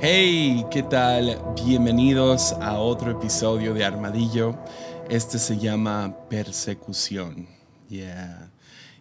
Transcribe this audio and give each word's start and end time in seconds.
Hey, 0.00 0.64
¿qué 0.70 0.82
tal? 0.82 1.38
Bienvenidos 1.64 2.52
a 2.52 2.78
otro 2.78 3.12
episodio 3.12 3.74
de 3.74 3.84
Armadillo. 3.84 4.58
Este 5.08 5.38
se 5.38 5.58
llama 5.58 6.14
Persecución. 6.28 7.46
Yeah. 7.88 8.50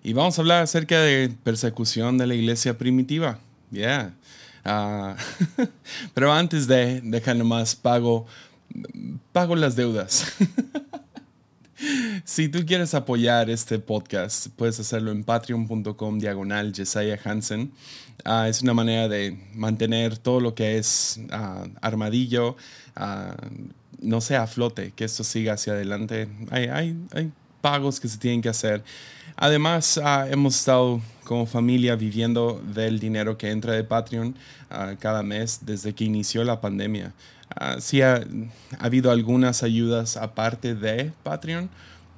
Y 0.04 0.14
vamos 0.14 0.38
a 0.38 0.42
hablar 0.42 0.64
acerca 0.64 1.00
de 1.00 1.30
persecución 1.44 2.18
de 2.18 2.28
la 2.28 2.36
iglesia 2.36 2.78
primitiva. 2.78 3.40
Yeah. 3.72 4.14
Ah, 4.64 5.16
pero 6.14 6.32
antes 6.32 6.68
de, 6.68 7.02
dejar 7.02 7.36
nomás, 7.36 7.76
pago, 7.76 8.26
pago 9.32 9.56
las 9.56 9.76
deudas. 9.76 10.34
si 12.24 12.50
tú 12.50 12.66
quieres 12.66 12.94
apoyar 12.94 13.50
este 13.50 13.80
podcast, 13.80 14.48
puedes 14.56 14.80
hacerlo 14.80 15.12
en 15.12 15.24
patreon.com 15.24 16.20
diagonal 16.20 16.74
Jesiah 16.74 17.20
Hansen. 17.24 17.72
Ah, 18.24 18.48
es 18.48 18.62
una 18.62 18.74
manera 18.74 19.08
de 19.08 19.38
mantener 19.54 20.18
todo 20.18 20.40
lo 20.40 20.54
que 20.54 20.78
es 20.78 21.20
ah, 21.32 21.66
armadillo, 21.82 22.56
no 24.00 24.22
sea 24.22 24.44
a 24.44 24.48
flote, 24.48 24.94
que 24.96 25.06
esto 25.06 25.24
siga 25.24 25.54
hacia 25.54 25.74
adelante. 25.74 26.28
Hay, 26.50 26.68
hay 26.68 27.32
pagos 27.62 28.00
que 28.00 28.08
se 28.08 28.18
tienen 28.18 28.42
que 28.42 28.50
hacer. 28.50 28.84
Además, 29.38 30.00
hemos 30.30 30.56
estado 30.56 31.02
como 31.24 31.46
familia 31.46 31.96
viviendo 31.96 32.62
del 32.74 33.00
dinero 33.00 33.38
que 33.38 33.50
entra 33.50 33.74
de 33.74 33.84
Patreon 33.84 34.36
cada 35.00 35.24
mes 35.24 35.60
desde 35.62 35.94
que 35.94 36.04
inició 36.04 36.44
la 36.44 36.62
pandemia. 36.62 37.14
Uh, 37.60 37.82
sí 37.82 38.02
ha, 38.02 38.24
habido 38.80 39.12
algunas 39.12 39.64
ayudas 39.64 40.16
aparte 40.16 40.74
de 40.74 41.12
Patreon, 41.24 41.70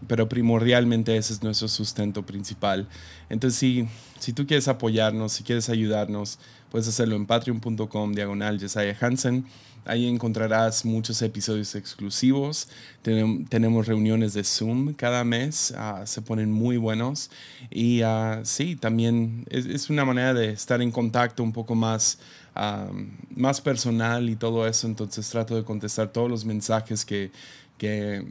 pero 0.07 0.29
primordialmente 0.29 1.15
ese 1.17 1.33
es 1.33 1.43
nuestro 1.43 1.67
sustento 1.67 2.23
principal. 2.23 2.87
Entonces, 3.29 3.59
si, 3.59 3.87
si 4.19 4.33
tú 4.33 4.45
quieres 4.45 4.67
apoyarnos, 4.67 5.33
si 5.33 5.43
quieres 5.43 5.69
ayudarnos, 5.69 6.39
puedes 6.69 6.87
hacerlo 6.87 7.15
en 7.15 7.25
patreon.com 7.25 8.13
diagonal 8.13 8.59
Jesiah 8.59 8.95
Hansen. 8.99 9.45
Ahí 9.85 10.07
encontrarás 10.07 10.85
muchos 10.85 11.21
episodios 11.21 11.75
exclusivos. 11.75 12.69
tenemos 13.01 13.85
reuniones 13.85 14.33
de 14.33 14.43
Zoom 14.45 14.93
cada 14.93 15.25
mes. 15.25 15.73
Ah, 15.75 16.03
se 16.05 16.21
ponen 16.21 16.51
muy 16.51 16.77
buenos. 16.77 17.29
Y 17.69 18.01
uh, 18.03 18.39
sí, 18.43 18.77
también 18.77 19.45
es, 19.49 19.65
es, 19.65 19.89
una 19.89 20.05
manera 20.05 20.33
de 20.33 20.51
estar 20.51 20.81
en 20.81 20.89
contacto 20.89 21.43
un 21.43 21.51
poco 21.51 21.75
más 21.75 22.17
más 23.35 23.61
personal 23.61 24.29
y 24.29 24.35
todo 24.35 24.67
eso, 24.67 24.87
entonces 24.87 25.29
trato 25.29 25.55
de 25.55 25.63
contestar 25.63 26.09
todos 26.09 26.29
los 26.29 26.45
mensajes 26.45 27.05
que, 27.05 27.31
que 27.77 28.25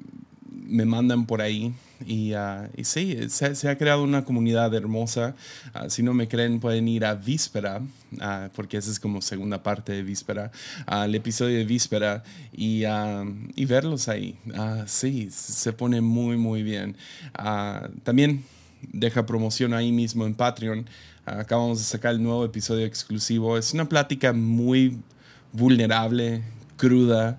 me 0.50 0.84
mandan 0.84 1.26
por 1.26 1.40
ahí. 1.40 1.74
Y, 2.06 2.34
uh, 2.34 2.68
sí, 2.82 3.16
se, 3.28 3.68
ha 3.68 3.78
creado 3.78 4.02
una 4.02 4.24
comunidad 4.24 4.74
hermosa. 4.74 5.34
Uh, 5.74 5.88
si 5.88 6.02
no 6.02 6.14
me 6.14 6.28
creen, 6.28 6.60
pueden 6.60 6.88
ir 6.88 7.04
a 7.04 7.14
Víspera, 7.14 7.80
uh, 7.80 8.48
porque 8.54 8.76
esa 8.76 8.90
es 8.90 8.98
como 8.98 9.22
segunda 9.22 9.62
parte 9.62 9.92
de 9.92 10.02
Víspera, 10.02 10.50
al 10.86 11.14
episodio 11.14 11.58
de 11.58 11.64
Víspera 11.64 12.22
y, 12.52 12.82
y 13.54 13.64
verlos 13.66 14.08
ahí. 14.08 14.36
sí, 14.86 15.28
se 15.30 15.72
pone 15.72 16.00
muy, 16.00 16.36
muy 16.36 16.62
bien. 16.62 16.96
también 18.02 18.44
deja 18.92 19.26
promoción 19.26 19.74
ahí 19.74 19.92
mismo 19.92 20.26
en 20.26 20.34
Patreon. 20.34 20.86
Acabamos 21.24 21.78
de 21.78 21.84
sacar 21.84 22.14
el 22.14 22.22
nuevo 22.22 22.44
episodio 22.44 22.84
exclusivo. 22.84 23.56
Es 23.56 23.72
una 23.74 23.88
plática 23.88 24.32
muy 24.32 24.98
vulnerable, 25.52 26.42
cruda, 26.76 27.38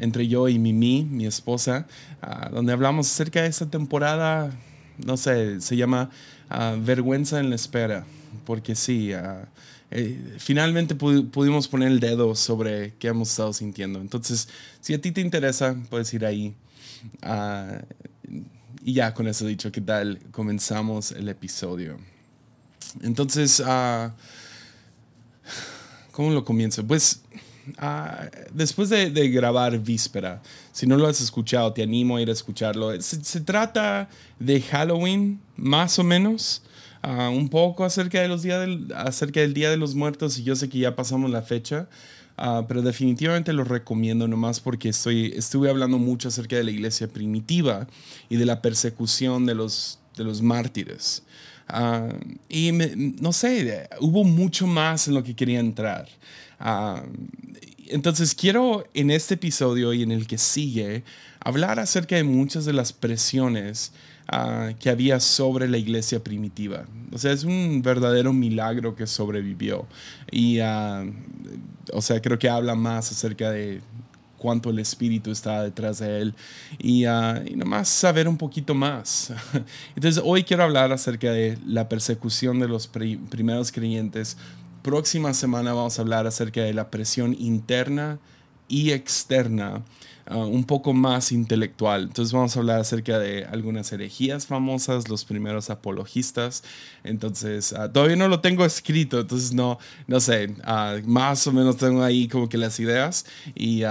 entre 0.00 0.26
yo 0.28 0.48
y 0.48 0.58
Mimi, 0.58 1.04
mi 1.04 1.26
esposa, 1.26 1.86
uh, 2.22 2.54
donde 2.54 2.72
hablamos 2.72 3.10
acerca 3.10 3.42
de 3.42 3.48
esta 3.48 3.66
temporada, 3.66 4.50
no 5.04 5.16
sé, 5.16 5.60
se 5.60 5.76
llama 5.76 6.10
uh, 6.50 6.82
Vergüenza 6.82 7.38
en 7.38 7.50
la 7.50 7.56
espera, 7.56 8.04
porque 8.44 8.74
sí, 8.74 9.12
uh, 9.14 9.46
finalmente 10.38 10.94
pudimos 10.94 11.68
poner 11.68 11.92
el 11.92 12.00
dedo 12.00 12.34
sobre 12.34 12.94
qué 12.98 13.08
hemos 13.08 13.30
estado 13.30 13.52
sintiendo. 13.52 14.00
Entonces, 14.00 14.48
si 14.80 14.94
a 14.94 15.00
ti 15.00 15.12
te 15.12 15.20
interesa, 15.20 15.76
puedes 15.90 16.12
ir 16.14 16.24
ahí. 16.24 16.54
Y 18.84 18.94
ya 18.94 19.14
con 19.14 19.28
eso 19.28 19.46
dicho, 19.46 19.70
¿qué 19.70 19.80
tal? 19.80 20.18
Comenzamos 20.30 21.12
el 21.12 21.28
episodio. 21.28 21.98
Entonces, 23.00 23.62
ah, 23.64 24.12
¿cómo 26.10 26.30
lo 26.30 26.44
comienzo? 26.44 26.84
Pues 26.86 27.22
ah, 27.78 28.28
después 28.52 28.88
de, 28.88 29.10
grabar 29.30 29.78
Víspera, 29.78 30.42
si 30.72 30.86
no 30.86 30.96
lo 30.96 31.06
has 31.06 31.20
escuchado, 31.20 31.72
te 31.72 31.82
animo 31.82 32.16
a 32.16 32.22
ir 32.22 32.28
a 32.28 32.32
escucharlo. 32.32 33.00
Se, 33.00 33.40
trata 33.40 34.08
de 34.38 34.60
Halloween, 34.60 35.40
más 35.56 35.98
o 35.98 36.04
menos. 36.04 36.62
Ah, 37.02 37.30
un 37.30 37.48
poco 37.48 37.84
acerca, 37.84 38.20
de 38.20 38.28
los 38.28 38.42
días 38.42 38.68
acerca 38.94 39.40
del 39.40 39.54
Día 39.54 39.70
de 39.70 39.76
los 39.76 39.96
Muertos 39.96 40.38
y 40.38 40.44
yo 40.44 40.54
sé 40.54 40.68
que 40.68 40.78
ya 40.78 40.94
pasamos 40.94 41.32
la 41.32 41.42
fecha, 41.42 41.88
pero 42.66 42.82
definitivamente 42.82 43.52
lo 43.52 43.62
recomiendo 43.62 44.26
nomás 44.26 44.58
porque 44.58 44.88
estoy, 44.88 45.32
estuve 45.36 45.70
hablando 45.70 45.98
mucho 45.98 46.28
acerca 46.28 46.56
de 46.56 46.64
la 46.64 46.72
iglesia 46.72 47.06
primitiva 47.06 47.86
y 48.28 48.36
de 48.36 48.46
la 48.46 48.60
persecución 48.60 49.46
de 49.46 49.54
los, 49.54 50.00
de 50.16 50.24
los 50.24 50.42
mártires. 50.42 51.22
Ah, 51.68 52.08
y 52.48 52.72
no 52.72 53.32
sé, 53.32 53.88
hubo 54.00 54.24
mucho 54.24 54.66
más 54.66 55.06
en 55.06 55.14
lo 55.14 55.22
que 55.22 55.36
quería 55.36 55.60
entrar. 55.60 56.08
Ah, 56.58 57.04
entonces 57.86 58.34
quiero 58.34 58.84
en 58.94 59.10
este 59.10 59.34
episodio 59.34 59.92
y 59.92 60.02
en 60.02 60.10
el 60.10 60.26
que 60.26 60.38
sigue 60.38 61.04
hablar 61.40 61.78
acerca 61.78 62.16
de 62.16 62.24
muchas 62.24 62.64
de 62.64 62.72
las 62.72 62.92
presiones 62.92 63.92
ah, 64.28 64.70
que 64.78 64.90
había 64.90 65.20
sobre 65.20 65.68
la 65.68 65.78
iglesia 65.78 66.22
primitiva. 66.22 66.84
O 67.12 67.18
sea, 67.18 67.32
es 67.32 67.44
un 67.44 67.82
verdadero 67.82 68.32
milagro 68.32 68.94
que 68.94 69.06
sobrevivió. 69.06 69.86
Y, 70.30 70.60
o 70.60 72.00
sea, 72.00 72.20
creo 72.20 72.38
que 72.38 72.48
habla 72.48 72.74
más 72.74 73.10
acerca 73.10 73.50
de 73.50 73.80
cuánto 74.42 74.70
el 74.70 74.80
Espíritu 74.80 75.30
está 75.30 75.62
detrás 75.62 76.00
de 76.00 76.20
él 76.20 76.34
y, 76.76 77.06
uh, 77.06 77.46
y 77.46 77.54
nomás 77.54 77.88
saber 77.88 78.26
un 78.26 78.36
poquito 78.36 78.74
más. 78.74 79.32
Entonces 79.94 80.20
hoy 80.26 80.42
quiero 80.42 80.64
hablar 80.64 80.90
acerca 80.90 81.30
de 81.30 81.56
la 81.64 81.88
persecución 81.88 82.58
de 82.58 82.66
los 82.66 82.88
primeros 82.88 83.70
creyentes. 83.70 84.36
Próxima 84.82 85.32
semana 85.32 85.72
vamos 85.72 85.96
a 85.96 86.02
hablar 86.02 86.26
acerca 86.26 86.62
de 86.62 86.74
la 86.74 86.90
presión 86.90 87.36
interna 87.38 88.18
y 88.66 88.90
externa 88.90 89.82
Uh, 90.30 90.36
un 90.36 90.62
poco 90.62 90.92
más 90.92 91.32
intelectual. 91.32 92.04
Entonces 92.04 92.32
vamos 92.32 92.56
a 92.56 92.60
hablar 92.60 92.80
acerca 92.80 93.18
de 93.18 93.44
algunas 93.44 93.90
herejías 93.90 94.46
famosas, 94.46 95.08
los 95.08 95.24
primeros 95.24 95.68
apologistas. 95.68 96.62
Entonces 97.02 97.72
uh, 97.72 97.90
todavía 97.90 98.14
no 98.14 98.28
lo 98.28 98.38
tengo 98.40 98.64
escrito, 98.64 99.18
entonces 99.18 99.52
no, 99.52 99.80
no 100.06 100.20
sé, 100.20 100.54
uh, 100.64 101.04
más 101.08 101.44
o 101.48 101.52
menos 101.52 101.76
tengo 101.76 102.04
ahí 102.04 102.28
como 102.28 102.48
que 102.48 102.56
las 102.56 102.78
ideas 102.78 103.26
y 103.56 103.82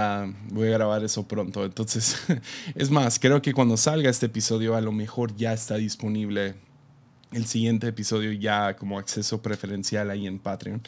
voy 0.48 0.68
a 0.68 0.70
grabar 0.70 1.04
eso 1.04 1.28
pronto. 1.28 1.66
Entonces, 1.66 2.16
es 2.74 2.90
más, 2.90 3.18
creo 3.18 3.42
que 3.42 3.52
cuando 3.52 3.76
salga 3.76 4.08
este 4.08 4.26
episodio 4.26 4.74
a 4.74 4.80
lo 4.80 4.90
mejor 4.90 5.36
ya 5.36 5.52
está 5.52 5.74
disponible 5.74 6.54
el 7.32 7.44
siguiente 7.44 7.88
episodio 7.88 8.32
ya 8.32 8.74
como 8.74 8.98
acceso 8.98 9.42
preferencial 9.42 10.10
ahí 10.10 10.26
en 10.26 10.38
Patreon. 10.38 10.80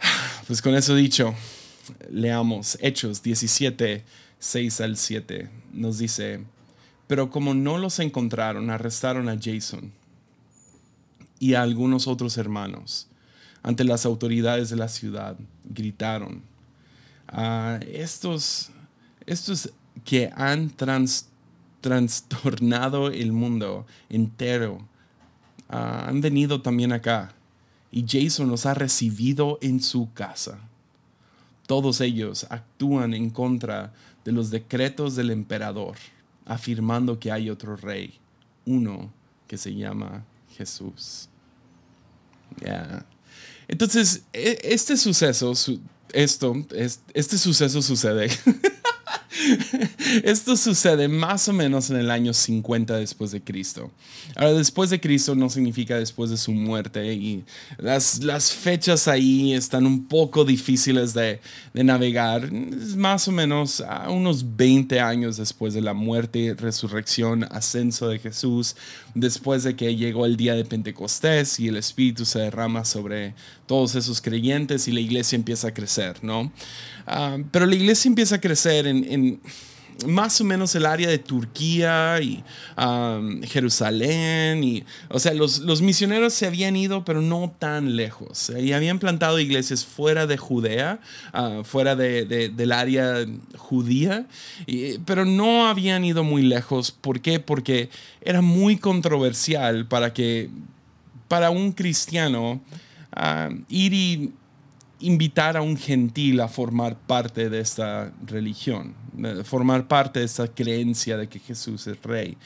Pues 0.46 0.60
con 0.60 0.74
eso 0.74 0.96
dicho, 0.96 1.32
leamos 2.10 2.78
Hechos 2.80 3.22
17, 3.22 4.04
6 4.38 4.80
al 4.80 4.96
7. 4.96 5.50
Nos 5.72 5.98
dice, 5.98 6.44
pero 7.06 7.30
como 7.30 7.54
no 7.54 7.78
los 7.78 7.98
encontraron, 7.98 8.70
arrestaron 8.70 9.28
a 9.28 9.38
Jason 9.40 9.92
y 11.38 11.54
a 11.54 11.62
algunos 11.62 12.06
otros 12.06 12.36
hermanos. 12.38 13.08
Ante 13.62 13.84
las 13.84 14.06
autoridades 14.06 14.70
de 14.70 14.76
la 14.76 14.88
ciudad, 14.88 15.36
gritaron, 15.64 16.42
a 17.28 17.78
estos, 17.92 18.70
estos 19.26 19.70
que 20.04 20.30
han 20.34 20.70
trastornado 21.80 23.08
el 23.08 23.32
mundo 23.32 23.86
entero, 24.08 24.86
ah, 25.68 26.06
han 26.08 26.20
venido 26.20 26.62
también 26.62 26.92
acá 26.92 27.34
y 27.92 28.04
Jason 28.06 28.48
los 28.48 28.66
ha 28.66 28.74
recibido 28.74 29.58
en 29.62 29.82
su 29.82 30.12
casa. 30.12 30.58
Todos 31.70 32.00
ellos 32.00 32.48
actúan 32.50 33.14
en 33.14 33.30
contra 33.30 33.92
de 34.24 34.32
los 34.32 34.50
decretos 34.50 35.14
del 35.14 35.30
emperador, 35.30 35.94
afirmando 36.44 37.20
que 37.20 37.30
hay 37.30 37.48
otro 37.48 37.76
rey, 37.76 38.18
uno 38.66 39.12
que 39.46 39.56
se 39.56 39.72
llama 39.72 40.24
Jesús. 40.56 41.28
Entonces, 43.68 44.24
e, 44.32 44.58
este 44.64 44.96
suceso, 44.96 45.52
esto, 46.12 46.66
este 47.14 47.38
suceso 47.38 47.82
sucede. 47.82 48.30
Esto 50.24 50.56
sucede 50.56 51.08
más 51.08 51.48
o 51.48 51.52
menos 51.52 51.90
en 51.90 51.96
el 51.96 52.10
año 52.10 52.32
50 52.32 52.96
después 52.96 53.30
de 53.30 53.42
Cristo. 53.42 53.90
Ahora, 54.36 54.52
después 54.52 54.90
de 54.90 55.00
Cristo 55.00 55.34
no 55.34 55.48
significa 55.48 55.98
después 55.98 56.30
de 56.30 56.36
su 56.36 56.52
muerte 56.52 57.14
y 57.14 57.44
las, 57.78 58.22
las 58.22 58.52
fechas 58.52 59.08
ahí 59.08 59.54
están 59.54 59.86
un 59.86 60.06
poco 60.06 60.44
difíciles 60.44 61.14
de, 61.14 61.40
de 61.72 61.84
navegar. 61.84 62.44
Es 62.44 62.96
más 62.96 63.28
o 63.28 63.32
menos 63.32 63.80
a 63.80 64.10
unos 64.10 64.56
20 64.56 65.00
años 65.00 65.36
después 65.36 65.74
de 65.74 65.80
la 65.80 65.94
muerte, 65.94 66.54
resurrección, 66.58 67.44
ascenso 67.50 68.08
de 68.08 68.18
Jesús, 68.18 68.76
después 69.14 69.62
de 69.64 69.76
que 69.76 69.96
llegó 69.96 70.26
el 70.26 70.36
día 70.36 70.54
de 70.54 70.64
Pentecostés 70.64 71.60
y 71.60 71.68
el 71.68 71.76
Espíritu 71.76 72.24
se 72.24 72.40
derrama 72.40 72.84
sobre 72.84 73.34
todos 73.66 73.94
esos 73.94 74.20
creyentes 74.20 74.88
y 74.88 74.92
la 74.92 75.00
iglesia 75.00 75.36
empieza 75.36 75.68
a 75.68 75.74
crecer, 75.74 76.16
¿no? 76.22 76.52
Ah, 77.06 77.38
pero 77.50 77.66
la 77.66 77.74
iglesia 77.74 78.08
empieza 78.08 78.36
a 78.36 78.40
crecer 78.40 78.86
en, 78.86 78.99
más 80.06 80.40
o 80.40 80.44
menos 80.44 80.74
el 80.74 80.86
área 80.86 81.08
de 81.08 81.18
Turquía 81.18 82.20
y 82.20 82.42
Jerusalén. 83.46 84.62
Y, 84.64 84.84
o 85.08 85.18
sea, 85.18 85.34
los, 85.34 85.82
misioneros 85.82 86.34
se 86.34 86.46
habían 86.46 86.76
ido, 86.76 87.04
pero 87.04 87.20
no 87.20 87.54
tan 87.58 87.96
lejos. 87.96 88.50
Y 88.58 88.72
habían 88.72 88.98
plantado 88.98 89.38
iglesias 89.38 89.84
fuera 89.84 90.26
de 90.26 90.36
Judea, 90.36 91.00
ah, 91.32 91.62
fuera 91.64 91.96
del 91.96 92.72
área 92.72 93.26
judía, 93.56 94.26
pero 95.04 95.24
no 95.24 95.66
habían 95.66 96.04
ido 96.04 96.24
muy 96.24 96.42
lejos. 96.42 96.90
¿Por 96.90 97.20
qué? 97.20 97.40
Porque 97.40 97.90
era 98.20 98.40
muy 98.40 98.76
controversial 98.76 99.86
para 99.86 100.12
que, 100.12 100.50
para 101.28 101.50
un 101.50 101.72
cristiano, 101.72 102.60
ah, 103.12 103.50
ir 103.68 103.92
y 103.92 104.32
invitar 105.00 105.56
a 105.56 105.62
un 105.62 105.76
gentil 105.76 106.40
a 106.40 106.48
formar 106.48 106.96
parte 106.96 107.50
de 107.50 107.60
esta 107.60 108.12
religión, 108.26 108.94
formar 109.44 109.88
parte 109.88 110.20
de 110.20 110.26
esta 110.26 110.48
creencia 110.48 111.16
de 111.16 111.28
que 111.28 111.38
Jesús 111.38 111.86
es 111.86 112.02
rey. 112.02 112.36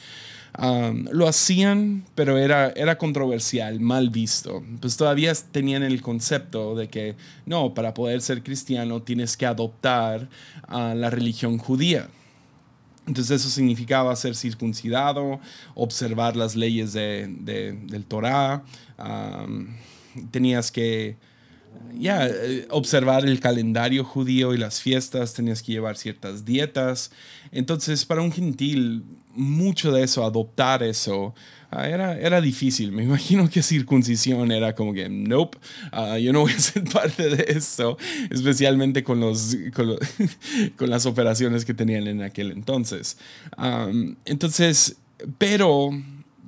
lo 1.11 1.27
hacían, 1.27 2.05
pero 2.15 2.39
era, 2.39 2.71
era 2.77 2.97
controversial, 2.97 3.81
mal 3.81 4.11
visto. 4.11 4.63
Pues 4.81 4.97
todavía 4.97 5.33
tenían 5.51 5.83
el 5.83 6.01
concepto 6.01 6.75
de 6.75 6.89
que 6.89 7.17
no, 7.45 7.75
para 7.75 7.93
poder 7.93 8.21
ser 8.21 8.43
cristiano 8.43 9.03
tienes 9.03 9.37
que 9.37 9.47
adoptar 9.47 10.29
la 10.69 11.11
religión 11.11 11.59
judía. 11.59 12.09
Entonces 13.07 13.43
eso 13.43 13.51
significaba 13.51 14.17
ser 14.17 14.35
circuncidado, 14.35 15.39
observar 15.75 16.37
las 16.37 16.57
leyes 16.57 16.95
del 16.95 18.05
Torah, 18.09 18.65
tenías 20.31 20.71
que 20.71 21.17
ya, 21.93 22.27
eh, 22.27 22.67
observar 22.71 23.25
el 23.25 23.41
calendario 23.41 24.05
judío 24.05 24.55
y 24.55 24.59
las 24.59 24.81
fiestas, 24.81 25.35
tenías 25.35 25.63
que 25.63 25.73
llevar 25.73 25.97
ciertas 25.97 26.45
dietas. 26.45 27.11
Entonces, 27.53 28.05
para 28.05 28.23
un 28.23 28.33
gentil, 28.33 29.05
mucho 29.35 29.93
de 29.93 30.05
eso, 30.05 30.25
adoptar 30.25 30.83
eso, 30.83 31.35
ah, 31.71 31.89
era, 31.89 32.19
era 32.19 32.41
difícil. 32.41 32.93
Me 32.93 33.05
imagino 33.05 33.49
que 33.49 33.63
circuncisión 33.63 34.53
era 34.53 34.75
como 34.75 34.93
que, 34.93 35.09
nope, 35.09 35.59
ah, 35.93 36.19
yo 36.19 36.33
no 36.33 36.41
voy 36.41 36.53
a 36.53 36.59
ser 36.59 36.85
parte 36.93 37.29
de 37.29 37.45
eso, 37.49 37.97
especialmente 38.31 39.05
con, 39.05 39.21
los, 39.21 39.57
con, 40.77 40.91
las 40.91 41.07
operaciones 41.07 41.65
que 41.65 41.75
tenían 41.75 42.07
en 42.07 42.23
aquel 42.23 42.51
entonces. 42.53 43.19
entonces, 44.25 44.97
pero 45.39 45.91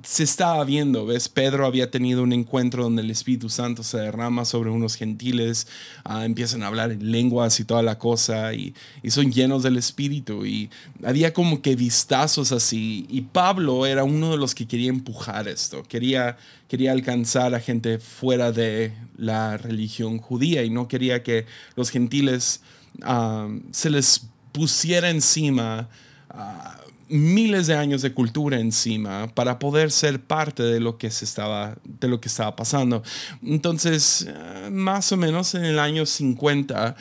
se 0.03 0.23
estaba 0.23 0.63
viendo, 0.63 1.05
¿ves? 1.05 1.27
Pedro 1.27 1.65
había 1.65 1.89
tenido 1.89 2.23
un 2.23 2.31
encuentro 2.31 2.83
donde 2.83 3.01
el 3.01 3.11
Espíritu 3.11 3.49
Santo 3.49 3.83
se 3.83 3.97
derrama 3.97 4.45
sobre 4.45 4.69
unos 4.69 4.95
gentiles, 4.95 5.67
ah, 6.03 6.25
empiezan 6.25 6.63
a 6.63 6.67
hablar 6.67 6.91
en 6.91 7.11
lenguas 7.11 7.59
y 7.59 7.65
toda 7.65 7.81
la 7.81 7.97
cosa, 7.97 8.53
y, 8.53 8.73
son 9.09 9.31
llenos 9.31 9.63
del 9.63 9.77
Espíritu, 9.77 10.45
y 10.45 10.69
había 11.03 11.33
como 11.33 11.61
que 11.61 11.75
vistazos 11.75 12.51
así, 12.51 13.05
y 13.09 13.21
Pablo 13.21 13.85
era 13.85 14.03
uno 14.03 14.31
de 14.31 14.37
los 14.37 14.53
que 14.53 14.67
quería 14.67 14.89
empujar 14.89 15.47
esto, 15.47 15.83
quería, 15.83 16.37
quería 16.67 16.91
alcanzar 16.91 17.55
a 17.55 17.59
gente 17.59 17.99
fuera 17.99 18.51
de 18.51 18.93
la 19.17 19.57
religión 19.57 20.19
judía, 20.19 20.63
y 20.63 20.69
no 20.69 20.87
quería 20.87 21.23
que 21.23 21.45
los 21.75 21.89
gentiles 21.89 22.61
ah, 23.01 23.47
se 23.71 23.89
les 23.89 24.27
pusiera 24.51 25.09
encima. 25.09 25.89
Uh, 26.33 26.86
miles 27.09 27.67
de 27.67 27.75
años 27.75 28.01
de 28.01 28.13
cultura 28.13 28.59
encima 28.59 29.27
para 29.33 29.59
poder 29.59 29.91
ser 29.91 30.21
parte 30.21 30.63
de 30.63 30.79
lo 30.79 30.97
que 30.97 31.09
se 31.09 31.25
estaba 31.25 31.77
de 31.83 32.07
lo 32.07 32.19
que 32.19 32.27
estaba 32.27 32.55
pasando 32.55 33.03
entonces 33.41 34.27
eh, 34.27 34.69
más 34.71 35.11
o 35.11 35.17
menos 35.17 35.55
en 35.55 35.65
el 35.65 35.79
año 35.79 36.05
50 36.05 36.95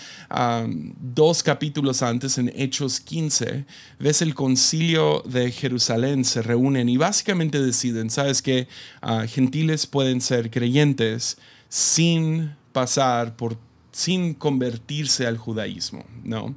dos 1.00 1.42
capítulos 1.42 2.02
antes 2.02 2.38
en 2.38 2.52
Hechos 2.54 3.00
15 3.00 3.64
ves 3.98 4.22
el 4.22 4.34
concilio 4.34 5.22
de 5.26 5.50
Jerusalén 5.50 6.24
se 6.24 6.42
reúnen 6.42 6.88
y 6.88 6.96
básicamente 6.96 7.60
deciden 7.62 8.10
sabes 8.10 8.42
que 8.42 8.68
ah, 9.02 9.26
gentiles 9.26 9.86
pueden 9.86 10.20
ser 10.20 10.50
creyentes 10.50 11.38
sin 11.68 12.54
pasar 12.72 13.36
por 13.36 13.56
sin 13.96 14.34
convertirse 14.34 15.26
al 15.26 15.38
judaísmo, 15.38 16.04
¿no? 16.22 16.54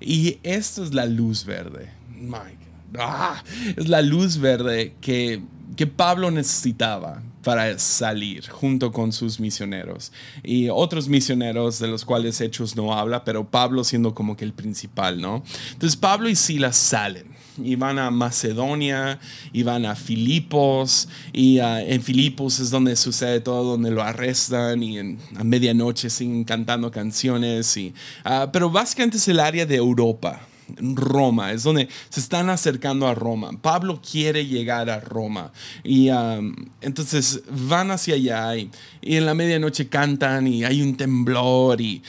Y 0.00 0.38
esto 0.42 0.82
es 0.82 0.92
la 0.92 1.06
luz 1.06 1.44
verde. 1.44 1.88
My 2.16 2.59
Ah, 2.98 3.42
es 3.76 3.88
la 3.88 4.02
luz 4.02 4.38
verde 4.38 4.94
que, 5.00 5.42
que 5.76 5.86
Pablo 5.86 6.30
necesitaba 6.30 7.22
para 7.42 7.78
salir 7.78 8.48
junto 8.48 8.92
con 8.92 9.12
sus 9.12 9.40
misioneros. 9.40 10.12
Y 10.42 10.68
otros 10.68 11.08
misioneros 11.08 11.78
de 11.78 11.88
los 11.88 12.04
cuales 12.04 12.40
Hechos 12.40 12.76
no 12.76 12.94
habla, 12.94 13.24
pero 13.24 13.48
Pablo 13.48 13.84
siendo 13.84 14.14
como 14.14 14.36
que 14.36 14.44
el 14.44 14.52
principal, 14.52 15.20
¿no? 15.20 15.42
Entonces 15.72 15.96
Pablo 15.96 16.28
y 16.28 16.36
Silas 16.36 16.76
salen. 16.76 17.38
Y 17.62 17.74
van 17.74 17.98
a 17.98 18.10
Macedonia 18.10 19.18
y 19.52 19.64
van 19.64 19.84
a 19.84 19.94
Filipos 19.94 21.08
y 21.32 21.58
ah, 21.58 21.82
en 21.82 22.00
Filipos 22.00 22.58
es 22.58 22.70
donde 22.70 22.96
sucede 22.96 23.40
todo, 23.40 23.72
donde 23.72 23.90
lo 23.90 24.02
arrestan 24.02 24.82
y 24.82 24.98
a 24.98 25.44
medianoche 25.44 26.08
siguen 26.08 26.44
cantando 26.44 26.90
canciones 26.90 27.76
y, 27.76 27.92
uh, 28.24 28.50
pero 28.50 28.70
básicamente 28.70 29.18
es 29.18 29.28
el 29.28 29.40
área 29.40 29.66
de 29.66 29.76
Europa 29.76 30.40
Roma, 30.78 31.52
es 31.52 31.62
donde 31.62 31.88
se 32.08 32.20
están 32.20 32.50
acercando 32.50 33.06
a 33.06 33.14
Roma. 33.14 33.50
Pablo 33.60 34.00
quiere 34.00 34.46
llegar 34.46 34.90
a 34.90 35.00
Roma 35.00 35.52
y 35.84 36.10
um, 36.10 36.54
entonces 36.80 37.42
van 37.50 37.90
hacia 37.90 38.14
allá 38.14 38.56
y, 38.56 38.70
en 39.02 39.26
la 39.26 39.34
medianoche 39.34 39.88
cantan 39.88 40.46
y 40.46 40.64
hay 40.64 40.82
un 40.82 40.96
temblor 40.96 41.80
y, 41.80 42.02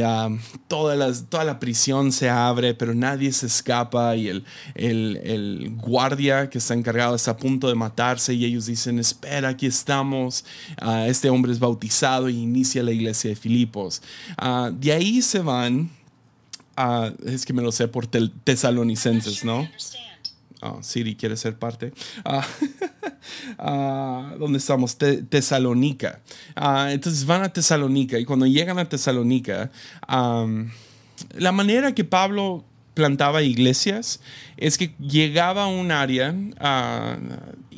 um, 0.00 0.38
toda, 0.68 1.12
toda 1.28 1.44
la 1.44 1.58
prisión 1.58 2.12
se 2.12 2.28
abre, 2.28 2.74
pero 2.74 2.94
nadie 2.94 3.32
se 3.32 3.46
escapa 3.46 4.16
y 4.16 4.28
el, 4.28 4.44
el, 4.74 5.72
guardia 5.76 6.48
que 6.48 6.58
está 6.58 6.74
encargado 6.74 7.14
está 7.14 7.32
a 7.32 7.36
punto 7.36 7.68
de 7.68 7.74
matarse 7.74 8.34
y 8.34 8.44
ellos 8.44 8.66
dicen, 8.66 8.98
espera, 8.98 9.50
aquí 9.50 9.66
estamos. 9.66 10.44
Ah, 10.80 11.06
este 11.06 11.30
hombre 11.30 11.52
es 11.52 11.58
bautizado 11.58 12.28
y 12.28 12.38
inicia 12.38 12.82
la 12.82 12.92
iglesia 12.92 13.30
de 13.30 13.36
Filipos. 13.36 14.02
Ah, 14.36 14.70
de 14.72 14.92
ahí 14.92 15.22
se 15.22 15.40
van 15.40 15.90
Ah, 16.76 17.10
es 17.24 17.46
que 17.46 17.52
me 17.52 17.62
lo 17.62 17.72
sé 17.72 17.88
por 17.88 18.06
tesalonicenses, 18.06 19.44
¿no? 19.44 19.68
Oh, 20.62 20.82
Siri 20.82 21.16
quiere 21.16 21.36
ser 21.36 21.58
parte. 21.58 21.92
Ah, 22.24 22.46
¿Dónde 24.38 24.58
estamos? 24.58 24.96
Tesalónica. 24.96 26.20
entonces 26.90 27.26
van 27.26 27.42
a 27.42 27.52
Tesalónica 27.52 28.18
y 28.18 28.24
cuando 28.24 28.46
llegan 28.46 28.78
a 28.78 28.88
Tesalónica, 28.88 29.70
la 30.08 31.52
manera 31.52 31.94
que 31.94 32.04
Pablo 32.04 32.64
plantaba 32.94 33.42
iglesias 33.42 34.20
es 34.56 34.78
que 34.78 34.94
llegaba 34.98 35.64
a 35.64 35.66
un 35.66 35.90
área 35.90 36.34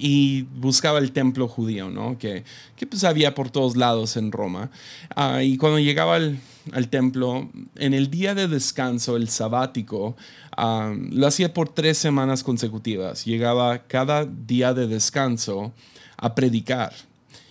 y 0.00 0.42
buscaba 0.42 0.98
el 0.98 1.12
templo 1.12 1.48
judío, 1.48 1.90
¿no? 1.90 2.18
Que, 2.18 2.44
que 2.76 2.86
pues 2.86 3.02
había 3.04 3.34
por 3.34 3.50
todos 3.50 3.76
lados 3.76 4.16
en 4.16 4.30
Roma. 4.30 4.70
y 5.42 5.56
cuando 5.56 5.78
llegaba 5.78 6.16
al 6.16 6.38
al 6.72 6.88
templo 6.88 7.50
en 7.76 7.94
el 7.94 8.10
día 8.10 8.34
de 8.34 8.48
descanso, 8.48 9.16
el 9.16 9.28
sabático, 9.28 10.16
lo 10.56 11.26
hacía 11.26 11.52
por 11.54 11.68
tres 11.68 11.98
semanas 11.98 12.42
consecutivas. 12.42 13.24
Llegaba 13.24 13.86
cada 13.86 14.24
día 14.24 14.74
de 14.74 14.86
descanso 14.86 15.72
a 16.16 16.34
predicar. 16.34 16.92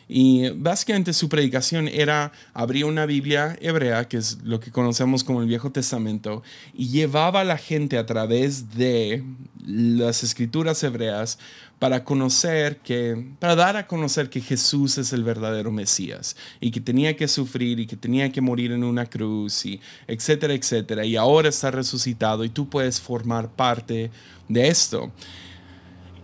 Y 0.09 0.49
básicamente 0.51 1.11
su 1.11 1.27
predicación 1.27 1.89
era 1.89 2.31
abrir 2.53 2.85
una 2.85 3.05
Biblia 3.05 3.57
hebrea, 3.59 4.07
que 4.07 4.17
es 4.17 4.37
lo 4.41 4.61
que 4.61 4.71
conocemos 4.71 5.23
como 5.23 5.41
el 5.41 5.49
Viejo 5.49 5.71
Testamento, 5.71 6.43
y 6.73 6.87
llevaba 6.87 7.41
a 7.41 7.43
la 7.43 7.57
gente 7.57 7.97
a 7.97 8.05
través 8.05 8.73
de 8.75 9.23
las 9.65 10.23
escrituras 10.23 10.81
hebreas 10.83 11.39
para 11.79 12.03
conocer 12.03 12.77
que, 12.77 13.33
para 13.39 13.55
dar 13.55 13.77
a 13.77 13.85
conocer 13.85 14.29
que 14.29 14.41
Jesús 14.41 14.97
es 14.97 15.13
el 15.13 15.23
verdadero 15.23 15.71
Mesías 15.71 16.35
y 16.59 16.71
que 16.71 16.81
tenía 16.81 17.15
que 17.15 17.27
sufrir 17.27 17.79
y 17.79 17.85
que 17.85 17.95
tenía 17.95 18.31
que 18.31 18.41
morir 18.41 18.71
en 18.71 18.83
una 18.83 19.05
cruz 19.05 19.65
y 19.65 19.79
etcétera, 20.07 20.53
etcétera. 20.53 21.05
Y 21.05 21.15
ahora 21.15 21.49
está 21.49 21.69
resucitado 21.69 22.43
y 22.43 22.49
tú 22.49 22.67
puedes 22.67 22.99
formar 22.99 23.49
parte 23.49 24.09
de 24.47 24.67
esto. 24.67 25.11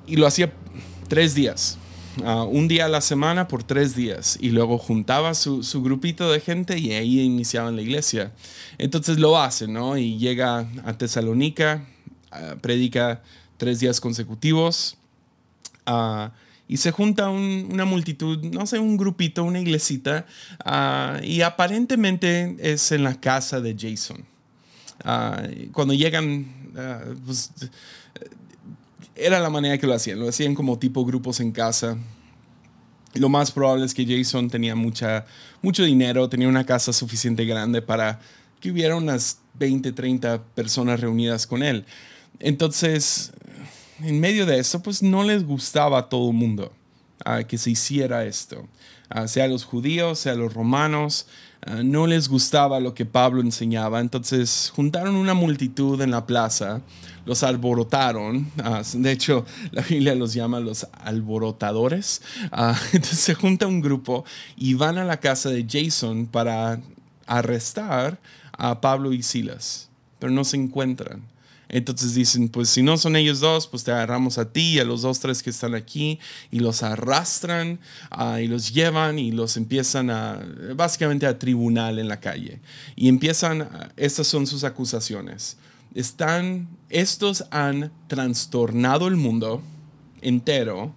Y 0.07 0.15
lo 0.15 0.25
hacía 0.25 0.51
tres 1.07 1.35
días. 1.35 1.77
Ah, 2.23 2.43
un 2.43 2.67
día 2.67 2.85
a 2.85 2.89
la 2.89 3.01
semana 3.01 3.47
por 3.47 3.63
tres 3.63 3.95
días 3.95 4.37
y 4.39 4.49
luego 4.49 4.77
juntaba 4.77 5.33
su, 5.33 5.63
su, 5.63 5.81
grupito 5.81 6.31
de 6.31 6.39
gente 6.39 6.77
y 6.77 6.91
ahí 6.91 7.21
iniciaban 7.21 7.75
la 7.75 7.81
iglesia. 7.81 8.31
Entonces 8.77 9.17
lo 9.17 9.39
hace, 9.39 9.67
¿no? 9.67 9.97
Y 9.97 10.17
llega 10.19 10.67
a 10.85 10.95
Tesalónica, 10.95 11.85
ah, 12.31 12.55
predica 12.61 13.23
tres 13.57 13.79
días 13.79 13.99
consecutivos. 13.99 14.97
Ah, 15.85 16.31
y 16.67 16.77
se 16.77 16.91
junta 16.91 17.29
una 17.29 17.85
multitud, 17.85 18.43
no 18.45 18.65
sé, 18.65 18.79
un 18.79 18.97
grupito, 18.97 19.43
una 19.43 19.59
iglesita, 19.59 20.25
y 21.21 21.41
aparentemente 21.41 22.55
es 22.59 22.91
en 22.91 23.03
la 23.03 23.19
casa 23.19 23.59
de 23.61 23.75
Jason. 23.77 24.25
cuando 25.71 25.93
llegan, 25.93 26.45
pues, 27.25 27.51
era 29.15 29.39
la 29.39 29.49
manera 29.49 29.77
que 29.77 29.87
lo 29.87 29.93
hacían, 29.93 30.19
lo 30.19 30.29
hacían 30.29 30.55
como 30.55 30.79
tipo 30.79 31.05
grupos 31.05 31.39
en 31.39 31.51
casa. 31.51 31.97
Lo 33.13 33.29
más 33.29 33.51
probable 33.51 33.85
es 33.85 33.93
que 33.93 34.05
Jason 34.05 34.49
tenía 34.49 34.75
mucha, 34.75 35.25
mucho 35.61 35.83
dinero, 35.83 36.29
tenía 36.29 36.47
una 36.47 36.65
casa 36.65 36.91
suficiente 36.93 37.45
grande 37.45 37.81
para 37.81 38.19
que 38.59 38.71
hubiera 38.71 38.95
unas 38.95 39.39
20, 39.55 39.91
30 39.91 40.41
personas 40.55 40.99
reunidas 40.99 41.45
con 41.45 41.61
él. 41.61 41.85
Entonces, 42.39 43.31
en 44.01 44.19
medio 44.19 44.45
de 44.45 44.59
eso, 44.59 44.81
pues 44.81 45.03
no 45.03 45.23
les 45.23 45.45
gustaba 45.45 45.99
a 45.99 46.09
todo 46.09 46.29
el 46.29 46.35
mundo 46.35 46.71
uh, 47.25 47.45
que 47.45 47.57
se 47.57 47.71
hiciera 47.71 48.25
esto. 48.25 48.67
Uh, 49.13 49.27
sea 49.27 49.47
los 49.47 49.65
judíos, 49.65 50.19
sea 50.19 50.35
los 50.35 50.53
romanos, 50.53 51.27
uh, 51.67 51.83
no 51.83 52.07
les 52.07 52.27
gustaba 52.29 52.79
lo 52.79 52.93
que 52.93 53.05
Pablo 53.05 53.41
enseñaba. 53.41 53.99
Entonces 53.99 54.71
juntaron 54.75 55.15
una 55.15 55.33
multitud 55.33 56.01
en 56.01 56.11
la 56.11 56.25
plaza, 56.25 56.81
los 57.25 57.43
alborotaron. 57.43 58.51
de 58.93 59.11
hecho, 59.11 59.45
la 59.71 59.81
Biblia 59.81 60.15
los 60.15 60.33
llama 60.33 60.59
los 60.59 60.87
alborotadores. 60.93 62.21
entonces 62.93 63.19
se 63.19 63.35
junta 63.35 63.67
un 63.67 63.81
grupo 63.81 64.25
y 64.55 64.73
van 64.73 64.97
a 64.97 65.05
la 65.05 65.19
casa 65.19 65.49
de 65.49 65.65
Jason 65.69 66.25
para 66.25 66.79
arrestar 67.25 68.19
a 68.57 68.81
Pablo 68.81 69.13
y 69.13 69.23
Silas, 69.23 69.89
pero 70.19 70.31
no 70.31 70.43
se 70.43 70.57
encuentran. 70.57 71.32
Entonces 71.73 72.13
dicen, 72.13 72.49
pues 72.49 72.69
si 72.69 72.83
no 72.83 72.97
son 72.97 73.15
ellos 73.15 73.39
dos, 73.39 73.65
pues 73.65 73.83
te 73.83 73.91
agarramos 73.91 74.37
a 74.37 74.53
ti 74.53 74.75
y 74.75 74.79
a 74.79 74.83
los 74.83 75.01
dos, 75.01 75.19
tres 75.19 75.41
que 75.41 75.49
están 75.49 75.73
aquí 75.73 76.19
y 76.51 76.59
los 76.59 76.83
arrastran 76.83 77.79
ah, 78.11 78.39
y 78.39 78.47
los 78.47 78.71
llevan 78.71 79.17
y 79.17 79.31
los 79.31 79.57
empiezan 79.57 80.11
a, 80.11 80.39
básicamente 80.75 81.25
a 81.25 81.39
tribunal 81.39 81.97
en 81.97 82.09
la 82.09 82.19
calle. 82.19 82.61
Y 82.95 83.09
empiezan, 83.09 83.67
estas 83.97 84.27
son 84.27 84.45
sus 84.45 84.63
acusaciones. 84.63 85.57
Están, 85.95 86.67
estos 86.89 87.45
han 87.49 87.91
trastornado 88.05 89.07
el 89.07 89.15
mundo 89.15 89.63
entero 90.21 90.93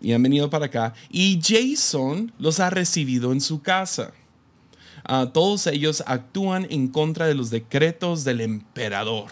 y 0.00 0.14
han 0.14 0.22
venido 0.24 0.50
para 0.50 0.66
acá 0.66 0.94
y 1.10 1.40
Jason 1.40 2.32
los 2.40 2.58
ha 2.58 2.70
recibido 2.70 3.30
en 3.30 3.40
su 3.40 3.62
casa. 3.62 4.10
Ah, 5.04 5.30
todos 5.32 5.68
ellos 5.68 6.02
actúan 6.08 6.66
en 6.70 6.88
contra 6.88 7.26
de 7.26 7.36
los 7.36 7.50
decretos 7.50 8.24
del 8.24 8.40
emperador 8.40 9.28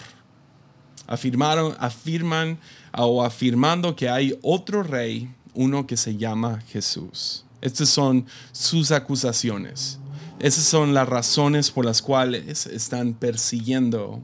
afirmaron, 1.10 1.74
afirman 1.78 2.58
o 2.96 3.22
afirmando 3.22 3.94
que 3.96 4.08
hay 4.08 4.38
otro 4.42 4.82
rey, 4.82 5.28
uno 5.54 5.86
que 5.86 5.96
se 5.96 6.16
llama 6.16 6.62
Jesús. 6.68 7.44
Estas 7.60 7.88
son 7.88 8.24
sus 8.52 8.92
acusaciones. 8.92 9.98
Esas 10.38 10.64
son 10.64 10.94
las 10.94 11.08
razones 11.08 11.70
por 11.70 11.84
las 11.84 12.00
cuales 12.00 12.64
están 12.66 13.12
persiguiendo 13.12 14.22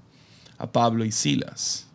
a 0.56 0.70
Pablo 0.70 1.04
y 1.04 1.12
Silas. 1.12 1.86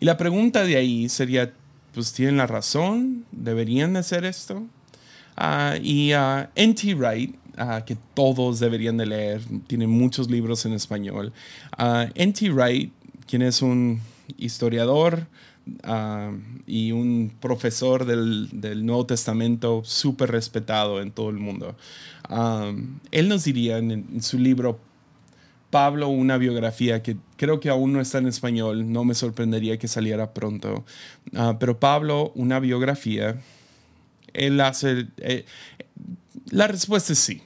Y 0.00 0.06
la 0.06 0.16
pregunta 0.16 0.64
de 0.64 0.76
ahí 0.76 1.08
sería, 1.08 1.52
pues 1.92 2.12
tienen 2.12 2.36
la 2.36 2.46
razón, 2.46 3.26
deberían 3.32 3.92
de 3.92 3.98
hacer 3.98 4.24
esto. 4.24 4.62
Ah, 5.36 5.74
y 5.82 6.14
uh, 6.14 6.46
N.T. 6.54 6.94
Wright, 6.94 7.34
ah, 7.56 7.84
que 7.84 7.96
todos 8.14 8.60
deberían 8.60 8.96
de 8.96 9.06
leer, 9.06 9.42
tiene 9.66 9.86
muchos 9.88 10.30
libros 10.30 10.64
en 10.64 10.74
español. 10.74 11.32
N.T. 12.14 12.50
Wright, 12.50 12.92
quien 13.26 13.42
es 13.42 13.60
un 13.60 14.00
historiador 14.38 15.26
ah, 15.84 16.32
y 16.66 16.92
un 16.92 17.32
profesor 17.40 18.04
del, 18.04 18.84
Nuevo 18.84 19.06
Testamento 19.06 19.82
súper 19.84 20.30
respetado 20.30 21.00
en 21.00 21.10
todo 21.10 21.30
el 21.30 21.36
mundo. 21.36 21.76
Ah, 22.24 22.72
él 23.10 23.28
nos 23.28 23.44
diría 23.44 23.78
en, 23.78 24.22
su 24.22 24.38
libro 24.38 24.78
Pablo, 25.70 26.08
una 26.08 26.36
biografía 26.36 27.02
que 27.02 27.16
creo 27.36 27.58
que 27.58 27.70
aún 27.70 27.92
no 27.92 28.00
está 28.00 28.18
en 28.18 28.26
español, 28.26 28.92
no 28.92 29.04
me 29.04 29.14
sorprendería 29.14 29.78
que 29.78 29.88
saliera 29.88 30.34
pronto, 30.34 30.84
ah, 31.34 31.56
pero 31.58 31.80
Pablo, 31.80 32.32
una 32.34 32.60
biografía, 32.60 33.40
él 34.34 34.60
hace... 34.60 35.06
Eh, 35.18 35.44
la 36.50 36.66
respuesta 36.66 37.12
es 37.12 37.18
sí. 37.18 37.42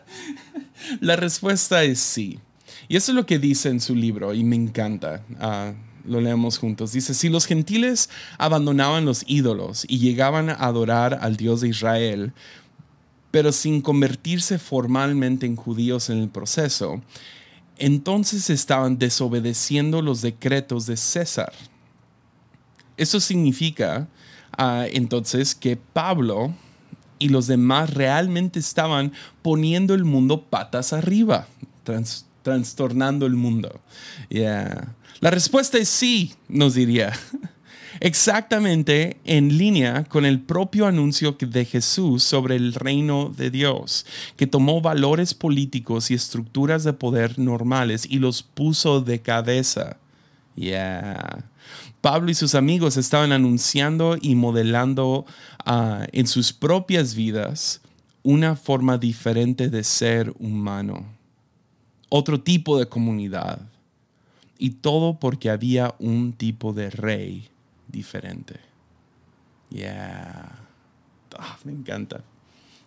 la 1.00 1.16
respuesta 1.16 1.82
es 1.84 1.98
sí. 1.98 2.38
Y 2.88 2.96
eso 2.96 3.12
es 3.12 3.16
lo 3.16 3.26
que 3.26 3.38
dice 3.38 3.68
en 3.68 3.80
su 3.80 3.94
libro 3.94 4.34
y 4.34 4.44
me 4.44 4.56
encanta. 4.56 5.24
Ah, 5.40 5.72
lo 6.04 6.20
leemos 6.20 6.58
juntos. 6.58 6.92
Dice, 6.92 7.14
si 7.14 7.28
los 7.28 7.46
gentiles 7.46 8.08
abandonaban 8.38 9.04
los 9.04 9.24
ídolos 9.26 9.84
y 9.88 9.98
llegaban 9.98 10.50
a 10.50 10.54
adorar 10.54 11.18
al 11.20 11.36
Dios 11.36 11.60
de 11.60 11.68
Israel, 11.68 12.32
pero 13.30 13.52
sin 13.52 13.82
convertirse 13.82 14.58
formalmente 14.58 15.46
en 15.46 15.56
judíos 15.56 16.10
en 16.10 16.18
el 16.18 16.28
proceso, 16.28 17.02
entonces 17.76 18.48
estaban 18.50 18.98
desobedeciendo 18.98 20.00
los 20.00 20.22
decretos 20.22 20.86
de 20.86 20.96
César. 20.96 21.52
Eso 22.96 23.20
significa 23.20 24.08
ah, 24.56 24.86
entonces 24.90 25.54
que 25.54 25.76
Pablo 25.76 26.54
y 27.18 27.28
los 27.28 27.46
demás 27.46 27.92
realmente 27.92 28.58
estaban 28.58 29.12
poniendo 29.42 29.94
el 29.94 30.04
mundo 30.04 30.42
patas 30.42 30.92
arriba, 30.92 31.46
trastornando 32.46 33.26
el 33.26 33.34
mundo. 33.34 33.80
La 34.30 35.30
respuesta 35.32 35.78
es 35.78 35.88
sí, 35.88 36.34
nos 36.48 36.74
diría. 36.74 37.12
Exactamente 37.98 39.16
en 39.24 39.58
línea 39.58 40.04
con 40.04 40.24
el 40.24 40.38
propio 40.38 40.86
anuncio 40.86 41.36
de 41.40 41.64
Jesús 41.64 42.22
sobre 42.22 42.54
el 42.54 42.72
reino 42.72 43.32
de 43.36 43.50
Dios, 43.50 44.06
que 44.36 44.46
tomó 44.46 44.80
valores 44.80 45.34
políticos 45.34 46.12
y 46.12 46.14
estructuras 46.14 46.84
de 46.84 46.92
poder 46.92 47.36
normales 47.36 48.06
y 48.08 48.20
los 48.20 48.44
puso 48.44 49.00
de 49.00 49.20
cabeza. 49.20 49.96
Yeah. 50.54 51.46
Pablo 52.00 52.30
y 52.30 52.34
sus 52.34 52.54
amigos 52.54 52.96
estaban 52.96 53.32
anunciando 53.32 54.16
y 54.20 54.36
modelando 54.36 55.26
ah, 55.64 56.06
en 56.12 56.28
sus 56.28 56.52
propias 56.52 57.16
vidas 57.16 57.80
una 58.22 58.54
forma 58.54 58.98
diferente 58.98 59.68
de 59.68 59.82
ser 59.82 60.32
humano 60.38 61.15
otro 62.08 62.40
tipo 62.40 62.78
de 62.78 62.88
comunidad. 62.88 63.60
Y 64.58 64.70
todo 64.70 65.18
porque 65.18 65.50
había 65.50 65.94
un 65.98 66.32
tipo 66.32 66.72
de 66.72 66.90
rey 66.90 67.48
diferente. 67.88 68.60
Yeah. 69.70 70.58
Ah, 71.38 71.58
me 71.64 71.72
encanta. 71.72 72.24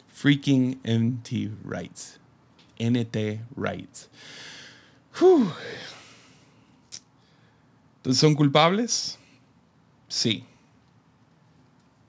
Freaking 0.07 0.79
NT 0.83 1.51
Rights. 1.63 2.19
NT 2.79 3.41
Rights. 3.55 4.09
Entonces, 7.97 8.19
¿son 8.19 8.33
culpables? 8.33 9.19
Sí. 10.07 10.43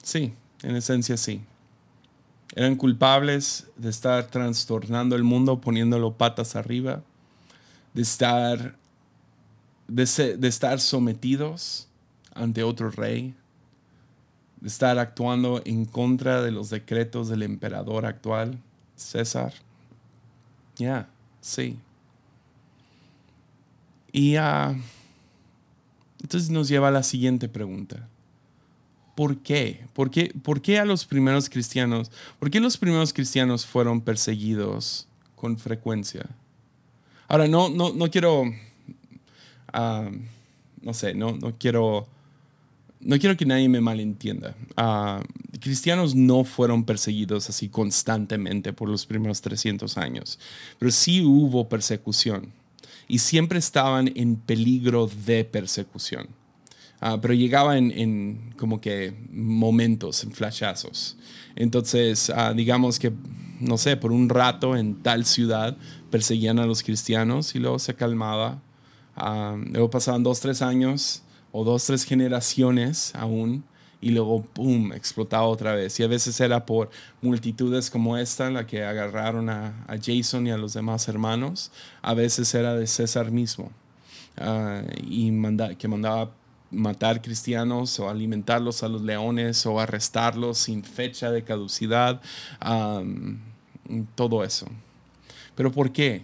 Sí, 0.03 0.33
en 0.63 0.77
esencia 0.77 1.17
sí 1.17 1.43
eran 2.55 2.77
culpables 2.77 3.69
de 3.77 3.91
estar 3.91 4.27
trastornando 4.27 5.15
el 5.15 5.23
mundo, 5.23 5.61
poniéndolo 5.61 6.15
patas 6.15 6.57
arriba, 6.57 7.03
de 7.95 8.03
estar, 8.03 8.77
de, 9.87 10.49
estar 10.49 10.81
sometidos 10.81 11.89
ante 12.35 12.63
otro 12.63 12.91
rey, 12.91 13.35
de 14.61 14.69
estar 14.69 14.99
actuando 14.99 15.63
en 15.65 15.85
contra 15.85 16.43
de 16.43 16.51
los 16.51 16.71
decretos 16.71 17.29
del 17.29 17.43
emperador 17.43 18.05
actual, 18.05 18.59
César. 18.97 19.55
Ya, 20.77 21.09
sí. 21.41 21.79
Y 24.13 24.37
uh, 24.39 24.77
entonces 26.21 26.51
nos 26.51 26.69
lleva 26.69 26.89
a 26.89 26.93
la 26.93 27.05
siguiente 27.05 27.49
pregunta. 27.49 28.10
¿Por 29.15 29.39
qué? 29.39 29.85
¿Por 29.93 30.11
qué? 30.11 30.33
¿Por 30.43 30.63
qué 30.63 30.79
a 30.79 30.85
los 30.85 31.05
primeros 31.05 31.49
cristianos? 31.49 32.11
¿Por 32.39 32.51
qué 32.51 32.61
los 32.61 32.77
primeros 32.77 33.13
cristianos 33.13 33.67
fueron 33.67 34.01
perseguidos 34.01 35.07
con 35.37 35.59
frecuencia? 35.59 36.27
Ahora, 37.29 37.47
no, 37.47 37.69
no, 37.69 37.93
no 37.93 38.11
quiero, 38.11 38.45
ah, 39.73 40.11
no 40.83 40.95
sé, 40.95 41.15
no, 41.15 41.33
no 41.37 41.55
quiero, 41.57 42.09
no 43.01 43.19
quiero 43.19 43.37
que 43.37 43.47
nadie 43.47 43.69
me 43.69 43.81
malentienda. 43.81 44.57
Uh, 44.77 45.23
cristianos 45.61 46.15
no 46.15 46.43
fueron 46.45 46.85
perseguidos 46.85 47.49
así 47.49 47.69
constantemente 47.69 48.73
por 48.73 48.89
los 48.89 49.07
primeros 49.07 49.41
300 49.41 49.97
años, 49.97 50.39
pero 50.79 50.91
sí 50.91 51.23
hubo 51.23 51.69
persecución 51.69 52.53
y 53.07 53.19
siempre 53.19 53.59
estaban 53.59 54.11
en 54.15 54.37
peligro 54.37 55.09
de 55.27 55.45
persecución. 55.45 56.29
Ah, 57.01 57.19
pero 57.21 57.33
llegaba 57.33 57.79
en, 57.79 58.53
como 58.59 58.81
que 58.81 59.15
momentos, 59.33 60.23
en 60.23 60.33
flashazos. 60.33 61.17
Entonces, 61.57 62.31
ah, 62.31 62.53
digamos 62.55 62.99
que, 62.99 63.13
no 63.59 63.79
sé, 63.79 63.97
por 63.97 64.13
un 64.13 64.29
rato 64.29 64.77
en 64.77 65.03
tal 65.03 65.25
ciudad 65.25 65.77
perseguían 66.11 66.59
a 66.59 66.67
los 66.67 66.83
cristianos 66.83 67.55
y 67.55 67.59
luego 67.59 67.79
se 67.79 67.95
calmaba. 67.95 68.61
Ah, 69.17 69.57
luego 69.71 69.91
pasaban 69.91 70.23
dos, 70.23 70.41
tres 70.41 70.61
años 70.61 71.23
o 71.53 71.65
dos, 71.65 71.85
tres 71.87 72.05
generaciones 72.05 73.13
aún 73.15 73.65
y 74.03 74.11
luego, 74.11 74.43
¡pum!, 74.43 74.93
explotaba 74.93 75.45
otra 75.45 75.75
vez. 75.75 75.99
Y 76.01 76.03
a 76.03 76.09
veces 76.09 76.39
era 76.41 76.65
por 76.65 76.91
multitudes 77.23 77.91
como 77.91 78.17
esta, 78.17 78.51
la 78.51 78.67
que 78.67 78.85
agarraron 78.85 79.49
a, 79.51 79.87
Jason 80.03 80.47
y 80.47 80.51
a 80.51 80.57
los 80.57 80.73
demás 80.73 81.09
hermanos. 81.09 81.71
A 82.03 82.15
veces 82.15 82.55
era 82.55 82.75
de 82.75 82.87
César 82.87 83.31
mismo, 83.31 83.71
y 85.07 85.31
manda, 85.33 85.75
que 85.75 85.87
mandaba 85.87 86.31
matar 86.71 87.21
cristianos 87.21 87.99
o 87.99 88.09
alimentarlos 88.09 88.83
a 88.83 88.89
los 88.89 89.03
leones 89.03 89.65
o 89.67 89.81
arrestarlos 89.81 90.59
sin 90.59 90.85
fecha 90.85 91.31
de 91.31 91.43
caducidad, 91.43 92.21
todo 94.15 94.45
eso. 94.45 94.67
¿Pero 95.55 95.73
por 95.73 95.93
qué? 95.93 96.23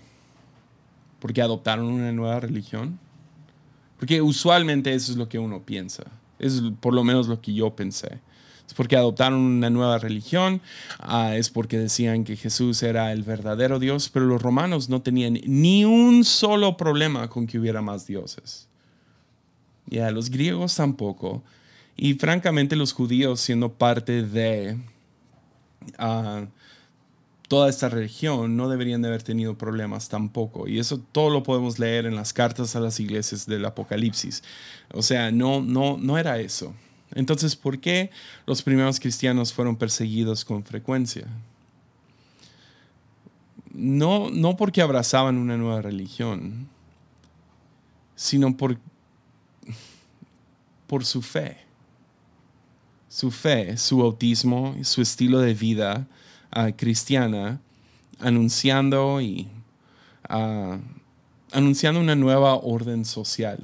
¿Porque 1.19 1.43
adoptaron 1.43 1.87
una 1.87 2.13
nueva 2.13 2.41
religión? 2.41 2.99
Porque 3.99 4.23
usualmente 4.23 4.95
eso 4.95 5.13
es 5.13 5.19
lo 5.19 5.29
que 5.29 5.39
uno 5.39 5.63
piensa. 5.63 6.05
Es 6.39 6.63
por 6.81 6.95
lo 6.95 7.03
menos 7.03 7.29
lo 7.29 7.41
que 7.41 7.55
yo 7.55 7.75
pensé. 7.75 8.21
Es 8.67 8.75
porque 8.75 8.97
adoptaron 8.97 9.39
una 9.39 9.71
nueva 9.71 9.99
religión, 9.99 10.61
ah, 10.99 11.37
es 11.37 11.51
porque 11.51 11.79
decían 11.79 12.25
que 12.25 12.37
Jesús 12.37 12.83
era 12.83 13.13
el 13.13 13.23
verdadero 13.23 13.79
Dios, 13.79 14.09
pero 14.09 14.27
los 14.27 14.43
romanos 14.43 14.89
no 14.89 15.03
tenían 15.03 15.39
ni 15.45 15.85
un 15.85 16.25
solo 16.25 16.77
problema 16.77 17.29
con 17.29 17.47
que 17.47 17.61
hubiera 17.61 17.81
más 17.81 18.07
dioses. 18.07 18.69
Ya, 19.87 20.11
los 20.11 20.31
griegos 20.31 20.75
tampoco. 20.75 21.43
Y 21.97 22.15
francamente 22.15 22.77
los 22.77 22.93
judíos 22.93 23.41
siendo 23.41 23.73
parte 23.73 24.23
de 24.23 24.79
ah, 25.99 26.47
toda 27.49 27.71
esta 27.71 27.89
religión 27.89 28.57
no 28.57 28.69
deberían 28.69 29.03
de 29.03 29.09
haber 29.09 29.23
tenido 29.23 29.57
problemas 29.57 30.09
tampoco. 30.09 30.69
Y 30.69 30.79
eso 30.79 30.99
todo 30.99 31.31
lo 31.31 31.43
podemos 31.43 31.79
leer 31.79 32.07
en 32.07 32.17
las 32.17 32.33
cartas 32.33 32.77
a 32.77 32.81
las 32.81 33.01
iglesias 33.01 33.47
del 33.47 33.65
Apocalipsis. 33.65 34.43
O 34.93 35.03
sea, 35.03 35.31
no, 35.31 35.63
no, 35.63 35.97
no 35.97 36.19
era 36.19 36.39
eso. 36.39 36.75
Entonces, 37.15 37.55
¿por 37.57 37.79
qué 37.79 38.11
los 38.47 38.63
primeros 38.63 38.99
cristianos 38.99 39.53
fueron 39.53 39.77
perseguidos 39.77 40.45
con 40.45 40.65
frecuencia? 40.65 41.27
No, 43.73 44.31
no 44.31 44.57
porque 44.57 44.83
abrazaban 44.83 45.37
una 45.39 45.57
nueva 45.57 45.83
religión, 45.83 46.69
sino 48.17 48.57
por, 48.57 48.79
por 50.87 51.05
su 51.05 51.23
fe. 51.23 51.59
Su 53.09 53.31
fe, 53.31 53.77
su 53.77 54.03
autismo, 54.03 54.77
su 54.83 55.01
estilo 55.03 55.41
de 55.41 55.55
vida 55.55 56.07
cristiana 56.77 57.61
anunciando 58.19 59.21
y 59.21 59.49
anunciando 61.53 62.01
una 62.01 62.15
nueva 62.15 62.55
orden 62.55 63.05
social. 63.05 63.59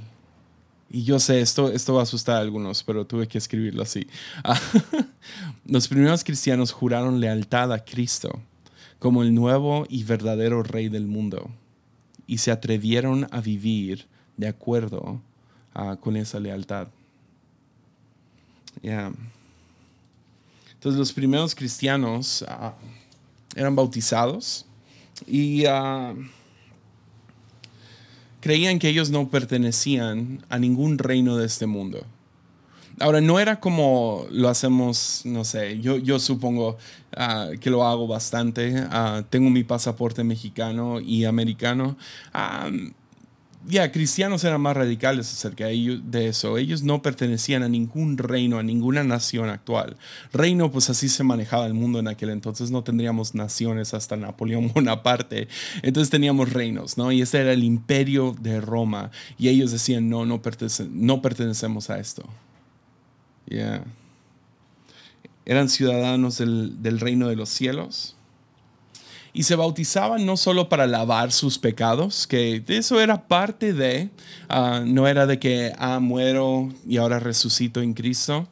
Y 0.90 1.04
yo 1.04 1.18
sé, 1.18 1.40
esto, 1.40 1.72
esto 1.72 1.94
va 1.94 2.00
a 2.00 2.02
asustar 2.02 2.36
a 2.36 2.40
algunos, 2.40 2.84
pero 2.84 3.06
tuve 3.06 3.26
que 3.26 3.38
escribirlo 3.38 3.82
así. 3.82 4.06
Los 5.64 5.88
primeros 5.88 6.22
cristianos 6.22 6.70
juraron 6.70 7.18
lealtad 7.18 7.72
a 7.72 7.82
Cristo 7.82 8.40
como 8.98 9.22
el 9.22 9.34
nuevo 9.34 9.86
y 9.88 10.04
verdadero 10.04 10.62
rey 10.62 10.88
del 10.88 11.06
mundo 11.06 11.50
y 12.26 12.38
se 12.38 12.50
atrevieron 12.50 13.26
a 13.30 13.40
vivir 13.40 14.06
de 14.36 14.48
acuerdo 14.48 15.20
con 16.00 16.16
esa 16.16 16.38
lealtad. 16.38 16.88
Entonces 20.82 20.98
los 20.98 21.12
primeros 21.12 21.54
cristianos 21.54 22.44
ah, 22.48 22.74
eran 23.54 23.76
bautizados 23.76 24.66
y 25.28 25.64
ah, 25.66 26.12
creían 28.40 28.80
que 28.80 28.88
ellos 28.88 29.10
no 29.10 29.28
pertenecían 29.28 30.44
a 30.48 30.58
ningún 30.58 30.98
reino 30.98 31.36
de 31.36 31.46
este 31.46 31.66
mundo. 31.66 32.04
Ahora, 32.98 33.20
no 33.20 33.38
era 33.40 33.58
como 33.58 34.26
lo 34.30 34.48
hacemos, 34.48 35.22
no 35.24 35.44
sé, 35.44 35.80
yo, 35.80 36.18
supongo 36.18 36.76
ah, 37.16 37.50
que 37.60 37.70
lo 37.70 37.86
hago 37.86 38.08
bastante. 38.08 38.84
tengo 39.30 39.50
mi 39.50 39.62
pasaporte 39.62 40.24
mexicano 40.24 41.00
y 41.00 41.24
americano 41.24 41.96
ya, 43.66 43.92
cristianos 43.92 44.42
eran 44.44 44.60
más 44.60 44.76
radicales 44.76 45.32
acerca 45.32 45.66
de 45.66 46.28
eso. 46.28 46.58
Ellos 46.58 46.82
no 46.82 47.00
pertenecían 47.00 47.62
a 47.62 47.68
ningún 47.68 48.18
reino, 48.18 48.58
a 48.58 48.62
ninguna 48.62 49.04
nación 49.04 49.48
actual. 49.50 49.96
Reino, 50.32 50.72
pues 50.72 50.90
así 50.90 51.08
se 51.08 51.22
manejaba 51.22 51.66
el 51.66 51.74
mundo 51.74 52.00
en 52.00 52.08
aquel 52.08 52.30
entonces. 52.30 52.70
No 52.70 52.82
tendríamos 52.82 53.34
naciones 53.34 53.94
hasta 53.94 54.16
Napoleón 54.16 54.72
Bonaparte. 54.74 55.48
Entonces 55.82 56.10
teníamos 56.10 56.52
reinos, 56.52 56.98
¿no? 56.98 57.12
Y 57.12 57.22
ese 57.22 57.40
era 57.40 57.52
el 57.52 57.62
imperio 57.62 58.34
de 58.40 58.60
Roma. 58.60 59.10
Y 59.38 59.48
ellos 59.48 59.70
decían, 59.70 60.08
no, 60.08 60.26
no, 60.26 60.40
no 60.90 61.22
pertenecemos 61.22 61.90
a 61.90 61.98
esto. 62.00 62.24
Ya. 63.46 63.84
Eran 65.44 65.68
ciudadanos 65.68 66.38
del, 66.38 66.82
del 66.82 67.00
reino 67.00 67.28
de 67.28 67.36
los 67.36 67.48
cielos 67.48 68.16
y 69.34 69.44
se 69.44 69.56
bautizaban 69.56 70.26
no 70.26 70.36
solo 70.36 70.68
para 70.68 70.86
lavar 70.86 71.32
sus 71.32 71.58
pecados, 71.58 72.26
que 72.26 72.62
eso 72.68 73.00
era 73.00 73.26
parte 73.28 73.72
de, 73.72 74.10
ah, 74.48 74.82
no 74.84 75.08
era 75.08 75.26
de 75.26 75.38
que, 75.38 75.72
ah, 75.78 76.00
muero 76.00 76.68
y 76.86 76.98
ahora 76.98 77.18
resucito 77.18 77.80
en 77.80 77.94
Cristo, 77.94 78.46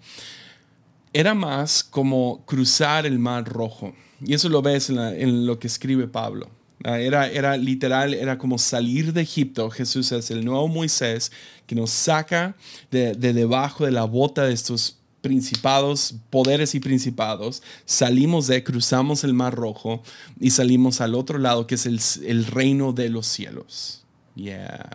era 1.12 1.34
más 1.34 1.84
como 1.84 2.42
cruzar 2.46 3.04
el 3.04 3.18
mar 3.18 3.44
rojo. 3.44 3.92
Y 4.24 4.34
eso 4.34 4.48
lo 4.48 4.62
ves 4.62 4.90
en, 4.90 5.46
lo 5.46 5.58
que 5.58 5.66
escribe 5.66 6.06
Pablo. 6.06 6.48
Ah, 6.84 6.98
era, 6.98 7.28
era 7.28 7.56
literal, 7.58 8.14
era 8.14 8.38
como 8.38 8.56
salir 8.56 9.12
de 9.12 9.22
Egipto. 9.22 9.70
Jesús 9.70 10.12
es 10.12 10.30
el 10.30 10.44
nuevo 10.44 10.66
Moisés 10.68 11.30
que 11.66 11.74
nos 11.74 11.90
saca 11.90 12.56
de, 12.90 13.14
de 13.14 13.34
debajo 13.34 13.84
de 13.84 13.90
la 13.90 14.04
bota 14.04 14.44
de 14.44 14.54
estos 14.54 14.99
principados, 15.20 16.14
poderes 16.30 16.74
y 16.74 16.80
principados, 16.80 17.62
salimos 17.84 18.46
de, 18.46 18.64
cruzamos 18.64 19.24
el 19.24 19.34
Mar 19.34 19.54
Rojo 19.54 20.02
y 20.38 20.50
salimos 20.50 21.00
al 21.00 21.14
otro 21.14 21.38
lado, 21.38 21.66
que 21.66 21.74
es 21.74 21.86
el, 21.86 22.46
reino 22.46 22.92
de 22.92 23.08
los 23.08 23.26
cielos. 23.26 24.02
Yeah. 24.34 24.88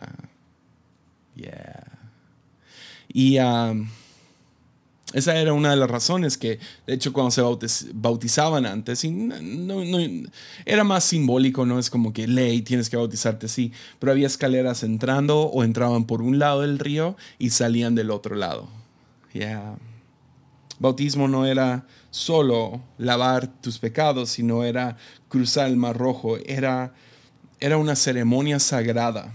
Yeah. 1.35 1.83
Y 3.07 3.37
um, 3.39 3.87
esa 5.13 5.37
era 5.37 5.53
una 5.53 5.69
de 5.69 5.77
las 5.77 5.89
razones 5.89 6.37
que, 6.37 6.59
de 6.87 6.93
hecho, 6.93 7.13
cuando 7.13 7.31
se 7.31 7.41
bautizaban 7.93 8.65
antes, 8.65 9.05
era 10.65 10.83
más 10.83 11.03
simbólico, 11.03 11.65
no 11.65 11.79
es 11.79 11.89
como 11.89 12.11
que 12.11 12.27
ley, 12.27 12.61
tienes 12.63 12.89
que 12.89 12.97
bautizarte 12.97 13.45
así, 13.45 13.71
pero 13.99 14.11
había 14.11 14.27
escaleras 14.27 14.83
entrando 14.83 15.43
o 15.43 15.63
entraban 15.63 16.05
por 16.05 16.21
un 16.21 16.39
lado 16.39 16.61
del 16.61 16.79
río 16.79 17.15
y 17.39 17.51
salían 17.51 17.95
del 17.95 18.11
otro 18.11 18.35
lado. 18.35 18.67
Yeah. 19.31 19.77
Bautismo 20.79 21.27
no 21.27 21.45
era 21.45 21.85
solo 22.11 22.81
lavar 22.97 23.47
tus 23.61 23.79
pecados, 23.79 24.29
sino 24.29 24.63
era 24.63 24.97
cruzar 25.29 25.67
el 25.67 25.77
mar 25.77 25.97
rojo, 25.97 26.37
era, 26.45 26.93
era 27.59 27.77
una 27.77 27.95
ceremonia 27.95 28.59
sagrada 28.59 29.33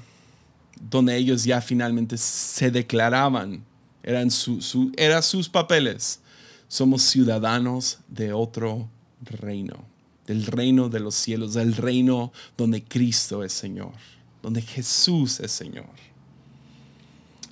donde 0.81 1.17
ellos 1.17 1.45
ya 1.45 1.61
finalmente 1.61 2.17
se 2.17 2.71
declaraban, 2.71 3.63
eran 4.03 4.31
su, 4.31 4.63
sus 4.63 5.49
papeles, 5.49 6.21
somos 6.69 7.03
ciudadanos 7.03 7.99
de 8.09 8.33
otro 8.33 8.89
reino, 9.23 9.85
del 10.27 10.47
reino 10.47 10.89
de 10.89 11.01
los 11.01 11.15
cielos, 11.15 11.55
del 11.55 11.77
reino 11.77 12.33
donde 12.57 12.83
Cristo 12.83 13.45
es 13.45 13.53
Señor, 13.53 13.93
donde 14.43 14.63
Jesús 14.63 15.41
es 15.41 15.53
Señor. 15.53 15.91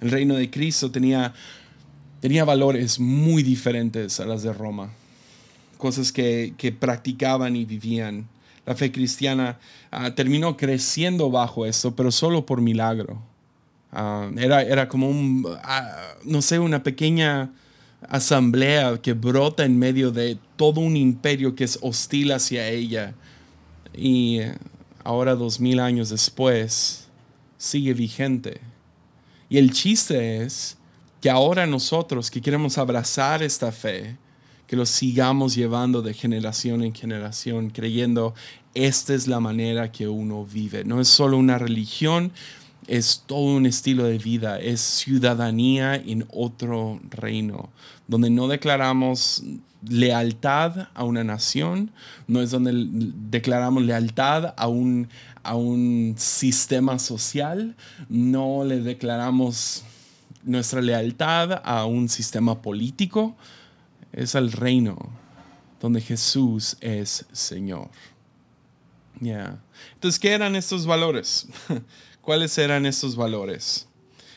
El 0.00 0.10
reino 0.10 0.36
de 0.36 0.48
Cristo 0.48 0.90
tenía 0.90 1.34
tenía 2.20 2.44
valores 2.44 2.98
muy 2.98 3.42
diferentes 3.42 4.20
a 4.20 4.26
las 4.26 4.42
de 4.42 4.52
Roma, 4.52 4.90
cosas 5.76 6.12
que, 6.12 6.76
practicaban 6.78 7.56
y 7.56 7.64
vivían. 7.64 8.28
La 8.66 8.74
fe 8.74 8.92
cristiana 8.92 9.58
ah, 9.90 10.14
terminó 10.14 10.56
creciendo 10.56 11.30
bajo 11.30 11.64
esto, 11.64 11.96
pero 11.96 12.10
solo 12.10 12.44
por 12.44 12.60
milagro. 12.60 13.18
Ah, 13.92 14.30
era, 14.36 14.62
era 14.62 14.88
como 14.88 15.08
un, 15.08 15.46
ah, 15.62 16.14
no 16.24 16.42
sé, 16.42 16.58
una 16.58 16.82
pequeña 16.82 17.50
asamblea 18.08 19.00
que 19.00 19.12
brota 19.14 19.64
en 19.64 19.78
medio 19.78 20.10
de 20.10 20.38
todo 20.56 20.80
un 20.80 20.96
imperio 20.96 21.54
que 21.54 21.64
es 21.64 21.78
hostil 21.80 22.32
hacia 22.32 22.68
ella. 22.68 23.14
Y 23.94 24.40
ahora, 25.02 25.34
dos 25.34 25.60
mil 25.60 25.80
años 25.80 26.10
después, 26.10 27.08
sigue 27.56 27.94
vigente. 27.94 28.60
Y 29.48 29.58
el 29.58 29.72
chiste 29.72 30.42
es 30.42 30.77
que 31.20 31.30
ahora 31.30 31.66
nosotros 31.66 32.30
que 32.30 32.40
queremos 32.40 32.78
abrazar 32.78 33.42
esta 33.42 33.72
fe, 33.72 34.16
que 34.66 34.76
lo 34.76 34.86
sigamos 34.86 35.54
llevando 35.54 36.02
de 36.02 36.14
generación 36.14 36.82
en 36.82 36.94
generación, 36.94 37.70
creyendo 37.70 38.34
esta 38.74 39.14
es 39.14 39.26
la 39.26 39.40
manera 39.40 39.90
que 39.90 40.06
uno 40.06 40.44
vive. 40.44 40.84
No 40.84 41.00
es 41.00 41.08
solo 41.08 41.38
una 41.38 41.58
religión, 41.58 42.32
es 42.86 43.24
todo 43.26 43.56
un 43.56 43.66
estilo 43.66 44.04
de 44.04 44.18
vida, 44.18 44.60
es 44.60 44.80
ciudadanía 44.80 45.94
en 45.94 46.26
otro 46.30 47.00
reino, 47.10 47.70
donde 48.06 48.30
no 48.30 48.46
declaramos 48.46 49.42
lealtad 49.86 50.88
a 50.94 51.04
una 51.04 51.24
nación, 51.24 51.90
no 52.26 52.40
es 52.40 52.50
donde 52.50 52.72
declaramos 53.30 53.82
lealtad 53.82 54.54
a 54.56 54.68
un, 54.68 55.08
a 55.42 55.54
un 55.54 56.14
sistema 56.16 56.98
social, 56.98 57.76
no 58.08 58.64
le 58.64 58.80
declaramos 58.80 59.84
nuestra 60.42 60.80
lealtad 60.80 61.60
a 61.64 61.84
un 61.84 62.08
sistema 62.08 62.62
político, 62.62 63.36
es 64.12 64.34
al 64.34 64.52
reino 64.52 64.96
donde 65.80 66.00
Jesús 66.00 66.76
es 66.80 67.26
Señor. 67.32 67.88
Entonces, 69.20 70.18
¿qué 70.18 70.32
eran 70.32 70.56
estos 70.56 70.86
valores? 70.86 71.48
¿Cuáles 72.20 72.56
eran 72.58 72.86
estos 72.86 73.16
valores? 73.16 73.86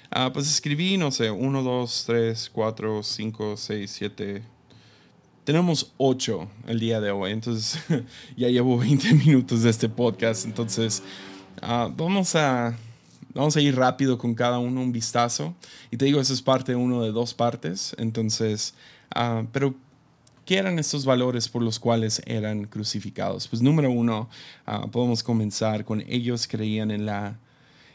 Ah, 0.09 0.31
pues 0.33 0.49
escribí, 0.49 0.97
no 0.97 1.11
sé, 1.11 1.31
1, 1.31 1.63
2, 1.63 2.03
3, 2.05 2.49
4, 2.51 3.03
5, 3.03 3.57
6, 3.57 3.91
7. 3.91 4.43
Tenemos 5.43 5.93
8 5.97 6.47
el 6.67 6.79
día 6.79 6.99
de 6.99 7.11
hoy, 7.11 7.31
entonces 7.31 7.81
ya 8.37 8.47
llevo 8.49 8.77
20 8.77 9.13
minutos 9.13 9.63
de 9.63 9.69
este 9.69 9.89
podcast, 9.89 10.45
entonces 10.45 11.01
uh, 11.63 11.91
vamos, 11.95 12.35
a, 12.35 12.77
vamos 13.33 13.55
a 13.55 13.61
ir 13.61 13.75
rápido 13.75 14.17
con 14.17 14.35
cada 14.35 14.59
uno, 14.59 14.81
un 14.81 14.91
vistazo. 14.91 15.55
Y 15.89 15.97
te 15.97 16.05
digo, 16.05 16.19
eso 16.19 16.33
es 16.33 16.41
parte 16.41 16.75
uno 16.75 17.01
de 17.01 17.11
dos 17.11 17.33
partes, 17.33 17.95
entonces, 17.97 18.73
uh, 19.15 19.45
pero 19.51 19.75
¿Qué 20.45 20.57
eran 20.57 20.79
estos 20.79 21.05
valores 21.05 21.47
por 21.47 21.61
los 21.61 21.79
cuales 21.79 22.21
eran 22.25 22.65
crucificados? 22.65 23.47
Pues 23.47 23.61
número 23.61 23.91
uno, 23.91 24.27
uh, 24.67 24.89
podemos 24.89 25.23
comenzar 25.23 25.85
con 25.85 26.01
ellos 26.07 26.47
creían 26.47 26.91
en, 26.91 27.05
la, 27.05 27.37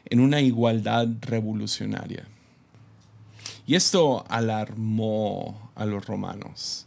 en 0.07 0.21
una 0.21 0.41
igualdad 0.41 1.09
revolucionaria. 1.21 2.27
Y 3.67 3.75
esto 3.75 4.25
alarmó 4.29 5.71
a 5.75 5.85
los 5.85 6.07
romanos. 6.07 6.87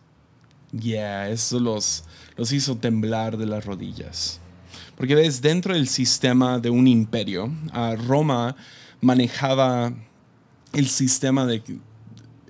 Yeah, 0.72 1.30
eso 1.30 1.60
los, 1.60 2.04
los 2.38 2.52
hizo 2.54 2.78
temblar 2.78 3.38
de 3.38 3.46
las 3.46 3.66
rodillas. 3.66 4.40
Porque 4.96 5.16
ves, 5.16 5.42
dentro 5.42 5.74
del 5.74 5.88
sistema 5.88 6.60
de 6.60 6.70
un 6.70 6.88
imperio, 6.88 7.52
Roma 8.08 8.56
manejaba 9.02 9.94
el 10.74 10.88
sistema 10.88 11.46
de 11.46 11.62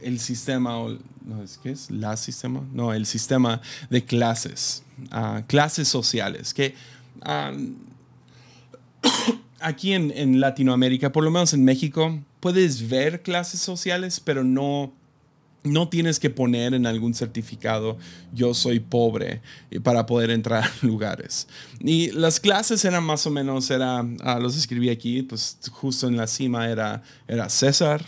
el 0.01 0.19
sistema 0.19 0.77
no, 1.29 1.45
¿qué 1.61 1.71
es? 1.71 1.91
¿La 1.91 2.17
sistema? 2.17 2.67
No, 2.73 2.91
el 2.91 3.05
sistema 3.05 3.61
de 3.89 4.03
clases, 4.03 4.83
clases 5.47 5.87
sociales, 5.87 6.55
que 6.55 6.73
aquí 9.59 9.93
en, 9.93 10.11
en, 10.15 10.39
Latinoamérica, 10.39 11.11
por 11.11 11.23
lo 11.23 11.29
menos 11.29 11.53
en 11.53 11.63
México, 11.63 12.19
puedes 12.39 12.89
ver 12.89 13.21
clases 13.21 13.59
sociales, 13.59 14.19
pero 14.19 14.43
no, 14.43 14.91
no 15.63 15.89
tienes 15.89 16.19
que 16.19 16.30
poner 16.30 16.74
en 16.74 16.86
algún 16.86 17.13
certificado 17.13 17.98
yo 18.34 18.54
soy 18.54 18.80
pobre 18.80 19.41
para 19.84 20.06
poder 20.06 20.32
entrar 20.32 20.63
a 20.63 20.72
lugares. 20.86 21.48
Y 21.80 22.12
las 22.12 22.39
clases 22.39 22.86
eran 22.86 23.04
más 23.04 23.26
o 23.28 23.30
menos, 23.30 23.69
era, 23.69 24.06
ah, 24.22 24.39
los 24.39 24.58
escribí 24.58 24.89
aquí, 24.89 25.22
pues 25.24 25.58
justo 25.72 26.08
en 26.08 26.17
la 26.17 26.28
cima 26.28 26.69
era, 26.69 27.04
era 27.28 27.50
César, 27.50 28.06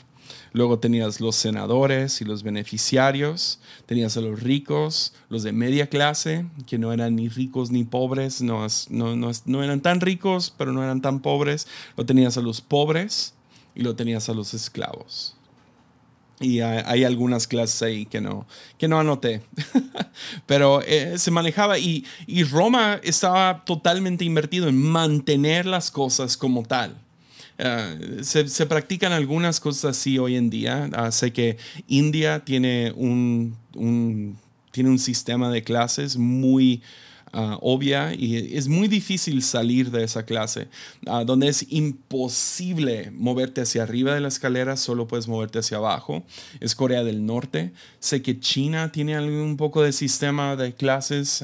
Luego 0.53 0.79
tenías 0.79 1.21
los 1.21 1.37
senadores 1.37 2.19
y 2.19 2.25
los 2.25 2.43
beneficiarios, 2.43 3.59
tenías 3.85 4.17
a 4.17 4.21
los 4.21 4.41
ricos, 4.41 5.13
los 5.29 5.43
de 5.43 5.53
media 5.53 5.87
clase, 5.87 6.45
que 6.67 6.77
no 6.77 6.91
eran 6.91 7.15
ni 7.15 7.29
ricos 7.29 7.71
ni 7.71 7.85
pobres, 7.85 8.41
no, 8.41 8.67
no, 8.89 9.63
eran 9.63 9.81
tan 9.81 10.01
ricos, 10.01 10.53
pero 10.57 10.73
no 10.73 10.83
eran 10.83 11.01
tan 11.01 11.21
pobres. 11.21 11.67
Lo 11.95 12.05
tenías 12.05 12.37
a 12.37 12.41
los 12.41 12.59
pobres 12.59 13.33
y 13.75 13.81
lo 13.81 13.95
tenías 13.95 14.27
a 14.27 14.33
los 14.33 14.53
esclavos. 14.53 15.35
Y 16.41 16.59
hay, 16.61 17.03
algunas 17.03 17.47
clases 17.47 17.81
ahí 17.81 18.05
que 18.05 18.19
no, 18.19 18.47
que 18.77 18.87
no 18.87 18.99
anoté. 18.99 19.41
Pero 20.45 20.81
eh, 20.81 21.17
se 21.17 21.31
manejaba 21.31 21.77
y, 21.77 22.05
y 22.27 22.43
Roma 22.43 22.99
estaba 23.03 23.63
totalmente 23.63 24.25
invertido 24.25 24.67
en 24.67 24.81
mantener 24.81 25.65
las 25.65 25.91
cosas 25.91 26.35
como 26.35 26.63
tal. 26.63 26.97
Eh, 27.63 28.21
se, 28.23 28.65
practican 28.65 29.11
algunas 29.11 29.59
cosas 29.59 29.97
así 29.97 30.17
hoy 30.17 30.35
en 30.35 30.49
día. 30.49 30.89
Ah, 30.93 31.11
sé 31.11 31.31
que 31.31 31.57
India 31.87 32.43
tiene 32.43 32.91
un, 32.95 33.55
tiene 34.71 34.89
un 34.89 34.99
sistema 34.99 35.51
de 35.51 35.63
clases 35.63 36.17
muy 36.17 36.81
uh, 37.33 37.57
obvia 37.61 38.13
y 38.13 38.57
es 38.57 38.67
muy 38.67 38.87
difícil 38.87 39.41
salir 39.41 39.91
de 39.91 40.03
esa 40.03 40.23
clase, 40.23 40.67
ah, 41.07 41.23
donde 41.23 41.47
es 41.47 41.65
imposible 41.69 43.11
moverte 43.11 43.61
hacia 43.61 43.83
arriba 43.83 44.13
de 44.13 44.21
la 44.21 44.27
escalera, 44.27 44.77
solo 44.77 45.07
puedes 45.07 45.27
moverte 45.27 45.59
hacia 45.59 45.77
abajo. 45.77 46.23
Es 46.59 46.75
Corea 46.75 47.03
del 47.03 47.25
Norte. 47.25 47.71
Sé 47.99 48.21
que 48.21 48.39
China 48.39 48.91
tiene 48.91 49.19
un 49.19 49.57
poco 49.57 49.81
de 49.81 49.91
sistema 49.91 50.55
de 50.55 50.73
clases. 50.73 51.43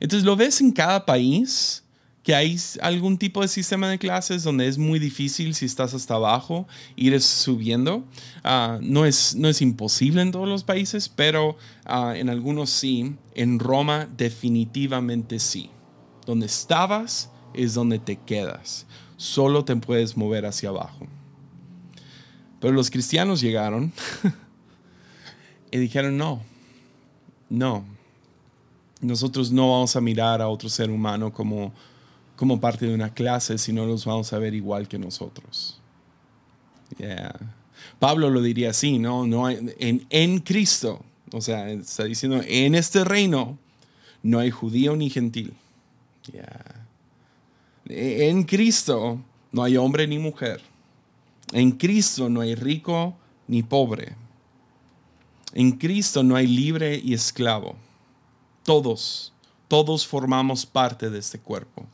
entonces 0.00 0.24
lo 0.24 0.36
ves 0.36 0.60
en 0.60 0.72
cada 0.72 1.04
país 1.06 1.82
que 2.28 2.34
hay 2.34 2.60
algún 2.82 3.16
tipo 3.16 3.40
de 3.40 3.48
sistema 3.48 3.88
de 3.88 3.98
clases 3.98 4.42
donde 4.42 4.68
es 4.68 4.76
muy 4.76 4.98
difícil 4.98 5.54
si 5.54 5.64
estás 5.64 5.94
hasta 5.94 6.16
abajo 6.16 6.68
ir 6.94 7.18
subiendo. 7.22 8.04
Ah, 8.44 8.78
no, 8.82 9.06
es, 9.06 9.34
no 9.34 9.48
es 9.48 9.62
imposible 9.62 10.20
en 10.20 10.30
todos 10.30 10.46
los 10.46 10.62
países, 10.62 11.08
pero 11.08 11.56
ah, 11.86 12.12
en 12.14 12.28
algunos 12.28 12.68
sí. 12.68 13.16
En 13.34 13.58
Roma 13.58 14.10
definitivamente 14.18 15.38
sí. 15.38 15.70
Donde 16.26 16.44
estabas 16.44 17.30
es 17.54 17.72
donde 17.72 17.98
te 17.98 18.16
quedas. 18.16 18.84
Solo 19.16 19.64
te 19.64 19.74
puedes 19.76 20.14
mover 20.14 20.44
hacia 20.44 20.68
abajo. 20.68 21.06
Pero 22.60 22.74
los 22.74 22.90
cristianos 22.90 23.40
llegaron 23.40 23.90
y 25.70 25.78
dijeron, 25.78 26.18
no, 26.18 26.42
no, 27.48 27.86
nosotros 29.00 29.50
no 29.50 29.72
vamos 29.72 29.96
a 29.96 30.02
mirar 30.02 30.42
a 30.42 30.48
otro 30.48 30.68
ser 30.68 30.90
humano 30.90 31.32
como 31.32 31.72
como 32.38 32.60
parte 32.60 32.86
de 32.86 32.94
una 32.94 33.12
clase 33.12 33.58
si 33.58 33.72
no 33.72 33.84
los 33.84 34.04
vamos 34.04 34.32
a 34.32 34.38
ver 34.38 34.54
igual 34.54 34.86
que 34.86 34.96
nosotros. 34.96 35.80
Pablo 37.98 38.30
lo 38.30 38.40
diría 38.40 38.70
así, 38.70 39.00
¿no? 39.00 39.26
no 39.26 39.50
en, 39.50 40.06
en 40.08 40.38
Cristo, 40.38 41.04
o 41.32 41.40
sea, 41.40 41.68
está 41.68 42.04
diciendo, 42.04 42.40
en 42.46 42.76
este 42.76 43.02
reino 43.02 43.58
no 44.22 44.38
hay 44.38 44.52
judío 44.52 44.94
ni 44.94 45.10
gentil. 45.10 45.52
En 47.86 48.44
Cristo 48.44 49.20
no 49.50 49.64
hay 49.64 49.76
hombre 49.76 50.06
ni 50.06 50.20
mujer. 50.20 50.60
En 51.52 51.72
Cristo 51.72 52.28
no 52.28 52.40
hay 52.40 52.54
rico 52.54 53.16
ni 53.48 53.64
pobre. 53.64 54.14
En 55.54 55.72
Cristo 55.72 56.22
no 56.22 56.36
hay 56.36 56.46
libre 56.46 57.00
y 57.02 57.14
esclavo. 57.14 57.74
Todos, 58.62 59.32
todos 59.66 60.06
formamos 60.06 60.64
parte 60.66 61.10
de 61.10 61.18
este 61.18 61.40
cuerpo 61.40 61.84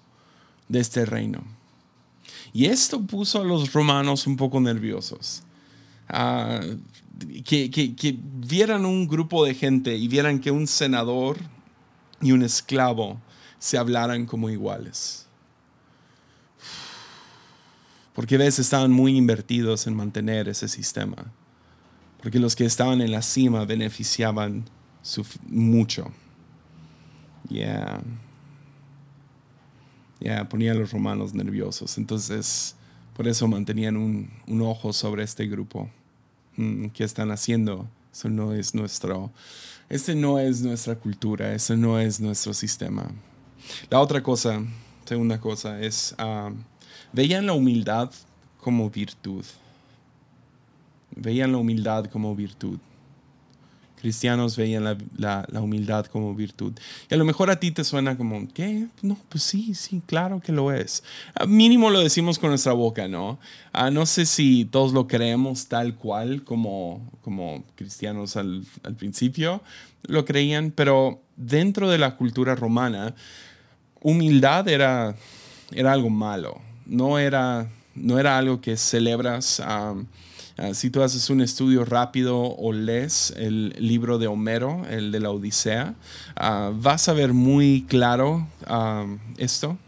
de 0.68 0.81
este 0.81 1.05
reino. 1.05 1.42
Y 2.53 2.66
esto 2.66 3.00
puso 3.00 3.40
a 3.40 3.44
los 3.44 3.72
romanos 3.72 4.27
un 4.27 4.37
poco 4.37 4.61
nerviosos. 4.61 5.42
Ah, 6.09 6.61
que, 7.44 8.18
vieran 8.22 8.85
un 8.85 9.09
grupo 9.09 9.44
de 9.44 9.55
gente 9.55 9.96
y 9.96 10.09
vieran 10.09 10.38
que 10.38 10.50
un 10.50 10.66
senador 10.66 11.38
y 12.20 12.33
un 12.33 12.42
esclavo 12.42 13.20
se 13.59 13.79
hablaran 13.79 14.27
como 14.27 14.50
iguales. 14.50 15.27
Porque 18.14 18.37
a 18.37 18.38
veces 18.38 18.61
estaban 18.61 18.92
muy 18.92 19.16
invertidos 19.16 19.87
en 19.87 19.96
mantener 19.96 20.48
ese 20.48 20.68
sistema. 20.68 21.33
Porque 22.22 22.38
los 22.38 22.55
que 22.55 22.64
estaban 22.64 23.00
en 23.00 23.11
la 23.11 23.22
cima 23.22 23.64
beneficiaban 23.64 24.64
mucho. 25.48 26.12
Yeah 27.48 28.00
ya 30.25 30.49
ponía 30.49 30.73
a 30.73 30.75
los 30.75 30.91
romanos 30.91 31.35
nerviosos. 31.35 31.99
Entonces, 31.99 32.75
por 33.15 33.29
eso 33.29 33.47
mantenían 33.47 33.97
un, 33.97 34.31
un 34.47 34.63
ojo 34.63 34.93
sobre 34.93 35.23
este 35.23 35.47
grupo. 35.47 35.91
Mm, 36.57 36.87
¿Qué 36.89 37.05
están 37.05 37.31
haciendo? 37.31 37.87
Eso 38.13 38.29
no 38.31 38.55
es 38.55 38.75
nuestro, 38.75 39.31
este 39.89 40.15
no 40.15 40.39
es 40.39 40.63
nuestra 40.63 40.95
cultura, 40.95 41.53
eso 41.53 41.77
no 41.77 41.99
es 41.99 42.21
nuestro 42.21 42.55
sistema. 42.55 43.11
La 43.91 44.01
otra 44.01 44.23
cosa, 44.23 44.63
segunda 45.05 45.41
cosa, 45.41 45.81
es 45.81 46.15
uh, 46.19 46.55
veían 47.13 47.47
la 47.47 47.53
humildad 47.53 48.11
como 48.61 48.89
virtud. 48.89 49.45
Veían 51.17 51.53
la 51.53 51.59
humildad 51.59 52.07
como 52.07 52.35
virtud 52.35 52.79
cristianos 54.05 54.55
veían 54.59 54.85
la, 55.17 55.47
humildad 55.62 56.05
como 56.05 56.35
virtud. 56.35 56.75
Y 57.11 57.14
a 57.14 57.17
lo 57.17 57.25
mejor 57.25 57.51
a 57.51 57.59
ti 57.59 57.71
te 57.71 57.85
suena 57.85 58.19
como, 58.19 58.47
¿qué? 58.53 58.87
No, 59.01 59.17
pues 59.31 59.45
sí, 59.45 59.75
sí, 59.75 60.03
claro 60.05 60.40
que 60.40 60.53
lo 60.53 60.73
es. 60.73 61.03
mínimo 61.49 61.88
lo 61.88 62.01
decimos 62.01 62.38
con 62.38 62.51
nuestra 62.51 62.75
boca, 62.75 63.09
¿no? 63.09 63.38
Ah, 63.73 63.90
no 63.90 64.05
sé 64.05 64.27
si 64.27 64.67
todos 64.67 64.93
lo 64.93 65.07
creemos 65.07 65.69
tal 65.69 65.95
cual 65.95 66.45
como, 66.45 67.11
como 67.23 67.64
cristianos 67.77 68.37
al, 68.37 68.67
al 68.83 68.95
principio 68.95 69.62
lo 70.03 70.27
creían, 70.27 70.71
pero 70.71 71.23
dentro 71.37 71.88
de 71.88 71.97
la 71.97 72.17
cultura 72.17 72.55
romana, 72.55 73.14
humildad 74.03 74.69
era, 74.69 75.17
era 75.73 75.93
algo 75.95 76.11
malo. 76.11 76.61
No 76.85 77.19
era, 77.19 77.71
no 77.95 78.19
era 78.19 78.37
algo 78.37 78.61
que 78.61 78.77
celebras. 78.77 79.62
Si 80.73 80.90
tú 80.90 81.03
haces 81.03 81.31
un 81.31 81.40
estudio 81.40 81.85
rápido 81.85 82.40
o 82.40 82.73
lees 82.73 83.33
el 83.37 83.75
libro 83.79 84.19
de 84.19 84.27
Homero, 84.27 84.85
el 84.88 85.11
de 85.12 85.21
la 85.21 85.31
Odisea, 85.31 85.95
vas 86.37 87.09
a 87.09 87.12
ver 87.12 87.33
muy 87.33 87.85
claro 87.88 88.47
esto. 89.38 89.79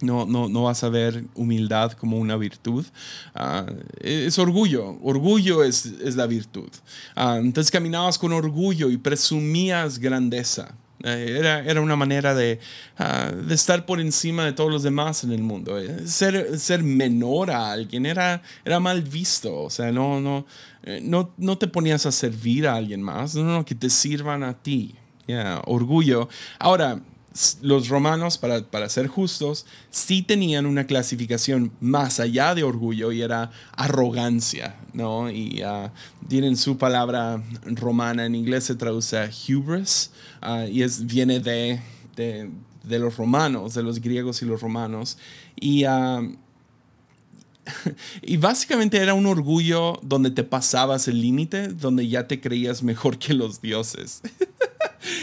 No, 0.00 0.26
no, 0.26 0.48
no, 0.48 0.62
vas 0.64 0.84
a 0.84 0.88
ver 0.88 1.24
humildad 1.34 1.92
como 1.92 2.18
una 2.18 2.36
virtud. 2.36 2.86
Ah, 3.34 3.66
es 4.00 4.38
orgullo. 4.38 4.96
Orgullo 5.02 5.64
es, 5.64 5.86
es 5.86 6.14
la 6.14 6.26
virtud. 6.26 6.68
Ah, 7.16 7.38
entonces 7.40 7.70
caminabas 7.70 8.16
con 8.16 8.32
orgullo 8.32 8.90
y 8.90 8.96
presumías 8.96 9.98
grandeza. 9.98 10.72
Eh, 11.04 11.36
era, 11.38 11.60
era, 11.60 11.80
una 11.80 11.94
manera 11.94 12.34
de, 12.34 12.58
ah, 12.98 13.30
de, 13.30 13.54
estar 13.54 13.86
por 13.86 14.00
encima 14.00 14.44
de 14.44 14.52
todos 14.52 14.70
los 14.70 14.82
demás 14.82 15.22
en 15.24 15.32
el 15.32 15.42
mundo. 15.42 15.78
Eh, 15.78 16.06
ser, 16.06 16.58
ser 16.58 16.82
menor 16.82 17.50
a 17.50 17.70
alguien 17.72 18.04
era, 18.04 18.42
era 18.64 18.80
mal 18.80 19.02
visto. 19.02 19.62
O 19.62 19.70
sea, 19.70 19.92
no, 19.92 20.20
no, 20.20 20.46
eh, 20.82 21.00
no, 21.02 21.30
no 21.36 21.56
te 21.56 21.68
ponías 21.68 22.04
a 22.06 22.12
servir 22.12 22.66
a 22.66 22.74
alguien 22.74 23.02
más, 23.02 23.34
no, 23.34 23.44
no 23.44 23.64
que 23.64 23.74
te 23.74 23.90
sirvan 23.90 24.42
a 24.42 24.54
ti. 24.54 24.94
orgullo. 25.66 26.28
Ahora, 26.58 27.00
los 27.62 27.88
romanos, 27.88 28.38
para, 28.38 28.62
para, 28.62 28.88
ser 28.88 29.06
justos, 29.06 29.66
sí 29.90 30.22
tenían 30.22 30.66
una 30.66 30.84
clasificación 30.84 31.70
más 31.80 32.18
allá 32.18 32.54
de 32.54 32.64
orgullo 32.64 33.12
y 33.12 33.22
era 33.22 33.50
arrogancia, 33.76 34.76
¿no? 34.98 35.30
Y 35.30 35.62
uh, 35.62 35.90
tienen 36.28 36.56
su 36.56 36.76
palabra 36.76 37.40
romana, 37.64 38.26
en 38.26 38.34
inglés 38.34 38.64
se 38.64 38.74
traduce 38.74 39.30
hubris, 39.48 40.10
uh, 40.42 40.68
y 40.68 40.82
es, 40.82 41.06
viene 41.06 41.38
de, 41.38 41.80
de, 42.16 42.50
de, 42.82 42.98
los 42.98 43.16
romanos, 43.16 43.74
de 43.74 43.84
los 43.84 44.00
griegos 44.00 44.42
y 44.42 44.44
los 44.44 44.60
romanos. 44.60 45.16
Y, 45.54 45.86
uh, 45.86 46.36
y 48.22 48.36
básicamente 48.38 48.98
era 48.98 49.14
un 49.14 49.26
orgullo 49.26 50.00
donde 50.02 50.32
te 50.32 50.42
pasabas 50.42 51.06
el 51.06 51.22
límite, 51.22 51.68
donde 51.68 52.08
ya 52.08 52.26
te 52.26 52.40
creías 52.40 52.82
mejor 52.82 53.18
que 53.18 53.34
los 53.34 53.62
dioses. 53.62 54.20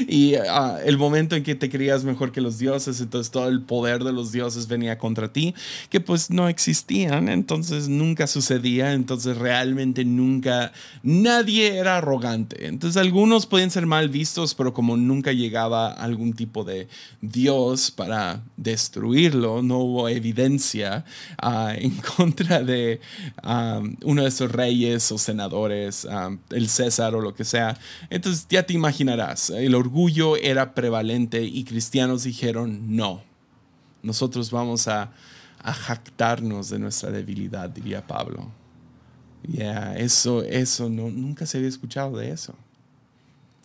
y 0.07 0.35
ah, 0.35 0.79
el 0.83 0.97
momento 0.97 1.35
en 1.35 1.43
que 1.43 1.55
te 1.55 1.69
creías 1.69 2.03
mejor 2.03 2.31
que 2.31 2.41
los 2.41 2.57
dioses, 2.57 2.99
entonces 3.01 3.31
todo 3.31 3.47
el 3.47 3.61
poder 3.61 4.03
de 4.03 4.13
los 4.13 4.31
dioses 4.31 4.67
venía 4.67 4.97
contra 4.97 5.31
ti, 5.31 5.53
que 5.89 5.99
pues 5.99 6.29
no 6.29 6.47
existían, 6.47 7.29
entonces 7.29 7.87
nunca 7.87 8.27
sucedía, 8.27 8.93
entonces 8.93 9.37
realmente 9.37 10.05
nunca, 10.05 10.71
nadie 11.03 11.77
era 11.77 11.97
arrogante. 11.97 12.67
Entonces 12.67 13.01
algunos 13.01 13.45
podían 13.45 13.71
ser 13.71 13.85
mal 13.85 14.09
vistos, 14.09 14.53
pero 14.53 14.73
como 14.73 14.97
nunca 14.97 15.31
llegaba 15.31 15.91
algún 15.91 16.33
tipo 16.33 16.63
de 16.63 16.87
dios 17.21 17.91
para 17.91 18.41
destruirlo, 18.57 19.61
no 19.61 19.79
hubo 19.79 20.09
evidencia 20.09 21.05
ah, 21.37 21.73
en 21.77 21.95
contra 22.17 22.63
de 22.63 22.99
ah, 23.43 23.81
uno 24.03 24.23
de 24.23 24.29
esos 24.29 24.51
reyes 24.51 25.11
o 25.11 25.17
senadores, 25.17 26.07
el 26.51 26.69
César 26.69 27.15
o 27.15 27.21
lo 27.21 27.33
que 27.33 27.43
sea. 27.43 27.77
Entonces 28.09 28.45
ya 28.49 28.63
te 28.63 28.73
imaginarás 28.73 29.51
orgullo 29.75 30.37
era 30.37 30.73
prevalente 30.73 31.43
y 31.43 31.63
cristianos 31.63 32.23
dijeron, 32.23 32.95
no, 32.95 33.21
nosotros 34.01 34.51
vamos 34.51 34.87
a, 34.87 35.11
jactarnos 35.63 36.69
de 36.69 36.77
nuestra 36.77 37.09
debilidad, 37.09 37.67
diría 37.71 38.05
Pablo. 38.05 38.47
Ya, 39.47 39.95
eso, 39.95 40.43
eso, 40.43 40.89
no, 40.89 41.09
nunca 41.09 41.47
se 41.47 41.57
había 41.57 41.69
escuchado 41.69 42.17
de 42.17 42.29
eso. 42.29 42.53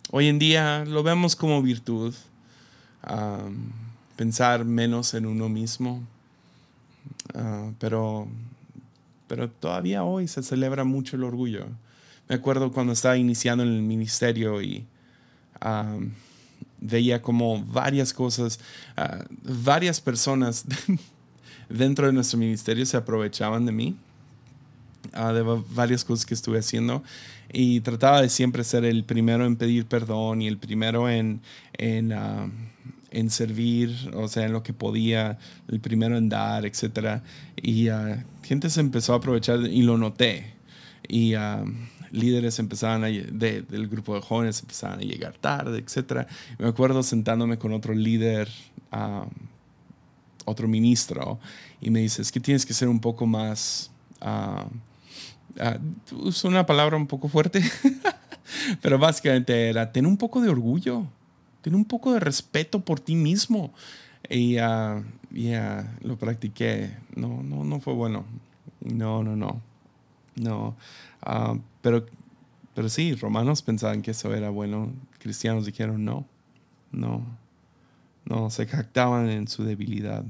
Hoy 0.09 0.27
en 0.27 0.39
día 0.39 0.83
lo 0.83 1.03
vemos 1.03 1.35
como 1.35 1.61
virtud, 1.61 2.15
pensar 4.15 4.65
menos 4.65 5.13
en 5.13 5.27
uno 5.27 5.47
mismo, 5.47 6.01
ah, 7.35 7.69
pero, 7.77 8.27
pero 9.27 9.49
todavía 9.49 10.03
hoy 10.03 10.27
se 10.27 10.41
celebra 10.41 10.83
mucho 10.83 11.17
el 11.17 11.23
orgullo. 11.23 11.67
Me 12.27 12.35
acuerdo 12.35 12.71
cuando 12.71 12.93
estaba 12.93 13.17
iniciando 13.17 13.63
en 13.63 13.69
el 13.69 13.81
ministerio 13.83 14.61
y 14.61 14.85
veía 16.81 17.21
como 17.21 17.63
varias 17.63 18.11
cosas, 18.11 18.59
ah, 18.97 19.23
varias 19.43 20.01
personas 20.01 20.65
dentro 21.69 22.07
de 22.07 22.13
nuestro 22.13 22.37
ministerio 22.37 22.85
se 22.85 22.97
aprovechaban 22.97 23.65
de 23.65 23.71
mí, 23.71 23.95
ah, 25.13 25.31
de 25.31 25.43
varias 25.69 26.03
cosas 26.03 26.25
que 26.25 26.33
estuve 26.33 26.59
haciendo 26.59 27.03
y 27.53 27.81
trataba 27.81 28.21
de 28.21 28.29
siempre 28.29 28.63
ser 28.63 28.83
el 28.83 29.03
primero 29.03 29.45
en 29.45 29.55
pedir 29.55 29.85
perdón 29.85 30.41
y 30.41 30.47
el 30.47 30.57
primero 30.57 31.09
en, 31.09 31.41
en, 31.73 32.13
ah, 32.13 32.49
en 33.11 33.29
servir, 33.29 34.11
o 34.15 34.27
sea, 34.27 34.45
en 34.45 34.53
lo 34.53 34.63
que 34.63 34.73
podía, 34.73 35.37
el 35.67 35.79
primero 35.79 36.17
en 36.17 36.29
dar, 36.29 36.65
etc. 36.65 37.21
Y 37.61 37.89
gente 38.43 38.69
se 38.69 38.79
empezó 38.79 39.13
a 39.13 39.17
aprovechar 39.17 39.59
y 39.59 39.83
lo 39.83 39.97
noté. 39.97 40.53
Y 41.07 41.33
líderes 42.11 42.59
empezaban 42.59 43.03
a, 43.03 43.07
del 43.07 43.87
grupo 43.87 44.15
de 44.15 44.21
jóvenes 44.21 44.59
empezaban 44.61 44.99
a 44.99 45.03
llegar 45.03 45.33
tarde, 45.37 45.79
etc. 45.79 46.27
Me 46.57 46.67
acuerdo 46.67 47.03
sentándome 47.03 47.57
con 47.57 47.73
otro 47.73 47.93
líder, 47.93 48.49
otro 50.45 50.67
ministro, 50.67 51.39
y 51.79 51.89
me 51.89 51.99
dice, 52.01 52.21
es 52.21 52.31
que 52.31 52.39
tienes 52.39 52.65
que 52.65 52.73
ser 52.73 52.87
un 52.87 52.99
poco 52.99 53.25
más... 53.25 53.91
Uh, 54.21 54.67
uso 56.11 56.47
una 56.47 56.65
palabra 56.65 56.95
un 56.95 57.07
poco 57.07 57.27
fuerte, 57.27 57.61
pero 58.81 58.97
básicamente 58.97 59.69
era, 59.69 59.91
ten 59.91 60.05
un 60.05 60.15
poco 60.15 60.39
de 60.39 60.49
orgullo, 60.49 61.05
ten 61.61 61.75
un 61.75 61.83
poco 61.85 62.13
de 62.13 62.19
respeto 62.19 62.81
por 62.81 62.99
ti 62.99 63.15
mismo. 63.15 63.73
Y 64.29 64.53
ya 64.53 65.03
lo 66.01 66.17
practiqué. 66.17 66.91
No, 67.15 67.43
no, 67.43 67.63
no 67.63 67.79
fue 67.79 67.93
bueno. 67.93 68.25
No, 68.79 69.23
no, 69.23 69.35
no. 69.35 69.61
No. 70.35 70.75
Ah, 71.21 71.57
pero, 71.81 72.05
pero 72.73 72.89
sí, 72.89 73.15
romanos 73.15 73.61
pensaban 73.61 74.01
que 74.01 74.11
eso 74.11 74.33
era 74.33 74.49
bueno. 74.49 74.93
Cristianos 75.19 75.65
dijeron 75.65 76.03
no. 76.05 76.25
No. 76.91 77.25
No, 78.25 78.49
se 78.49 78.65
jactaban 78.67 79.29
en 79.29 79.47
su 79.47 79.63
debilidad. 79.63 80.23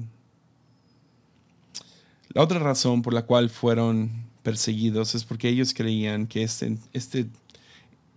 La 2.30 2.42
otra 2.42 2.58
razón 2.58 3.02
por 3.02 3.12
la 3.12 3.26
cual 3.26 3.50
fueron 3.50 4.26
perseguidos 4.42 5.14
es 5.14 5.24
porque 5.24 5.48
ellos 5.48 5.74
creían 5.74 6.26
que 6.26 6.42
este, 6.42 6.78
este, 6.92 7.26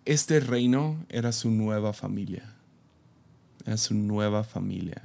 este 0.06 0.40
reino 0.40 0.98
era 1.10 1.32
su 1.32 1.52
nueva 1.52 1.92
familia. 1.94 2.54
Era 3.66 3.78
su 3.78 3.94
nueva 3.94 4.44
familia. 4.44 5.04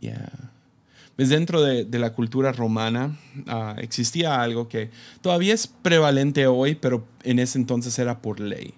Yeah 0.00 0.50
pues 1.18 1.30
dentro 1.30 1.62
de, 1.62 1.98
la 1.98 2.12
cultura 2.12 2.52
romana 2.52 3.18
ah, 3.48 3.74
existía 3.78 4.40
algo 4.40 4.68
que 4.68 4.92
todavía 5.20 5.52
es 5.52 5.66
prevalente 5.66 6.46
hoy, 6.46 6.76
pero 6.76 7.08
en 7.24 7.40
ese 7.40 7.58
entonces 7.58 7.98
era 7.98 8.22
por 8.22 8.38
ley. 8.38 8.72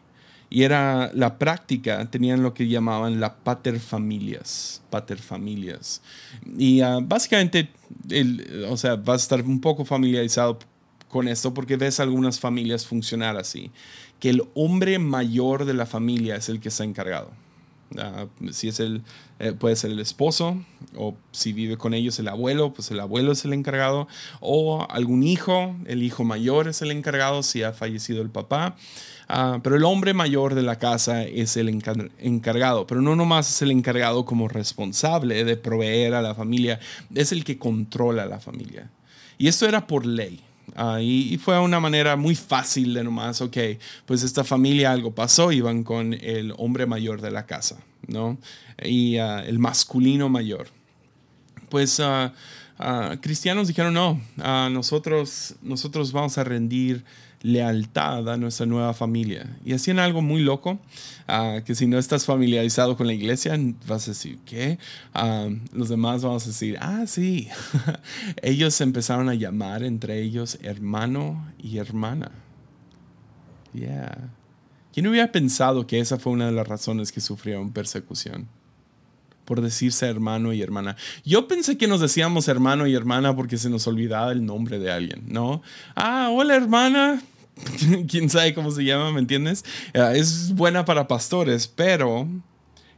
Y 0.48 0.62
era 0.62 1.11
la 1.12 1.37
práctica, 1.37 2.03
tenían 2.11 2.42
lo 2.42 2.55
que 2.55 2.66
llamaban 2.66 3.20
la 3.20 3.37
paterfamilias, 3.37 4.81
paterfamilias. 4.88 6.00
Y 6.57 6.83
uh, 6.83 7.03
básicamente, 7.03 7.68
el, 8.09 8.64
o 8.70 8.79
sea, 8.79 8.96
vas 8.96 9.20
a 9.20 9.24
estar 9.24 9.42
un 9.42 9.61
poco 9.61 9.85
familiarizado 9.85 10.61
con 11.11 11.29
esto 11.29 11.53
porque 11.53 11.76
ves 11.76 12.00
algunas 12.00 12.40
familias 12.40 12.87
funcionar 12.87 13.37
así, 13.37 13.70
que 14.18 14.31
el 14.31 14.44
hombre 14.55 14.98
mayor 14.98 15.66
de 15.66 15.74
la 15.74 15.85
familia 15.85 16.37
es 16.37 16.48
el 16.48 16.59
que 16.59 16.70
está 16.70 16.85
encargado. 16.85 17.33
Ah, 17.98 18.26
si 18.53 18.68
es 18.68 18.79
el, 18.79 19.03
eh, 19.40 19.53
puede 19.53 19.74
ser 19.74 19.90
el 19.90 19.98
esposo, 19.98 20.57
o 20.96 21.16
si 21.33 21.53
vive 21.53 21.76
con 21.76 21.92
ellos 21.92 22.18
el 22.20 22.29
abuelo, 22.29 22.72
pues 22.72 22.90
el 22.90 23.00
abuelo 23.00 23.33
es 23.33 23.44
el 23.44 23.53
encargado, 23.53 24.07
o 24.40 24.87
algún 24.88 25.24
hijo, 25.24 25.74
el 25.87 26.03
hijo 26.03 26.22
mayor 26.22 26.68
es 26.68 26.83
el 26.83 26.92
encargado 26.92 27.42
si 27.42 27.62
ha 27.62 27.72
fallecido 27.72 28.22
el 28.22 28.31
papá. 28.31 28.76
Ah, 29.29 29.61
pero 29.62 29.76
el 29.76 29.85
hombre 29.85 30.12
mayor 30.12 30.55
de 30.55 30.62
la 30.62 30.79
casa 30.79 31.24
es 31.24 31.57
el 31.57 31.68
encargado, 31.68 32.87
pero 32.87 33.00
no 33.00 33.14
nomás 33.14 33.48
es 33.48 33.62
el 33.62 33.70
encargado 33.70 34.24
como 34.24 34.48
responsable 34.48 35.44
de 35.44 35.57
proveer 35.57 36.14
a 36.14 36.22
la 36.22 36.35
familia, 36.35 36.81
es 37.14 37.31
el 37.31 37.44
que 37.44 37.59
controla 37.59 38.24
a 38.24 38.26
la 38.26 38.40
familia. 38.40 38.90
Y 39.38 39.48
esto 39.48 39.66
era 39.66 39.87
por 39.87 40.05
ley. 40.05 40.42
Ah, 40.76 41.00
y, 41.00 41.37
fue 41.38 41.59
una 41.59 41.80
manera 41.80 42.16
muy 42.16 42.35
fácil 42.35 42.94
de 42.94 43.04
nomás, 43.04 43.40
ok, 43.40 43.56
pues 44.06 44.22
esta 44.22 44.44
familia 44.44 44.92
algo 44.92 45.14
pasó, 45.14 45.52
iban 45.52 45.85
con 45.85 46.14
el 46.14 46.52
hombre 46.59 46.87
mayor 46.87 47.20
de 47.20 47.30
la 47.30 47.46
casa, 47.46 47.78
¿no? 48.06 48.38
Y 48.83 49.18
ah, 49.18 49.44
el 49.44 49.59
masculino 49.59 50.28
mayor. 50.28 50.68
Pues 51.68 52.00
uh, 52.00 52.30
cristianos 53.20 53.68
dijeron, 53.68 53.94
no, 53.94 54.20
nosotros, 54.70 55.54
nosotros 55.62 56.11
vamos 56.12 56.37
a 56.38 56.44
rendir 56.44 57.04
lealtad 57.42 58.29
a 58.29 58.37
nuestra 58.37 58.66
nueva 58.66 58.92
familia. 58.94 59.57
Y 59.64 59.72
hacían 59.72 59.98
algo 59.98 60.22
muy 60.22 60.42
loco, 60.42 60.79
ah, 61.26 61.61
que 61.64 61.74
si 61.74 61.87
no 61.87 61.98
estás 61.98 62.24
familiarizado 62.24 62.96
con 62.96 63.07
la 63.07 63.12
iglesia, 63.12 63.59
vas 63.87 64.09
a 64.09 64.11
decir, 64.11 64.38
¿qué? 64.44 64.79
Ah, 65.14 65.48
los 65.72 65.88
demás 65.88 66.22
vamos 66.22 66.44
a 66.44 66.48
decir, 66.48 66.76
ah, 66.81 67.05
sí. 67.07 67.48
ellos 68.42 68.81
empezaron 68.81 69.29
a 69.29 69.35
llamar 69.35 69.83
entre 69.83 70.20
ellos 70.20 70.59
hermano 70.62 71.53
y 71.59 71.79
hermana. 71.79 72.31
Yeah. 73.72 74.31
¿Quién 74.92 75.07
hubiera 75.07 75.31
pensado 75.31 75.87
que 75.87 76.00
esa 76.00 76.18
fue 76.18 76.33
una 76.33 76.46
de 76.46 76.53
las 76.53 76.66
razones 76.66 77.12
que 77.12 77.20
sufrieron 77.20 77.72
persecución? 77.72 78.48
por 79.50 79.62
decirse 79.62 80.07
hermano 80.07 80.53
y 80.53 80.62
hermana. 80.62 80.94
Yo 81.24 81.48
pensé 81.48 81.76
que 81.76 81.88
nos 81.88 82.00
decíamos 82.00 82.46
hermano 82.46 82.87
y 82.87 82.94
hermana 82.94 83.35
porque 83.35 83.59
se 83.59 83.68
nos 83.68 83.85
olvidaba 83.88 84.31
el 84.31 84.46
nombre 84.46 84.79
de 84.79 84.92
alguien, 84.92 85.24
¿no? 85.26 85.61
Ah, 85.96 86.29
hola 86.31 86.55
hermana. 86.55 87.20
Quién 88.08 88.28
sabe 88.30 88.54
cómo 88.54 88.70
se 88.70 88.84
llama, 88.84 89.12
¿me 89.12 89.20
entiendes? 89.20 89.64
Eh, 89.92 90.12
es 90.14 90.54
buena 90.54 90.84
para 90.84 91.08
pastores, 91.08 91.68
pero 91.68 92.26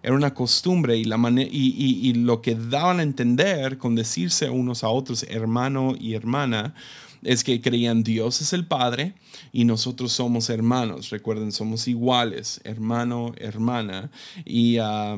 era 0.03 0.14
una 0.14 0.35
costumbre 0.35 0.96
y, 0.96 1.05
la 1.05 1.16
y, 1.31 1.48
y, 1.51 2.14
lo 2.14 2.42
que 2.42 2.55
daban 2.57 2.98
a 2.98 3.03
entender 3.03 3.79
con 3.79 3.94
decirse 3.94 4.51
unos 4.51 4.83
a 4.83 4.88
otros 4.88 5.25
hermano 5.29 5.94
y 5.98 6.14
hermana 6.14 6.75
es 7.22 7.44
que 7.44 7.61
creían 7.61 8.03
Dios 8.03 8.40
es 8.40 8.53
el 8.53 8.66
Padre 8.66 9.14
y 9.53 9.64
nosotros 9.64 10.12
somos 10.12 10.51
hermanos. 10.51 11.11
Recuerden, 11.11 11.53
somos 11.53 11.87
iguales, 11.87 12.61
hermano, 12.64 13.33
hermana. 13.38 14.11
Y 14.44 14.79
ah, 14.79 15.16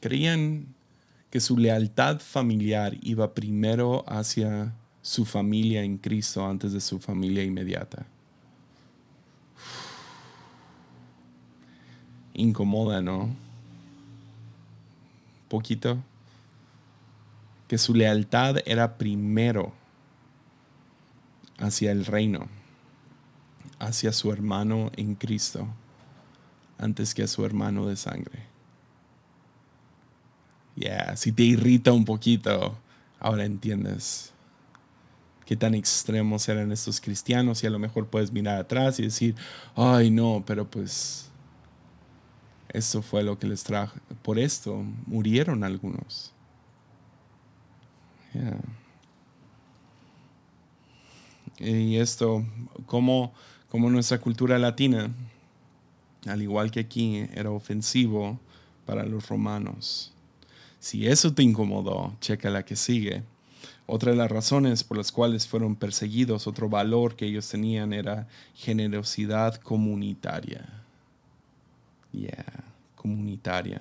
creían 0.00 0.74
que 1.30 1.40
su 1.40 1.58
lealtad 1.58 2.20
familiar 2.20 2.96
iba 3.02 3.34
primero 3.34 4.04
hacia 4.08 4.74
su 5.02 5.24
familia 5.24 5.82
en 5.82 5.98
Cristo 5.98 6.46
antes 6.46 6.72
de 6.72 6.80
su 6.80 6.98
familia 6.98 7.44
inmediata. 7.44 8.06
Incomoda, 12.38 13.02
¿no? 13.02 13.28
Poquito. 15.48 15.98
Que 17.66 17.78
su 17.78 17.94
lealtad 17.94 18.58
era 18.64 18.96
primero 18.96 19.72
hacia 21.58 21.90
el 21.90 22.06
reino, 22.06 22.46
hacia 23.80 24.12
su 24.12 24.32
hermano 24.32 24.92
en 24.96 25.16
Cristo, 25.16 25.66
antes 26.78 27.12
que 27.12 27.24
a 27.24 27.26
su 27.26 27.44
hermano 27.44 27.86
de 27.86 27.96
sangre. 27.96 28.44
Yeah, 30.76 31.16
si 31.16 31.32
te 31.32 31.42
irrita 31.42 31.92
un 31.92 32.04
poquito, 32.04 32.78
ahora 33.18 33.44
entiendes 33.44 34.32
qué 35.44 35.56
tan 35.56 35.74
extremos 35.74 36.48
eran 36.48 36.70
estos 36.70 37.00
cristianos 37.00 37.64
y 37.64 37.66
a 37.66 37.70
lo 37.70 37.80
mejor 37.80 38.06
puedes 38.06 38.30
mirar 38.30 38.60
atrás 38.60 39.00
y 39.00 39.02
decir, 39.02 39.34
ay 39.74 40.10
no, 40.12 40.44
pero 40.46 40.70
pues 40.70 41.28
esto 42.68 43.02
fue 43.02 43.22
lo 43.22 43.38
que 43.38 43.46
les 43.46 43.64
trajo. 43.64 43.98
Por 44.22 44.38
esto 44.38 44.82
murieron 45.06 45.64
algunos. 45.64 46.32
Y 51.58 51.96
esto, 51.96 52.44
como, 52.86 53.32
como 53.68 53.90
nuestra 53.90 54.18
cultura 54.18 54.58
latina, 54.58 55.10
al 56.26 56.42
igual 56.42 56.70
que 56.70 56.80
aquí, 56.80 57.26
era 57.34 57.50
ofensivo 57.50 58.38
para 58.86 59.04
los 59.04 59.28
romanos. 59.28 60.12
Si 60.78 61.08
eso 61.08 61.34
te 61.34 61.42
incomodó, 61.42 62.16
checa 62.20 62.50
la 62.50 62.64
que 62.64 62.76
sigue. 62.76 63.24
Otra 63.86 64.12
de 64.12 64.18
las 64.18 64.30
razones 64.30 64.84
por 64.84 64.98
las 64.98 65.10
cuales 65.10 65.48
fueron 65.48 65.74
perseguidos, 65.74 66.46
otro 66.46 66.68
valor 66.68 67.16
que 67.16 67.26
ellos 67.26 67.48
tenían 67.48 67.92
era 67.92 68.28
generosidad 68.54 69.56
comunitaria. 69.56 70.77
Yeah, 72.18 72.64
comunitaria. 72.96 73.80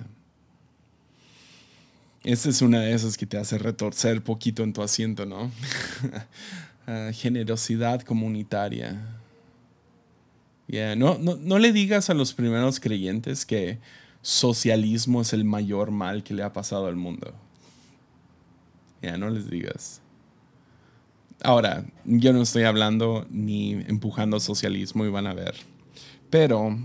Esta 2.24 2.50
es 2.50 2.62
una 2.62 2.82
de 2.82 2.94
esas 2.94 3.18
que 3.18 3.26
te 3.26 3.38
hace 3.38 3.58
retorcer 3.58 4.22
poquito 4.22 4.64
en 4.64 4.74
tu 4.74 4.82
asiento, 4.82 5.26
¿no? 5.26 5.52
Ah, 6.90 7.12
generosidad 7.12 8.00
comunitaria. 8.00 8.98
No, 10.96 11.18
no, 11.18 11.60
le 11.60 11.74
digas 11.74 12.10
a 12.10 12.14
los 12.14 12.34
primeros 12.34 12.80
creyentes 12.80 13.46
que 13.46 13.78
socialismo 14.22 15.20
es 15.20 15.34
el 15.34 15.44
mayor 15.44 15.92
mal 15.92 16.24
que 16.24 16.34
le 16.34 16.44
ha 16.44 16.54
pasado 16.54 16.88
al 16.88 16.96
mundo. 16.96 17.34
Ya, 19.02 19.18
no 19.18 19.30
les 19.30 19.50
digas. 19.50 20.00
Ahora, 21.44 21.84
yo 22.06 22.32
no 22.32 22.42
estoy 22.42 22.64
hablando 22.64 23.28
ni 23.30 23.74
empujando 23.74 24.40
socialismo 24.40 25.06
y 25.06 25.10
van 25.10 25.28
a 25.28 25.34
ver. 25.34 25.56
Pero 26.30 26.78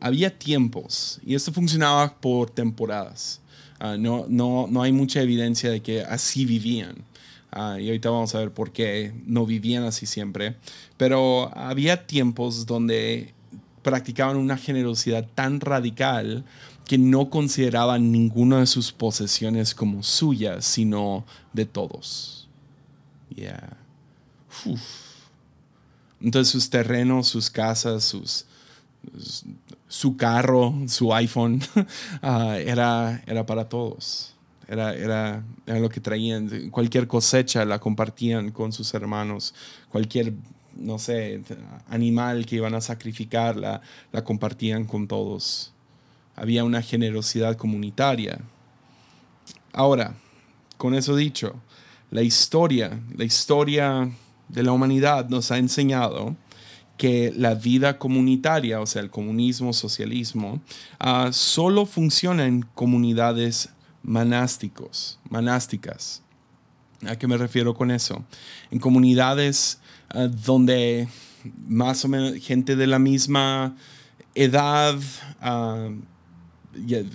había 0.00 0.38
tiempos 0.38 1.20
y 1.24 1.34
esto 1.34 1.52
funcionaba 1.52 2.14
por 2.14 2.50
temporadas. 2.50 3.40
Ah, 3.80 3.96
no, 3.98 4.26
no, 4.28 4.66
no 4.68 4.82
hay 4.82 4.92
mucha 4.92 5.22
evidencia 5.22 5.70
de 5.70 5.80
que 5.80 6.02
así 6.02 6.44
vivían. 6.44 7.04
Ah, 7.50 7.78
y 7.80 7.86
ahorita 7.86 8.10
vamos 8.10 8.34
a 8.34 8.40
ver 8.40 8.52
por 8.52 8.72
qué 8.72 9.12
no 9.26 9.46
vivían 9.46 9.84
así 9.84 10.06
siempre. 10.06 10.56
Pero 10.96 11.56
había 11.56 12.06
tiempos 12.06 12.66
donde 12.66 13.32
practicaban 13.82 14.36
una 14.36 14.56
generosidad 14.56 15.26
tan 15.34 15.60
radical 15.60 16.44
que 16.86 16.98
no 16.98 17.30
consideraban 17.30 18.10
ninguna 18.10 18.60
de 18.60 18.66
sus 18.66 18.92
posesiones 18.92 19.74
como 19.74 20.02
suyas, 20.02 20.64
sino 20.64 21.24
de 21.52 21.66
todos. 21.66 22.48
Yeah. 23.34 23.76
Entonces 26.20 26.50
sus 26.50 26.70
terrenos, 26.70 27.28
sus 27.28 27.50
casas, 27.50 28.04
sus, 28.04 28.46
su 29.88 30.16
carro, 30.16 30.74
su 30.86 31.12
iPhone, 31.14 31.60
ah, 32.22 32.56
era, 32.58 33.22
era 33.26 33.46
para 33.46 33.68
todos. 33.68 34.34
Era, 34.66 34.94
era, 34.94 35.42
lo 35.66 35.88
que 35.88 36.00
traían. 36.00 36.70
Cualquier 36.70 37.06
cosecha 37.06 37.64
la 37.64 37.78
compartían 37.78 38.50
con 38.50 38.72
sus 38.72 38.92
hermanos. 38.92 39.54
Cualquier, 39.88 40.34
no 40.76 40.98
sé, 40.98 41.42
animal 41.88 42.44
que 42.44 42.56
iban 42.56 42.74
a 42.74 42.82
sacrificar 42.82 43.56
la, 43.56 43.80
la 44.12 44.24
compartían 44.24 44.84
con 44.84 45.08
todos. 45.08 45.72
Había 46.36 46.64
una 46.64 46.82
generosidad 46.82 47.56
comunitaria. 47.56 48.40
Ahora, 49.72 50.14
con 50.76 50.94
eso 50.94 51.16
dicho, 51.16 51.54
la 52.10 52.22
historia, 52.22 53.00
la 53.16 53.24
historia 53.24 54.10
de 54.48 54.62
la 54.62 54.72
humanidad 54.72 55.28
nos 55.28 55.50
ha 55.50 55.58
enseñado 55.58 56.36
que 56.98 57.32
la 57.34 57.54
vida 57.54 57.98
comunitaria, 57.98 58.80
o 58.80 58.86
sea, 58.86 59.00
el 59.00 59.08
comunismo, 59.08 59.72
socialismo, 59.72 60.60
uh, 61.00 61.32
solo 61.32 61.86
funciona 61.86 62.46
en 62.46 62.62
comunidades 62.74 63.70
monásticos, 64.02 65.18
monásticas. 65.30 66.22
¿A 67.06 67.16
qué 67.16 67.26
me 67.26 67.36
refiero 67.36 67.74
con 67.74 67.90
eso? 67.90 68.24
En 68.70 68.80
comunidades 68.80 69.80
ah, 70.10 70.26
donde 70.26 71.08
más 71.66 72.04
o 72.04 72.08
menos 72.08 72.34
gente 72.44 72.74
de 72.74 72.86
la 72.86 72.98
misma 72.98 73.76
edad, 74.34 74.96
ah, 75.40 75.90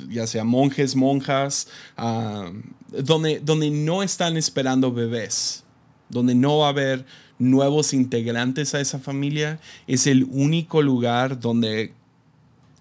ya, 0.09 0.27
sea 0.27 0.43
monjes, 0.43 0.95
monjas, 0.95 1.67
ah, 1.97 2.51
donde, 2.89 3.39
donde 3.39 3.71
no 3.71 4.03
están 4.03 4.37
esperando 4.37 4.93
bebés, 4.93 5.63
donde 6.09 6.35
no 6.35 6.59
va 6.59 6.67
a 6.67 6.69
haber 6.69 7.05
nuevos 7.43 7.93
integrantes 7.93 8.73
a 8.73 8.81
esa 8.81 8.99
familia, 8.99 9.59
es 9.87 10.07
el 10.07 10.25
único 10.31 10.81
lugar 10.81 11.39
donde 11.39 11.93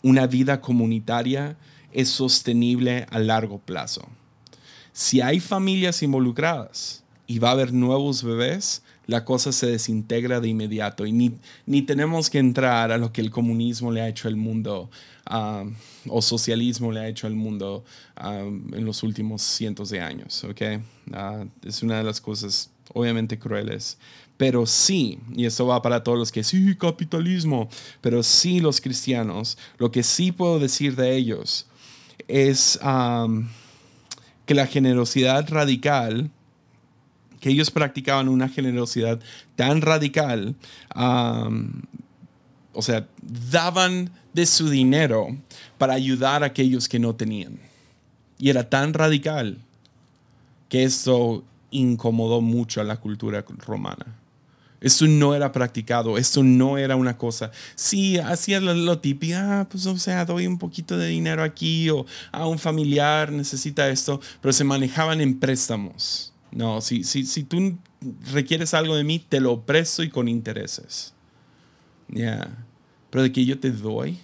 una 0.03 0.27
vida 0.27 0.61
comunitaria 0.61 1.57
es 1.93 2.09
sostenible 2.09 3.07
a 3.11 3.19
largo 3.19 3.59
plazo. 3.59 4.09
Si 4.93 5.21
hay 5.21 5.41
familias 5.41 6.03
involucradas 6.03 7.05
y 7.27 7.39
va 7.39 7.51
a 7.51 7.53
haber 7.53 7.73
nuevos 7.73 8.23
bebés, 8.23 8.83
la 9.07 9.25
cosa 9.25 9.53
se 9.53 9.67
desintegra 9.67 10.41
de 10.41 10.49
inmediato 10.49 11.07
y 11.07 11.13
ni, 11.13 11.33
ni 11.67 11.83
tenemos 11.83 12.31
que 12.31 12.39
entrar 12.39 12.93
a 12.93 12.99
lo 12.99 13.13
que 13.13 13.21
el 13.21 13.31
comunismo 13.31 13.91
le 13.91 14.01
ha 14.01 14.09
hecho 14.09 14.29
al 14.29 14.37
mundo 14.37 14.91
ah, 15.27 15.65
o 16.09 16.23
socialismo 16.23 16.93
le 16.93 17.01
ha 17.01 17.09
hecho 17.09 17.27
al 17.27 17.35
mundo 17.35 17.85
ah, 18.17 18.41
en 18.41 18.85
los 18.85 19.03
últimos 19.03 19.43
cientos 19.43 19.91
de 19.91 20.01
años. 20.01 20.45
¿okay? 20.45 20.81
Ah, 21.13 21.45
es 21.65 21.83
una 21.83 21.99
de 21.99 22.05
las 22.05 22.21
cosas 22.21 22.71
obviamente 22.93 23.39
crueles. 23.39 23.99
Pero 24.37 24.67
sí, 24.67 25.19
y 25.35 25.45
eso 25.45 25.67
va 25.67 25.83
para 25.83 26.03
todos 26.03 26.19
los 26.19 26.33
que 26.33 26.43
sí, 26.43 26.75
capitalismo, 26.77 27.69
pero 28.01 28.23
sí 28.23 28.61
los 28.61 28.81
cristianos, 28.81 29.57
lo 29.79 29.93
que 29.93 30.03
sí 30.03 30.33
puedo 30.33 30.59
decir 30.59 30.97
de 30.97 31.15
ellos 31.17 31.67
es 32.29 32.79
que 34.45 34.55
la 34.55 34.67
generosidad 34.67 35.49
radical, 35.49 36.31
que 37.41 37.51
ellos 37.51 37.71
practicaban 37.71 38.29
una 38.29 38.49
generosidad 38.49 39.21
tan 39.55 39.81
radical, 39.81 40.57
o 42.73 42.83
sea, 42.83 43.07
daban 43.51 44.11
de 44.33 44.47
su 44.47 44.71
dinero 44.71 45.37
para 45.79 45.93
ayudar 45.95 46.43
a 46.43 46.47
aquellos 46.47 46.89
que 46.89 46.99
no 46.99 47.15
tenían. 47.15 47.61
Y 48.39 48.51
era 48.51 48.69
tan 48.69 48.95
radical 48.95 49.59
que 50.69 50.85
eso 50.85 51.45
incomodó 51.73 52.41
mucho 52.41 52.81
a 52.81 52.85
la 52.85 52.99
cultura 52.99 53.45
romana. 53.67 54.07
Esto 54.83 55.07
no 55.07 55.35
era 55.35 55.53
practicado, 55.53 56.19
esto 56.19 56.43
no 56.43 56.77
era 56.77 56.97
una 56.97 57.17
cosa. 57.17 57.53
Sí, 57.77 58.19
hacía 58.19 58.61
lo, 58.61 58.99
típico, 58.99 59.37
ah, 59.39 59.67
pues 59.71 59.87
o 59.87 59.97
sea, 59.97 60.25
doy 60.25 60.49
un 60.49 60.59
poquito 60.59 60.99
de 60.99 61.07
dinero 61.07 61.45
aquí 61.45 61.89
o 61.89 62.01
a 62.33 62.39
ah, 62.41 62.47
un 62.49 62.59
familiar 62.59 63.31
necesita 63.31 63.89
esto, 63.89 64.21
pero 64.41 64.53
se 64.53 64.65
manejaban 64.65 65.21
en 65.21 65.39
préstamos. 65.39 66.33
No, 66.51 66.81
si, 66.81 67.05
si, 67.05 67.25
si 67.25 67.45
tú 67.45 67.79
requieres 68.33 68.75
algo 68.75 68.97
de 68.97 69.05
mí, 69.05 69.21
te 69.21 69.41
lo 69.41 69.63
presto 69.63 70.03
y 70.03 70.11
con 70.11 70.27
intereses. 70.27 71.15
Ya. 72.09 72.49
Pero 73.11 73.23
de 73.23 73.31
que 73.31 73.45
yo 73.45 73.61
te 73.61 73.71
doy, 73.71 74.19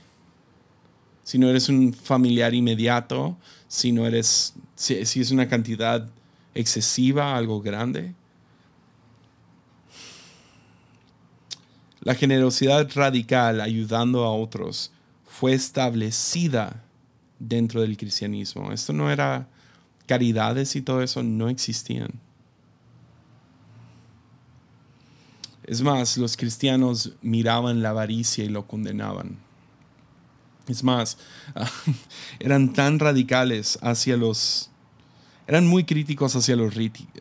si 1.22 1.38
no 1.38 1.48
eres 1.48 1.68
un 1.68 1.94
familiar 1.94 2.52
inmediato, 2.52 3.36
si 3.68 3.92
no 3.92 4.06
eres, 4.06 4.54
si, 4.74 5.06
si 5.06 5.20
es 5.20 5.30
una 5.30 5.48
cantidad 5.48 6.08
excesiva, 6.60 7.36
algo 7.36 7.60
grande. 7.60 8.14
La 12.00 12.14
generosidad 12.14 12.88
radical 12.94 13.60
ayudando 13.60 14.24
a 14.24 14.32
otros 14.32 14.92
fue 15.26 15.52
establecida 15.52 16.82
dentro 17.38 17.82
del 17.82 17.96
cristianismo. 17.96 18.72
Esto 18.72 18.92
no 18.92 19.10
era 19.10 19.48
caridades 20.06 20.74
y 20.74 20.82
todo 20.82 21.02
eso, 21.02 21.22
no 21.22 21.48
existían. 21.48 22.10
Es 25.64 25.82
más, 25.82 26.16
los 26.16 26.36
cristianos 26.36 27.12
miraban 27.20 27.82
la 27.82 27.90
avaricia 27.90 28.42
y 28.42 28.48
lo 28.48 28.66
condenaban. 28.66 29.36
Es 30.66 30.82
más, 30.82 31.18
eran 32.40 32.72
tan 32.72 32.98
radicales 32.98 33.78
hacia 33.82 34.16
los... 34.16 34.70
Eran 35.48 35.66
muy 35.66 35.82
críticos 35.82 36.36
hacia 36.36 36.54
los, 36.54 36.74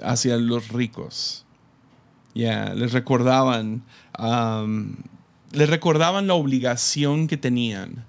hacia 0.04 0.38
los 0.38 0.68
ricos. 0.68 1.46
Ya, 2.36 2.76
les 2.76 2.94
recordaban, 2.94 3.84
les 5.52 5.70
recordaban 5.70 6.28
la 6.28 6.36
obligación 6.36 7.26
que 7.26 7.38
tenían 7.38 8.06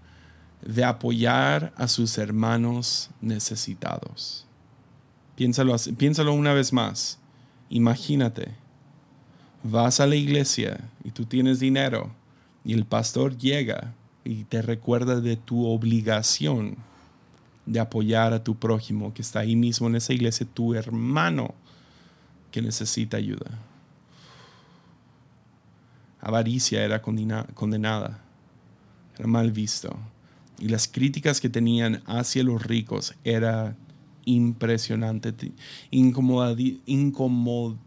de 0.60 0.84
apoyar 0.84 1.72
a 1.76 1.88
sus 1.88 2.18
hermanos 2.18 3.08
necesitados. 3.22 4.46
Piénsalo, 5.36 5.74
piénsalo 5.96 6.34
una 6.34 6.52
vez 6.52 6.74
más. 6.74 7.18
Imagínate 7.70 8.50
vas 9.62 10.00
a 10.00 10.06
la 10.06 10.16
iglesia 10.16 10.90
y 11.04 11.10
tú 11.10 11.24
tienes 11.24 11.60
dinero 11.60 12.10
y 12.64 12.74
el 12.74 12.84
pastor 12.84 13.36
llega 13.36 13.94
y 14.24 14.44
te 14.44 14.62
recuerda 14.62 15.20
de 15.20 15.36
tu 15.36 15.66
obligación 15.66 16.76
de 17.68 17.80
apoyar 17.80 18.32
a 18.32 18.42
tu 18.42 18.54
prójimo 18.54 19.12
que 19.12 19.20
está 19.20 19.40
ahí 19.40 19.54
mismo 19.54 19.88
en 19.88 19.96
esa 19.96 20.14
iglesia, 20.14 20.46
tu 20.52 20.74
hermano 20.74 21.54
que 22.50 22.62
necesita 22.62 23.18
ayuda. 23.18 23.58
Avaricia 26.20 26.82
era 26.82 27.02
condenada, 27.02 28.18
era 29.18 29.26
mal 29.26 29.52
visto. 29.52 29.94
Y 30.58 30.68
las 30.68 30.88
críticas 30.88 31.42
que 31.42 31.50
tenían 31.50 32.02
hacia 32.06 32.42
los 32.42 32.62
ricos 32.62 33.14
era 33.22 33.76
impresionante. 34.24 35.34
incomodaría 35.90 37.78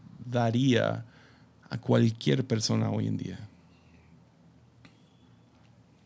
a 1.70 1.78
cualquier 1.80 2.46
persona 2.46 2.92
hoy 2.92 3.08
en 3.08 3.18
día. 3.18 3.40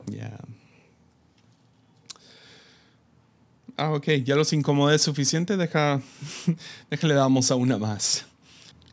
Ya. 0.08 0.40
Ah, 3.78 3.92
ok, 3.92 4.08
ya 4.24 4.36
los 4.36 4.54
incomodé 4.54 4.98
suficiente, 5.00 5.58
deja, 5.58 6.02
le 7.02 7.14
damos 7.14 7.52
a 7.52 7.56
una 7.56 7.78
más. 7.78 8.26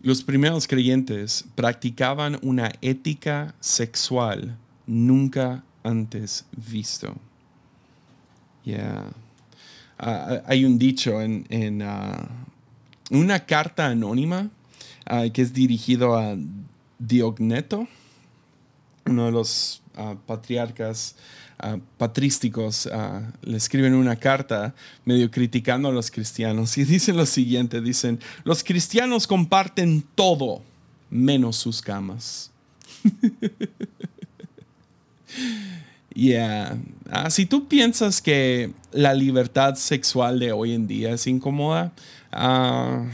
Los 0.00 0.24
primeros 0.24 0.66
creyentes 0.66 1.44
practicaban 1.54 2.38
una 2.42 2.72
ética 2.80 3.54
sexual 3.60 4.56
nunca 4.86 5.62
antes 5.84 6.44
visto. 6.56 7.14
Ya. 8.64 9.04
Ah, 9.98 10.42
hay 10.46 10.64
un 10.64 10.78
dicho 10.78 11.22
en, 11.22 11.46
en 11.48 11.82
ah, 11.82 12.28
una 13.10 13.46
carta 13.46 13.86
anónima 13.86 14.50
Ah, 15.04 15.28
que 15.32 15.42
es 15.42 15.52
dirigido 15.52 16.16
a 16.16 16.36
Diogneto, 16.98 17.88
uno 19.06 19.26
de 19.26 19.32
los 19.32 19.82
ah, 19.96 20.14
patriarcas 20.26 21.16
uh, 21.62 21.78
patrísticos, 21.98 22.88
le 23.42 23.56
escriben 23.56 23.94
una 23.94 24.16
carta 24.16 24.74
medio 25.04 25.30
criticando 25.30 25.88
a 25.88 25.92
los 25.92 26.10
cristianos 26.10 26.76
y 26.78 26.84
dicen 26.86 27.16
lo 27.16 27.26
siguiente, 27.26 27.80
dicen, 27.80 28.20
los 28.44 28.62
cristianos 28.62 29.26
comparten 29.26 30.04
todo 30.14 30.62
menos 31.10 31.56
sus 31.56 31.80
camas. 31.80 32.50
Yeah. 36.14 36.76
si 37.30 37.46
tú 37.46 37.68
piensas 37.68 38.20
que 38.20 38.70
la 38.92 39.14
libertad 39.14 39.76
sexual 39.76 40.38
de 40.40 40.52
hoy 40.52 40.74
en 40.74 40.86
día 40.86 41.12
es 41.12 41.26
incómoda, 41.26 41.90
Ah, 42.34 43.04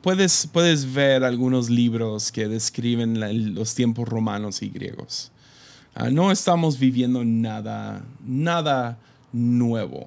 puedes, 0.00 0.48
puedes 0.50 0.94
ver 0.94 1.24
algunos 1.24 1.68
libros 1.68 2.32
que 2.32 2.48
describen 2.48 3.54
los 3.54 3.74
tiempos 3.74 4.08
romanos 4.08 4.62
y 4.62 4.70
griegos. 4.70 5.30
Ah, 6.00 6.10
no 6.10 6.30
estamos 6.30 6.78
viviendo 6.78 7.24
nada, 7.24 8.04
nada 8.24 8.96
nuevo. 9.32 10.06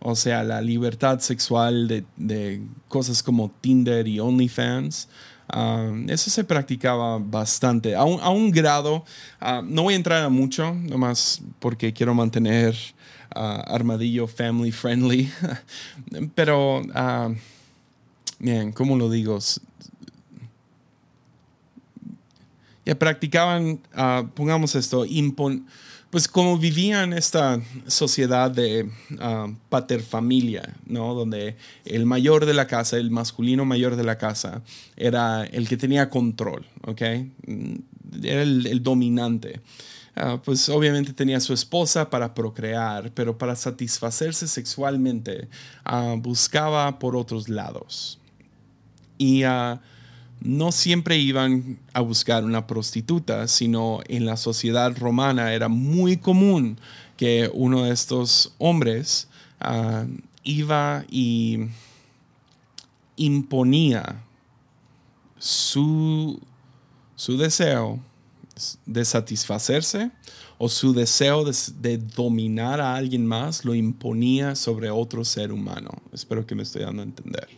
O 0.00 0.16
sea, 0.16 0.42
la 0.42 0.62
libertad 0.62 1.20
sexual 1.20 2.04
de, 2.16 2.62
cosas 2.88 3.22
como 3.22 3.50
Tinder 3.60 4.08
y 4.08 4.18
OnlyFans, 4.18 5.10
ah, 5.50 5.92
eso 6.08 6.30
se 6.30 6.42
practicaba 6.42 7.18
bastante, 7.18 7.94
a 7.94 8.04
un, 8.04 8.50
grado, 8.50 9.04
no 9.64 9.82
voy 9.82 9.92
a 9.92 9.98
entrar 9.98 10.22
a 10.22 10.30
mucho, 10.30 10.72
nomás 10.72 11.42
porque 11.58 11.92
quiero 11.92 12.14
mantener 12.14 12.74
armadillo 13.28 14.26
family 14.26 14.72
friendly. 14.72 15.30
Pero, 16.34 16.80
bien, 18.38 18.72
¿cómo 18.72 18.96
lo 18.96 19.10
digo? 19.10 19.38
Ya 22.86 22.98
practicaban, 22.98 23.80
ah, 23.94 24.26
pongamos 24.34 24.74
esto, 24.74 25.04
pues 26.08 26.28
como 26.28 26.56
vivían 26.56 27.12
esta 27.12 27.60
sociedad 27.86 28.50
de 28.50 28.88
uh, 29.10 29.52
paterfamilia, 29.68 30.74
¿no? 30.86 31.12
Donde 31.12 31.56
el 31.84 32.06
mayor 32.06 32.46
de 32.46 32.54
la 32.54 32.66
casa, 32.66 32.96
el 32.96 33.10
masculino 33.10 33.66
mayor 33.66 33.96
de 33.96 34.04
la 34.04 34.16
casa, 34.16 34.62
era 34.96 35.44
el 35.44 35.68
que 35.68 35.76
tenía 35.76 36.08
control, 36.08 36.64
¿ok? 36.86 37.02
Era 38.22 38.42
el 38.42 38.82
dominante. 38.82 39.60
Ah, 40.18 40.40
pues 40.42 40.70
obviamente 40.70 41.12
tenía 41.12 41.40
su 41.40 41.52
esposa 41.52 42.08
para 42.08 42.32
procrear, 42.32 43.12
pero 43.12 43.36
para 43.36 43.54
satisfacerse 43.54 44.48
sexualmente 44.48 45.48
buscaba 46.18 46.98
por 46.98 47.16
otros 47.16 47.50
lados. 47.50 48.18
Y 49.18 49.42
no 50.40 50.72
siempre 50.72 51.18
iban 51.18 51.78
a 51.92 52.00
buscar 52.00 52.44
una 52.44 52.66
prostituta, 52.66 53.48
sino 53.48 54.00
en 54.08 54.26
la 54.26 54.36
sociedad 54.36 54.96
romana 54.96 55.52
era 55.54 55.68
muy 55.68 56.16
común 56.18 56.78
que 57.16 57.50
uno 57.52 57.84
de 57.84 57.92
estos 57.92 58.54
hombres 58.58 59.28
iba 60.44 61.04
y 61.10 61.66
imponía 63.16 64.22
su, 65.38 66.38
su 67.14 67.36
deseo 67.36 68.00
de 68.84 69.04
satisfacerse 69.04 70.10
o 70.58 70.68
su 70.68 70.94
deseo 70.94 71.44
de, 71.44 71.98
dominar 71.98 72.80
a 72.80 72.96
alguien 72.96 73.26
más 73.26 73.64
lo 73.64 73.74
imponía 73.74 74.54
sobre 74.54 74.90
otro 74.90 75.24
ser 75.24 75.52
humano. 75.52 75.90
Espero 76.12 76.46
que 76.46 76.54
me 76.54 76.62
estoy 76.62 76.82
dando 76.82 77.02
a 77.02 77.04
entender. 77.04 77.48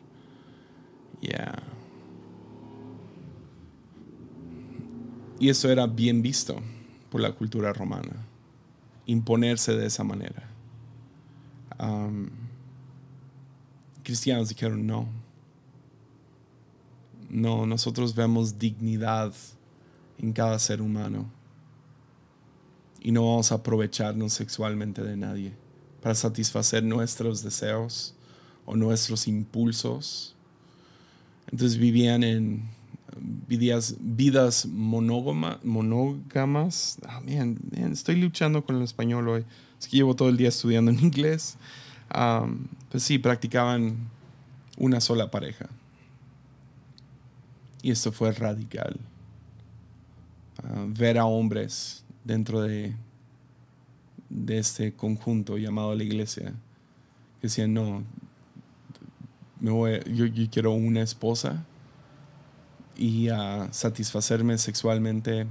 Yeah. 1.20 1.77
Y 5.38 5.48
eso 5.48 5.70
era 5.70 5.86
bien 5.86 6.22
visto 6.22 6.60
por 7.10 7.20
la 7.20 7.32
cultura 7.32 7.72
romana. 7.72 8.26
Imponerse 9.06 9.76
de 9.76 9.86
esa 9.86 10.04
manera. 10.04 10.48
Cristianos 14.02 14.48
dijeron 14.48 14.86
no. 14.86 15.08
No, 17.30 17.66
nosotros 17.66 18.14
vemos 18.14 18.58
dignidad 18.58 19.32
en 20.18 20.32
cada 20.32 20.58
ser 20.58 20.80
humano. 20.82 21.30
Y 23.00 23.12
no 23.12 23.26
vamos 23.26 23.52
a 23.52 23.56
aprovecharnos 23.56 24.32
sexualmente 24.32 25.02
de 25.02 25.16
nadie 25.16 25.52
para 26.02 26.14
satisfacer 26.14 26.82
nuestros 26.82 27.42
deseos 27.42 28.14
o 28.66 28.76
nuestros 28.76 29.28
impulsos. 29.28 30.34
Entonces 31.50 31.78
vivían 31.78 32.24
en 32.24 32.68
vidas, 33.20 33.96
vidas 34.00 34.66
monógamas. 34.66 35.58
Ah, 37.06 37.20
estoy 37.90 38.16
luchando 38.16 38.64
con 38.64 38.76
el 38.76 38.82
español 38.82 39.28
hoy. 39.28 39.44
Es 39.78 39.88
que 39.88 39.96
llevo 39.96 40.16
todo 40.16 40.28
el 40.28 40.36
día 40.36 40.48
estudiando 40.48 40.90
en 40.90 41.00
inglés. 41.00 41.56
pues 42.90 43.02
sí, 43.02 43.18
practicaban 43.18 43.96
una 44.76 45.00
sola 45.00 45.30
pareja. 45.30 45.68
Y 47.82 47.90
esto 47.90 48.12
fue 48.12 48.32
radical 48.32 48.98
ver 50.88 51.18
a 51.18 51.24
hombres 51.24 52.04
dentro 52.24 52.62
de, 52.62 52.94
de 54.28 54.58
este 54.58 54.92
conjunto 54.92 55.56
llamado 55.56 55.94
la 55.94 56.02
iglesia 56.02 56.52
que 57.40 57.46
decían, 57.46 57.72
no, 57.72 58.02
yo, 59.60 60.26
quiero 60.50 60.72
una 60.72 61.02
esposa 61.02 61.64
y 62.98 63.28
a 63.28 63.72
satisfacerme 63.72 64.58
sexualmente 64.58 65.46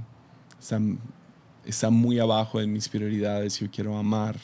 está, 1.64 1.90
muy 1.90 2.18
abajo 2.18 2.60
de 2.60 2.66
mis 2.66 2.88
prioridades. 2.88 3.58
Yo 3.58 3.70
quiero 3.70 3.96
amar 3.96 4.38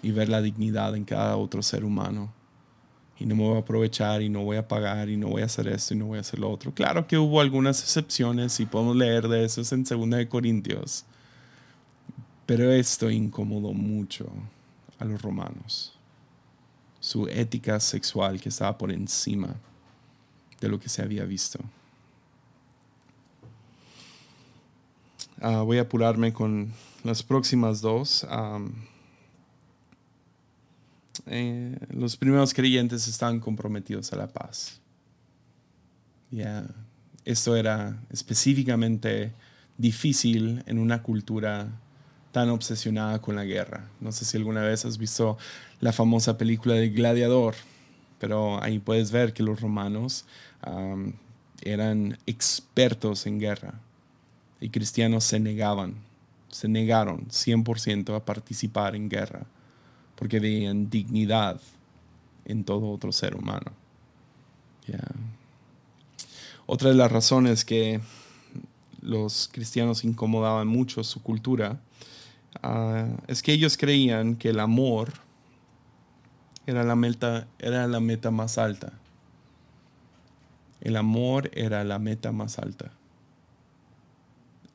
y 0.00 0.10
ver 0.10 0.30
la 0.30 0.40
dignidad 0.40 0.96
en 0.96 1.04
cada 1.04 1.36
otro 1.36 1.62
ser 1.62 1.84
humano. 1.84 2.32
Y 3.18 3.26
no 3.26 3.34
me 3.34 3.42
voy 3.42 3.56
a 3.56 3.60
aprovechar 3.60 4.22
y 4.22 4.30
no 4.30 4.42
voy 4.42 4.56
a 4.56 4.66
pagar 4.66 5.10
y 5.10 5.16
no 5.16 5.28
voy 5.28 5.42
a 5.42 5.46
hacer 5.46 5.68
esto 5.68 5.92
y 5.92 5.98
no 5.98 6.06
voy 6.06 6.18
a 6.18 6.22
hacer 6.22 6.38
lo 6.38 6.50
otro. 6.50 6.72
Claro 6.72 7.06
que 7.06 7.18
hubo 7.18 7.40
algunas 7.40 7.82
excepciones 7.82 8.58
y 8.58 8.64
podemos 8.64 8.96
leer 8.96 9.28
de 9.28 9.44
eso 9.44 9.62
en 9.74 9.84
2 9.84 10.10
de 10.10 10.28
Corintios. 10.28 11.04
Pero 12.46 12.72
esto 12.72 13.10
incomodó 13.10 13.74
mucho 13.74 14.26
a 14.98 15.04
los 15.04 15.20
romanos. 15.20 15.92
Su 17.00 17.28
ética 17.28 17.78
sexual 17.80 18.40
que 18.40 18.48
estaba 18.48 18.78
por 18.78 18.90
encima 18.90 19.56
de 20.60 20.68
lo 20.68 20.80
que 20.80 20.88
se 20.88 21.02
había 21.02 21.24
visto. 21.24 21.58
Ah, 25.40 25.62
voy 25.62 25.78
a 25.78 25.82
apurarme 25.82 26.32
con 26.32 26.72
las 27.04 27.22
próximas 27.22 27.80
dos. 27.80 28.26
Eh, 31.26 31.78
los 31.90 32.16
primeros 32.16 32.52
creyentes 32.52 33.06
estaban 33.06 33.38
comprometidos 33.38 34.12
a 34.12 34.16
la 34.16 34.26
paz. 34.26 34.80
Esto 37.24 37.54
era 37.54 38.02
específicamente 38.10 39.32
difícil 39.76 40.64
en 40.66 40.78
una 40.78 41.02
cultura 41.02 41.68
tan 42.32 42.50
obsesionada 42.50 43.20
con 43.20 43.36
la 43.36 43.44
guerra. 43.44 43.88
No 44.00 44.10
sé 44.10 44.24
si 44.24 44.36
alguna 44.36 44.62
vez 44.62 44.84
has 44.84 44.98
visto 44.98 45.38
la 45.80 45.92
famosa 45.92 46.36
película 46.36 46.74
de 46.74 46.90
Gladiador, 46.90 47.54
pero 48.18 48.60
ahí 48.60 48.80
puedes 48.80 49.12
ver 49.12 49.32
que 49.32 49.44
los 49.44 49.60
romanos 49.60 50.24
eran 51.62 52.18
expertos 52.26 53.24
en 53.26 53.38
guerra 53.38 53.80
y 54.60 54.70
cristianos 54.70 55.24
se 55.24 55.40
negaban, 55.40 55.94
se 56.50 56.68
negaron 56.68 57.28
100% 57.28 58.14
a 58.14 58.24
participar 58.24 58.96
en 58.96 59.08
guerra 59.08 59.46
porque 60.16 60.40
veían 60.40 60.90
dignidad 60.90 61.60
en 62.44 62.64
todo 62.64 62.90
otro 62.90 63.12
ser 63.12 63.36
humano. 63.36 63.72
Otra 66.66 66.88
de 66.88 66.94
las 66.96 67.12
razones 67.12 67.64
que 67.64 68.00
los 69.00 69.48
cristianos 69.52 70.04
incomodaban 70.04 70.66
mucho 70.66 71.04
su 71.04 71.22
cultura 71.22 71.80
ah, 72.62 73.06
es 73.26 73.42
que 73.42 73.52
ellos 73.52 73.76
creían 73.76 74.36
que 74.36 74.50
el 74.50 74.60
amor 74.60 75.12
era 76.66 76.84
la 76.84 76.96
meta, 76.96 77.46
era 77.58 77.86
la 77.86 78.00
meta 78.00 78.30
más 78.30 78.58
alta. 78.58 78.92
El 80.80 80.96
amor 80.96 81.50
era 81.54 81.84
la 81.84 81.98
meta 81.98 82.32
más 82.32 82.58
alta. 82.58 82.92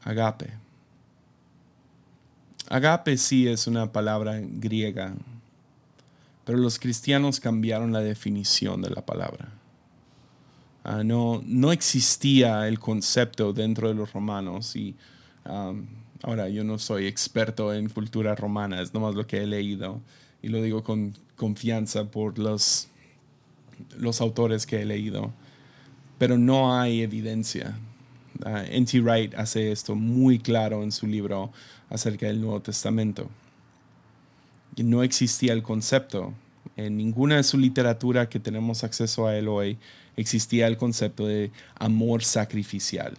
Agape. 0.04 0.52
Agape 2.70 3.18
sí 3.18 3.48
es 3.48 3.68
una 3.68 3.92
palabra 3.92 4.40
griega, 4.42 5.14
pero 6.46 6.58
los 6.58 6.80
cristianos 6.80 7.40
cambiaron 7.40 7.94
la 7.94 8.00
definición 8.00 8.82
de 8.82 8.90
la 8.90 9.06
palabra. 9.06 9.50
Ah, 10.84 11.04
no, 11.04 11.42
no 11.46 11.72
existía 11.72 12.68
el 12.68 12.80
concepto 12.80 13.54
dentro 13.54 13.88
de 13.88 13.94
los 13.94 14.12
romanos 14.12 14.76
y 14.76 14.96
ahora 16.24 16.50
yo 16.50 16.64
no 16.64 16.78
soy 16.78 17.08
experto 17.08 17.74
en 17.74 17.90
cultura 17.90 18.36
romana, 18.36 18.82
es 18.82 18.94
nomás 18.94 19.16
lo 19.16 19.26
que 19.26 19.44
he 19.44 19.48
leído 19.48 20.02
y 20.42 20.50
lo 20.50 20.62
digo 20.62 20.84
con 20.84 21.14
confianza 21.38 22.06
por 22.06 22.38
los, 22.38 22.90
los 23.98 24.20
autores 24.20 24.66
que 24.66 24.82
he 24.82 24.86
leído, 24.86 25.32
pero 26.18 26.38
no 26.38 26.78
hay 26.78 27.02
evidencia 27.02 27.76
Uh, 28.46 28.66
N.T. 28.70 29.00
Wright 29.00 29.34
hace 29.36 29.72
esto 29.72 29.96
muy 29.96 30.38
claro 30.38 30.84
en 30.84 30.92
su 30.92 31.08
libro 31.08 31.52
acerca 31.90 32.26
del 32.26 32.42
Nuevo 32.42 32.62
Testamento. 32.62 33.30
no 34.78 35.02
existía 35.02 35.54
el 35.54 35.64
concepto. 35.64 36.34
En 36.76 36.98
ninguna 36.98 37.38
de 37.38 37.44
su 37.44 37.58
literatura 37.58 38.28
que 38.28 38.40
tenemos 38.40 38.84
acceso 38.84 39.28
a 39.28 39.38
él 39.38 39.48
hoy 39.48 39.78
existía 40.18 40.68
el 40.68 40.76
concepto 40.76 41.26
de 41.26 41.52
amor 41.76 42.24
sacrificial, 42.24 43.14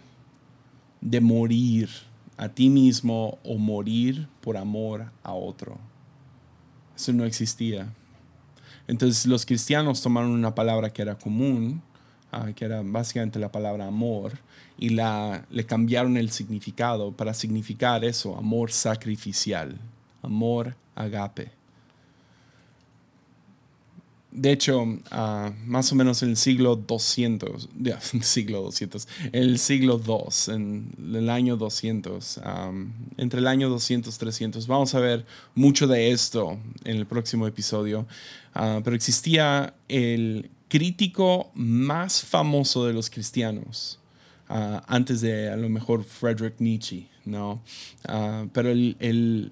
de 1.01 1.21
morir 1.21 1.89
a 2.37 2.49
ti 2.49 2.69
mismo 2.69 3.39
o 3.43 3.57
morir 3.57 4.27
por 4.41 4.57
amor 4.57 5.11
a 5.23 5.33
otro. 5.33 5.79
Eso 6.95 7.13
no 7.13 7.25
existía. 7.25 7.91
Entonces 8.87 9.25
los 9.25 9.45
cristianos 9.45 10.01
tomaron 10.01 10.31
una 10.31 10.53
palabra 10.53 10.91
que 10.91 11.01
era 11.01 11.17
común, 11.17 11.81
ah, 12.31 12.51
que 12.55 12.65
era 12.65 12.83
básicamente 12.83 13.39
la 13.39 13.51
palabra 13.51 13.87
amor, 13.87 14.33
y 14.77 14.89
la, 14.89 15.45
le 15.49 15.65
cambiaron 15.65 16.17
el 16.17 16.31
significado 16.31 17.11
para 17.11 17.33
significar 17.33 18.03
eso, 18.03 18.37
amor 18.37 18.71
sacrificial, 18.71 19.79
amor 20.21 20.75
agape. 20.95 21.51
De 24.35 24.51
hecho, 24.51 24.85
ah, 25.11 25.53
más 25.65 25.93
o 25.93 25.95
menos 25.95 26.21
en 26.21 26.31
el 26.31 26.35
siglo 26.35 26.75
200, 26.75 27.69
siglo 28.21 28.63
200, 28.63 29.07
en 29.31 29.43
el 29.43 29.59
siglo 29.59 29.97
2, 29.97 30.49
en 30.49 30.93
el 31.13 31.29
año 31.29 31.55
200, 31.55 32.41
entre 33.15 33.39
el 33.39 33.47
año 33.47 33.69
200 33.69 34.17
300, 34.17 34.67
vamos 34.67 34.93
a 34.93 34.99
ver 34.99 35.25
mucho 35.55 35.87
de 35.87 36.11
esto 36.11 36.59
en 36.83 36.97
el 36.97 37.05
próximo 37.05 37.47
episodio, 37.47 38.07
ah, 38.53 38.81
pero 38.83 38.97
existía 38.97 39.73
el 39.87 40.49
crítico 40.67 41.49
más 41.53 42.21
famoso 42.21 42.85
de 42.85 42.91
los 42.91 43.09
cristianos, 43.09 43.99
Ah, 44.47 44.83
antes 44.87 45.21
de 45.21 45.49
a 45.49 45.55
lo 45.55 45.69
mejor 45.69 46.03
Friedrich 46.03 46.59
Nietzsche, 46.59 47.07
¿no? 47.25 47.63
Ah, 48.07 48.45
pero 48.53 48.69
el, 48.69 48.95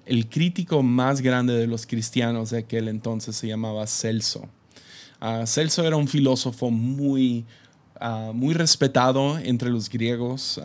el, 0.06 0.28
crítico 0.28 0.84
más 0.84 1.20
grande 1.20 1.54
de 1.54 1.66
los 1.66 1.84
cristianos 1.84 2.50
de 2.50 2.58
aquel 2.58 2.86
entonces 2.86 3.34
se 3.34 3.48
llamaba 3.48 3.86
Celso. 3.88 4.48
Uh, 5.20 5.46
Celso 5.46 5.84
era 5.84 5.96
un 5.96 6.06
filósofo 6.06 6.70
muy, 6.70 7.44
muy 8.34 8.54
respetado 8.54 9.38
entre 9.38 9.70
los 9.70 9.88
griegos. 9.88 10.60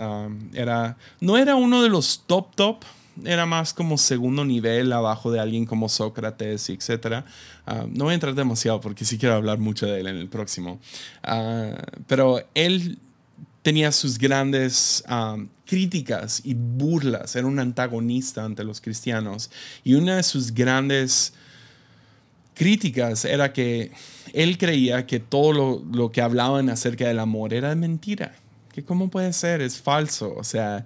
era, 0.54 0.98
no 1.22 1.38
era 1.38 1.56
uno 1.56 1.82
de 1.82 1.90
los 1.90 2.24
top 2.28 2.54
top, 2.56 2.84
era 3.24 3.46
más 3.46 3.74
como 3.74 3.98
segundo 3.98 4.44
nivel 4.44 4.92
abajo 4.92 5.32
de 5.32 5.40
alguien 5.40 5.66
como 5.66 5.88
Sócrates 5.88 6.70
y 6.70 6.74
etcétera. 6.74 7.26
no 7.88 8.06
voy 8.06 8.12
a 8.12 8.16
entrar 8.16 8.36
demasiado 8.36 8.82
porque 8.82 9.06
sí 9.06 9.18
quiero 9.18 9.36
hablar 9.36 9.60
mucho 9.60 9.86
de 9.86 10.02
él 10.02 10.08
en 10.08 10.18
el 10.18 10.28
próximo. 10.28 10.80
pero 12.08 12.44
él 12.54 13.00
tenía 13.62 13.92
sus 13.92 14.18
grandes 14.18 15.04
críticas 15.66 16.42
y 16.44 16.54
burlas, 16.54 17.36
era 17.36 17.48
un 17.48 17.60
antagonista 17.60 18.44
ante 18.44 18.64
los 18.64 18.82
cristianos. 18.82 19.52
Y 19.84 19.96
una 19.96 20.18
de 20.18 20.24
sus 20.24 20.54
grandes 20.54 21.34
críticas 22.56 23.26
era 23.26 23.54
que 23.54 23.92
él 24.34 24.58
creía 24.58 25.06
que 25.06 25.20
todo 25.20 25.54
lo, 25.54 25.84
lo 25.92 26.12
que 26.12 26.22
hablaban 26.22 26.70
acerca 26.70 27.08
del 27.08 27.20
amor 27.20 27.54
era 27.54 27.74
mentira, 27.76 28.36
¿cómo 28.86 29.10
puede 29.10 29.34
ser? 29.34 29.62
Es 29.62 29.80
falso. 29.80 30.34
O 30.36 30.44
sea, 30.44 30.86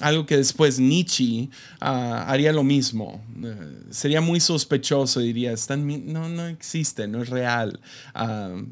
algo 0.00 0.26
que 0.26 0.36
después 0.36 0.78
Nietzsche 0.78 1.48
ah, 1.80 2.24
haría 2.28 2.52
lo 2.52 2.62
mismo. 2.62 3.22
Eh, 3.42 3.54
sería 3.90 4.20
muy 4.20 4.40
sospechoso, 4.40 5.20
diría, 5.20 5.54
no, 5.76 6.28
no 6.28 6.46
existe, 6.46 7.06
no 7.06 7.22
es 7.22 7.28
real. 7.28 7.80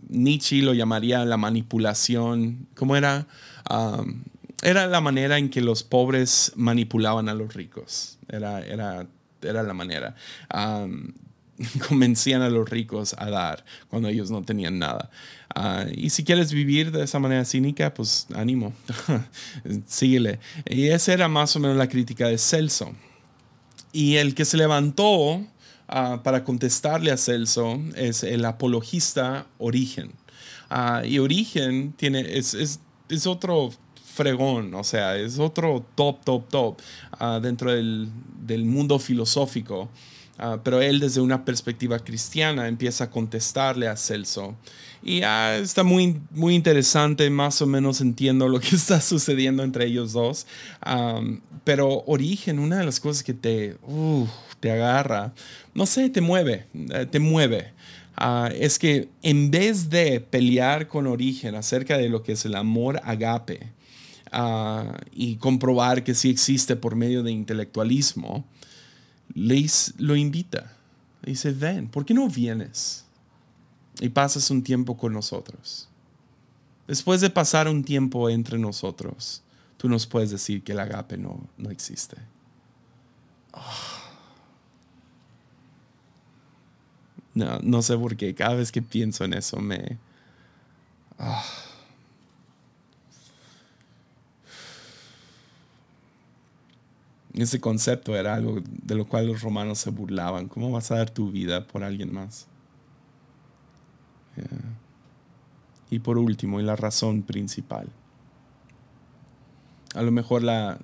Nietzsche 0.09 0.63
lo 0.63 0.75
llamaría 0.75 1.25
la 1.25 1.37
manipulación. 1.37 2.67
¿Cómo 2.75 2.97
era? 2.97 3.27
era 4.63 4.87
la 4.87 5.01
manera 5.01 5.39
en 5.39 5.51
que 5.51 5.61
los 5.61 5.83
pobres 5.83 6.53
manipulaban 6.57 7.29
a 7.29 7.35
los 7.35 7.55
ricos. 7.55 8.19
Era, 8.29 8.65
era, 8.65 9.07
era 9.43 9.63
la 9.63 9.75
manera. 9.75 10.15
convencían 11.89 12.43
a 12.43 12.51
los 12.51 12.69
ricos 12.69 13.15
a 13.19 13.31
dar 13.31 13.65
cuando 13.89 14.09
ellos 14.09 14.31
no 14.31 14.43
tenían 14.43 14.79
nada. 14.79 15.11
Ah, 15.55 15.85
y 15.95 16.11
si 16.11 16.25
quieres 16.25 16.53
vivir 16.53 16.93
de 16.93 17.05
esa 17.05 17.19
manera 17.19 17.45
cínica, 17.45 17.93
pues 17.93 18.27
ánimo, 18.35 18.73
síguele. 19.87 20.39
Y 20.67 20.89
esa 20.89 21.13
era 21.13 21.29
más 21.29 21.55
o 21.57 21.61
menos 21.61 21.77
la 21.77 21.89
crítica 21.89 22.29
de 22.29 22.39
Celso. 22.39 22.93
Y 23.93 24.17
el 24.17 24.35
que 24.35 24.45
se 24.45 24.57
levantó 24.57 25.45
ah, 25.89 26.21
para 26.25 26.45
contestarle 26.45 27.11
a 27.11 27.17
Celso 27.17 27.81
es 27.97 28.23
el 28.23 28.45
apologista 28.45 29.47
Origen. 29.59 30.13
Ah, 30.71 31.03
y 31.05 31.19
Origen 31.19 31.93
tiene, 31.93 32.21
es, 32.39 32.55
es, 32.55 32.81
es, 33.11 33.27
otro 33.27 33.73
fregón, 34.15 34.75
o 34.75 34.85
sea, 34.85 35.17
es 35.17 35.39
otro 35.39 35.85
top, 35.95 36.25
top, 36.25 36.49
top 36.49 36.81
dentro 37.43 37.73
del, 37.73 38.09
del 38.41 38.65
mundo 38.65 38.99
filosófico. 38.99 39.91
Ah, 40.45 40.59
pero 40.61 40.83
él 40.83 40.99
desde 40.99 41.21
una 41.21 41.45
perspectiva 41.45 42.01
cristiana 42.01 42.67
empieza 42.67 43.05
a 43.05 43.11
contestarle 43.11 43.87
a 43.87 43.97
Celso. 43.97 44.57
Y 45.01 45.23
ah, 45.23 45.57
está 45.57 45.85
muy, 45.85 46.21
muy 46.33 46.57
interesante, 46.57 47.31
más 47.31 47.63
o 47.63 47.67
menos 47.67 48.01
entiendo 48.01 48.49
lo 48.49 48.59
que 48.59 48.67
está 48.75 49.01
sucediendo 49.01 49.63
entre 49.63 49.87
ellos 49.87 50.13
dos. 50.13 50.49
pero 51.63 52.03
Origen, 52.07 52.59
una 52.59 52.79
de 52.79 52.85
las 52.85 52.99
cosas 52.99 53.23
que 53.23 53.35
te, 53.35 53.77
te 54.59 54.73
agarra, 54.73 55.33
no 55.75 55.87
sé, 55.87 56.11
te 56.11 56.21
mueve, 56.21 56.67
eh, 56.75 57.07
te 57.09 57.21
mueve. 57.21 57.73
Ah, 58.17 58.51
es 58.53 58.81
que 58.81 59.11
en 59.23 59.53
vez 59.53 59.91
de 59.91 60.19
pelear 60.19 60.89
con 60.89 61.07
Origen 61.07 61.55
acerca 61.55 61.99
de 61.99 62.09
lo 62.09 62.25
que 62.25 62.33
es 62.33 62.45
el 62.45 62.57
amor 62.57 63.01
agape 63.05 63.71
y 65.13 65.37
comprobar 65.37 66.03
que 66.03 66.15
sí 66.15 66.31
existe 66.31 66.75
por 66.75 66.97
medio 66.97 67.23
de 67.23 67.31
intelectualismo, 67.31 68.45
Leis 69.35 69.95
lo 69.99 70.17
invita. 70.17 70.73
Dice, 71.23 71.53
ven, 71.53 71.89
¿por 71.89 72.05
qué 72.05 72.15
no 72.15 72.29
vienes? 72.29 73.05
Y 74.01 74.09
pasas 74.09 74.51
un 74.51 74.63
tiempo 74.63 74.97
con 74.97 75.13
nosotros. 75.13 75.89
Después 76.87 77.21
de 77.21 77.31
pasar 77.31 77.69
un 77.69 77.85
tiempo 77.85 78.29
entre 78.29 78.59
nosotros, 78.59 79.43
tú 79.77 79.89
nos 79.89 80.07
puedes 80.07 80.31
decir 80.31 80.63
que 80.63 80.73
el 80.73 80.81
agape 80.81 81.17
no, 81.17 81.49
no 81.57 81.71
existe. 81.71 82.17
No, 87.35 87.59
no 87.61 87.83
sé 87.83 87.97
por 87.97 88.17
qué. 88.17 88.35
Cada 88.35 88.55
vez 88.55 88.73
que 88.73 88.83
pienso 88.83 89.25
en 89.25 89.35
eso 89.35 89.59
me... 89.59 89.99
Ah. 91.19 91.43
Ese 97.35 97.61
concepto 97.61 98.15
era 98.15 98.35
algo 98.35 98.61
de 98.65 98.95
lo 98.95 99.07
cual 99.07 99.27
los 99.27 99.41
romanos 99.43 99.79
se 99.79 99.91
burlaban. 99.91 100.49
¿Cómo 100.49 100.71
vas 100.71 100.91
a 100.91 100.97
dar 100.97 101.11
tu 101.11 101.31
vida 101.31 101.67
por 101.67 101.83
alguien 101.83 102.13
más? 102.13 102.47
Y 105.91 105.99
por 105.99 106.19
último, 106.19 106.61
y 106.61 106.63
la 106.63 106.77
razón 106.77 107.23
principal. 107.23 107.89
A 109.95 110.03
lo 110.03 110.11
mejor 110.11 110.43
la, 110.43 110.79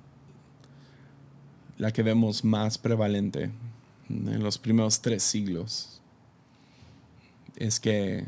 la 1.77 1.91
que 1.91 2.03
vemos 2.03 2.43
más 2.43 2.77
prevalente 2.77 3.51
en 4.09 4.43
los 4.43 4.57
primeros 4.57 5.01
tres 5.01 5.23
siglos 5.23 6.01
es 7.55 7.79
que 7.79 8.25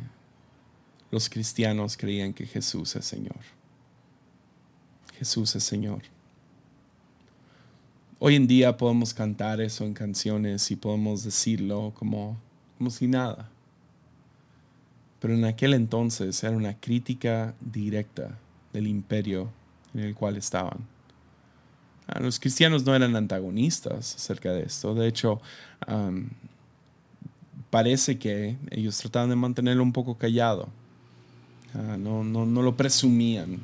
los 1.09 1.29
cristianos 1.29 1.97
creían 1.97 2.33
que 2.33 2.45
Jesús 2.45 2.95
es 2.95 3.05
Señor. 3.05 3.39
Jesús 5.17 5.55
es 5.55 5.63
Señor. 5.63 6.01
Hoy 8.23 8.35
en 8.35 8.45
día 8.45 8.77
podemos 8.77 9.15
cantar 9.15 9.61
eso 9.61 9.83
en 9.83 9.95
canciones 9.95 10.69
y 10.69 10.75
podemos 10.75 11.23
decirlo 11.23 11.91
como, 11.95 12.37
como 12.77 12.91
si 12.91 13.07
nada. 13.07 13.49
Pero 15.19 15.33
en 15.33 15.43
aquel 15.43 15.73
entonces 15.73 16.43
era 16.43 16.55
una 16.55 16.79
crítica 16.79 17.55
directa 17.59 18.37
del 18.73 18.85
imperio 18.85 19.49
en 19.95 20.01
el 20.01 20.13
cual 20.13 20.37
estaban. 20.37 20.77
Ah, 22.05 22.19
los 22.19 22.39
cristianos 22.39 22.85
no 22.85 22.93
eran 22.93 23.15
antagonistas 23.15 24.15
acerca 24.15 24.51
de 24.51 24.65
esto. 24.65 24.93
De 24.93 25.07
hecho, 25.07 25.41
parece 27.71 28.19
que 28.19 28.55
ellos 28.69 28.99
trataban 28.99 29.31
de 29.31 29.35
mantenerlo 29.35 29.81
un 29.81 29.93
poco 29.93 30.15
callado. 30.15 30.69
Ah, 31.73 31.97
no, 31.97 32.23
no, 32.23 32.45
lo 32.45 32.77
presumían. 32.77 33.57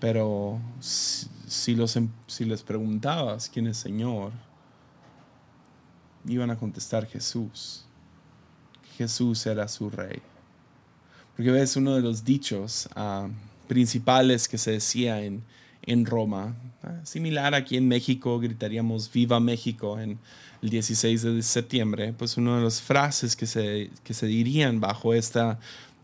Pero 0.00 0.58
si, 1.52 1.74
los, 1.74 1.96
em, 1.96 2.08
si 2.26 2.44
les 2.44 2.62
preguntabas 2.62 3.48
quién 3.48 3.66
es 3.66 3.76
Señor, 3.76 4.32
iban 6.26 6.50
a 6.50 6.56
contestar 6.56 7.06
Jesús. 7.06 7.84
Jesús 8.96 9.46
era 9.46 9.68
su 9.68 9.90
rey. 9.90 10.20
Porque 11.36 11.50
ves 11.50 11.76
uno 11.76 11.94
de 11.94 12.02
los 12.02 12.24
dichos 12.24 12.88
ah, 12.94 13.28
principales 13.68 14.48
que 14.48 14.58
se 14.58 14.72
decía 14.72 15.22
en, 15.22 15.42
en 15.82 16.06
Roma. 16.06 16.56
Ah, 16.82 17.00
similar 17.04 17.54
aquí 17.54 17.76
en 17.76 17.88
México, 17.88 18.38
gritaríamos 18.38 19.10
Viva 19.12 19.40
México 19.40 19.98
en 19.98 20.18
el 20.62 20.70
16 20.70 21.22
de 21.22 21.42
septiembre. 21.42 22.12
Pues 22.12 22.36
una 22.36 22.56
de 22.56 22.64
las 22.64 22.80
frases 22.80 23.36
que 23.36 23.46
se, 23.46 23.90
que 24.04 24.14
se 24.14 24.26
dirían 24.26 24.80
bajo 24.80 25.14
esta, 25.14 25.58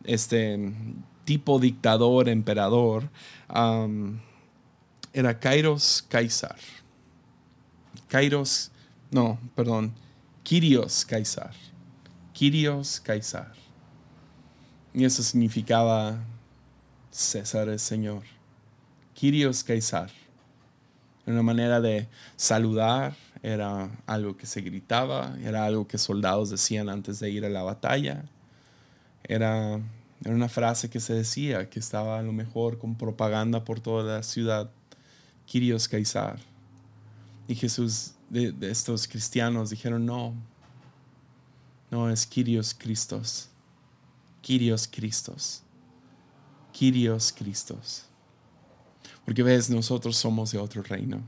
este 0.05 0.73
tipo 1.25 1.59
dictador, 1.59 2.29
emperador, 2.29 3.11
era 5.13 5.39
Kairos 5.39 6.05
Caesar. 6.09 6.57
Kairos, 8.09 8.71
no, 9.11 9.39
perdón, 9.55 9.95
Kyrios 10.43 11.05
Caesar. 11.05 11.55
Kyrios 12.33 13.01
Caesar. 13.01 13.53
Y 14.95 15.05
eso 15.05 15.23
significaba 15.23 16.19
César 17.11 17.69
es 17.69 17.83
Señor. 17.83 18.23
Kyrios 19.15 19.65
Caesar. 19.65 20.11
Una 21.27 21.43
manera 21.43 21.81
de 21.81 22.09
saludar, 22.37 23.15
era 23.43 23.91
algo 24.07 24.37
que 24.37 24.47
se 24.47 24.61
gritaba, 24.61 25.37
era 25.45 25.65
algo 25.65 25.87
que 25.87 25.99
soldados 25.99 26.51
decían 26.51 26.89
antes 26.89 27.21
de 27.21 27.31
ir 27.31 27.45
a 27.45 27.49
la 27.49 27.63
batalla. 27.63 28.25
Era, 29.25 29.81
una 30.25 30.49
frase 30.49 30.91
que 30.91 31.01
se 31.01 31.15
decía, 31.15 31.69
que 31.71 31.79
estaba 31.79 32.19
a 32.19 32.23
lo 32.23 32.33
mejor 32.33 32.79
con 32.79 32.97
propaganda 32.97 33.65
por 33.65 33.81
toda 33.81 34.17
la 34.17 34.23
ciudad. 34.23 34.71
Kyrios 35.49 35.89
Caesar. 35.89 36.39
Y 37.47 37.55
Jesús, 37.55 38.13
de, 38.29 38.55
estos 38.61 39.09
cristianos, 39.09 39.71
dijeron, 39.71 40.05
no, 40.05 40.35
no 41.91 42.11
es 42.11 42.27
Kyrios 42.27 42.75
Cristos. 42.75 43.49
Kyrios 44.43 44.87
Cristos. 44.87 45.63
Kyrios 46.73 47.33
Cristos. 47.33 48.05
Porque 49.25 49.43
ves, 49.43 49.71
nosotros 49.71 50.17
somos 50.17 50.53
de 50.53 50.59
otro 50.59 50.83
reino. 50.83 51.23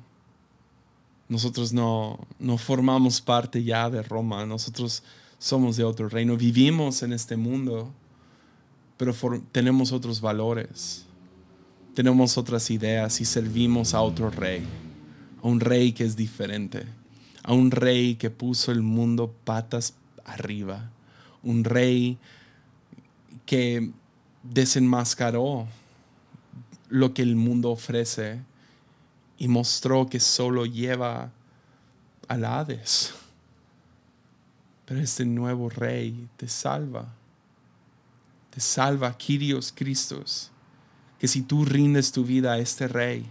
Nosotros 1.28 1.72
no, 1.72 2.18
no 2.38 2.58
formamos 2.58 3.20
parte 3.20 3.62
ya 3.64 3.88
de 3.88 4.02
Roma, 4.02 4.44
nosotros 4.44 5.02
somos 5.38 5.76
de 5.76 5.84
otro 5.84 6.08
reino, 6.08 6.36
vivimos 6.36 7.02
en 7.02 7.12
este 7.12 7.36
mundo, 7.36 7.92
pero 8.96 9.14
tenemos 9.52 9.92
otros 9.92 10.20
valores, 10.20 11.06
tenemos 11.94 12.38
otras 12.38 12.70
ideas 12.70 13.20
y 13.20 13.24
servimos 13.24 13.94
a 13.94 14.02
otro 14.02 14.30
rey, 14.30 14.64
a 15.42 15.48
un 15.48 15.60
rey 15.60 15.92
que 15.92 16.04
es 16.04 16.16
diferente, 16.16 16.84
a 17.42 17.52
un 17.52 17.70
rey 17.70 18.14
que 18.14 18.30
puso 18.30 18.72
el 18.72 18.82
mundo 18.82 19.34
patas 19.44 19.94
arriba, 20.24 20.90
un 21.42 21.64
rey 21.64 22.18
que 23.46 23.90
desenmascaró 24.42 25.66
lo 26.88 27.14
que 27.14 27.22
el 27.22 27.36
mundo 27.36 27.70
ofrece 27.70 28.40
y 29.38 29.48
mostró 29.48 30.08
que 30.08 30.20
solo 30.20 30.66
lleva 30.66 31.30
al 32.28 32.44
Hades. 32.44 33.14
Pero 34.84 35.00
este 35.00 35.24
nuevo 35.24 35.68
rey 35.68 36.28
te 36.36 36.48
salva. 36.48 37.06
Te 38.50 38.60
salva, 38.60 39.16
Kyrios 39.16 39.72
Cristos. 39.72 40.50
Que 41.20 41.28
si 41.28 41.42
tú 41.42 41.64
rindes 41.64 42.10
tu 42.10 42.24
vida 42.24 42.54
a 42.54 42.58
este 42.58 42.88
rey, 42.88 43.26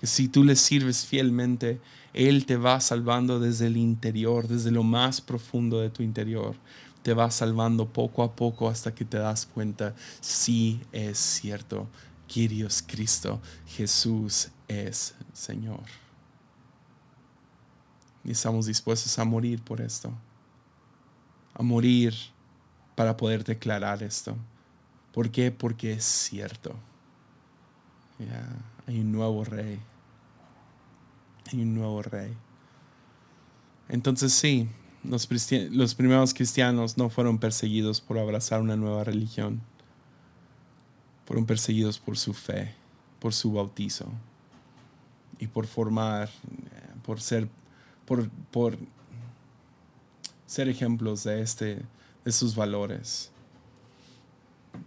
que 0.00 0.06
si 0.06 0.28
tú 0.28 0.44
le 0.44 0.54
sirves 0.54 1.06
fielmente, 1.06 1.80
Él 2.12 2.44
te 2.44 2.56
va 2.56 2.80
salvando 2.80 3.40
desde 3.40 3.68
el 3.68 3.76
interior, 3.76 4.48
desde 4.48 4.70
lo 4.70 4.82
más 4.82 5.20
profundo 5.20 5.80
de 5.80 5.90
tu 5.90 6.02
interior. 6.02 6.56
Te 7.02 7.14
va 7.14 7.30
salvando 7.30 7.88
poco 7.88 8.22
a 8.22 8.36
poco 8.36 8.68
hasta 8.68 8.94
que 8.94 9.04
te 9.04 9.18
das 9.18 9.46
cuenta, 9.46 9.94
sí 10.20 10.80
es 10.92 11.18
cierto, 11.18 11.88
Kyrios 12.26 12.82
Cristo, 12.86 13.40
Jesús 13.66 14.48
es 14.68 15.14
Señor. 15.32 15.84
Y 18.24 18.30
estamos 18.30 18.66
dispuestos 18.66 19.18
a 19.18 19.24
morir 19.24 19.62
por 19.62 19.80
esto. 19.80 20.12
A 21.54 21.62
morir 21.62 22.14
para 22.94 23.16
poder 23.16 23.44
declarar 23.44 24.02
esto. 24.02 24.36
¿Por 25.12 25.30
qué? 25.30 25.50
Porque 25.50 25.92
es 25.92 26.04
cierto. 26.04 26.74
Hay 28.86 29.00
un 29.00 29.12
nuevo 29.12 29.44
rey. 29.44 29.78
Hay 31.52 31.60
un 31.60 31.74
nuevo 31.74 32.02
rey. 32.02 32.32
Entonces 33.88 34.32
sí, 34.32 34.68
los, 35.04 35.28
los 35.70 35.94
primeros 35.94 36.34
cristianos 36.34 36.96
no 36.96 37.10
fueron 37.10 37.38
perseguidos 37.38 38.00
por 38.00 38.18
abrazar 38.18 38.60
una 38.60 38.76
nueva 38.76 39.04
religión 39.04 39.60
fueron 41.32 41.46
perseguidos 41.46 41.98
por 41.98 42.18
su 42.18 42.34
fe, 42.34 42.74
por 43.18 43.32
su 43.32 43.52
bautizo 43.52 44.06
y 45.38 45.46
por 45.46 45.66
formar, 45.66 46.28
por 47.04 47.20
ser, 47.20 47.48
por, 48.04 48.28
por 48.50 48.76
ser 50.46 50.68
ejemplos 50.68 51.24
de, 51.24 51.40
este, 51.40 51.82
de 52.24 52.32
sus 52.32 52.54
valores, 52.54 53.30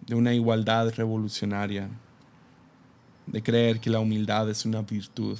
de 0.06 0.16
una 0.16 0.34
igualdad 0.34 0.94
revolucionaria, 0.94 1.90
de 3.28 3.42
creer 3.42 3.80
que 3.80 3.90
la 3.90 4.00
humildad 4.00 4.50
es 4.50 4.66
una 4.66 4.82
virtud, 4.82 5.38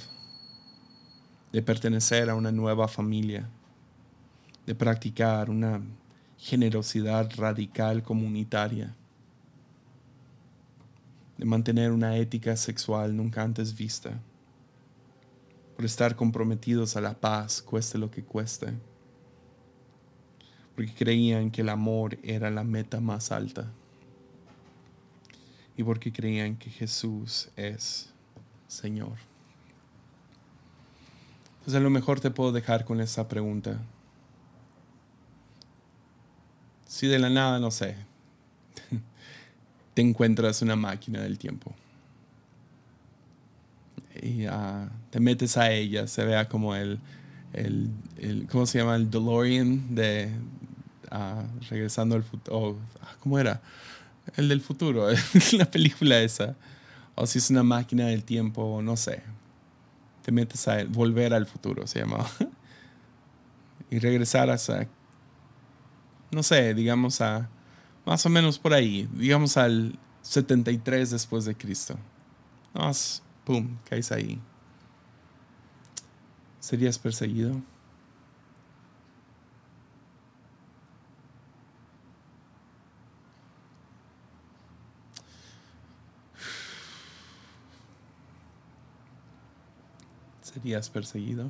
de 1.52 1.62
pertenecer 1.62 2.28
a 2.28 2.34
una 2.34 2.52
nueva 2.52 2.88
familia, 2.88 3.48
de 4.66 4.74
practicar 4.74 5.48
una 5.50 5.80
generosidad 6.38 7.30
radical 7.36 8.02
comunitaria 8.02 8.94
de 11.38 11.44
mantener 11.44 11.92
una 11.92 12.16
ética 12.16 12.56
sexual 12.56 13.14
nunca 13.16 13.42
antes 13.42 13.76
vista, 13.76 14.18
por 15.76 15.84
estar 15.84 16.16
comprometidos 16.16 16.96
a 16.96 17.00
la 17.00 17.14
paz, 17.14 17.60
cueste 17.60 17.98
lo 17.98 18.10
que 18.10 18.24
cueste, 18.24 18.72
porque 20.74 20.94
creían 20.94 21.50
que 21.50 21.60
el 21.60 21.68
amor 21.68 22.18
era 22.22 22.50
la 22.50 22.64
meta 22.64 23.00
más 23.00 23.32
alta 23.32 23.70
y 25.76 25.84
porque 25.84 26.12
creían 26.12 26.56
que 26.56 26.70
Jesús 26.70 27.48
es 27.56 28.10
Señor. 28.68 29.16
Entonces 31.58 31.74
a 31.74 31.80
lo 31.80 31.90
mejor 31.90 32.20
te 32.20 32.30
puedo 32.30 32.52
dejar 32.52 32.84
con 32.84 33.00
esa 33.00 33.28
pregunta. 33.28 33.78
Si 36.86 37.06
de 37.06 37.18
la 37.18 37.28
nada, 37.28 37.58
no 37.58 37.70
sé, 37.70 37.96
te 39.94 40.02
encuentras 40.02 40.62
una 40.62 40.76
máquina 40.76 41.20
del 41.20 41.38
tiempo 41.38 41.74
y 44.22 44.46
uh, 44.46 44.88
te 45.10 45.20
metes 45.20 45.56
a 45.56 45.70
ella, 45.70 46.06
se 46.06 46.24
vea 46.24 46.48
como 46.48 46.74
el, 46.74 46.98
el, 47.52 47.90
¿cómo 48.50 48.66
se 48.66 48.78
llama? 48.78 48.96
El 48.96 49.10
DeLorean 49.10 49.94
de 49.94 50.30
uh, 51.12 51.64
Regresando 51.68 52.16
al 52.16 52.22
futuro. 52.22 52.76
¿Cómo 53.20 53.38
era? 53.38 53.60
El 54.34 54.48
del 54.48 54.60
futuro, 54.60 55.08
la 55.52 55.70
película 55.70 56.20
esa. 56.20 56.56
O 57.14 57.26
si 57.26 57.38
es 57.38 57.50
una 57.50 57.62
máquina 57.62 58.06
del 58.06 58.24
tiempo, 58.24 58.80
no 58.82 58.96
sé. 58.96 59.22
Te 60.22 60.32
metes 60.32 60.66
a 60.68 60.84
volver 60.84 61.32
al 61.32 61.46
futuro, 61.46 61.86
se 61.86 62.00
llamaba. 62.00 62.28
y 63.90 63.98
regresar 63.98 64.50
hasta, 64.50 64.88
no 66.30 66.42
sé, 66.42 66.74
digamos 66.74 67.20
a, 67.20 67.48
más 68.04 68.26
o 68.26 68.28
menos 68.28 68.58
por 68.58 68.74
ahí, 68.74 69.08
digamos 69.14 69.56
al 69.56 69.98
73 70.22 71.10
después 71.10 71.44
de 71.44 71.54
Cristo. 71.54 71.96
Más 72.74 73.22
¡pum!, 73.44 73.78
caes 73.88 74.10
ahí. 74.10 74.40
¿Serías 76.58 76.98
perseguido? 76.98 77.62
¿Serías 90.56 90.88
perseguido? 90.88 91.48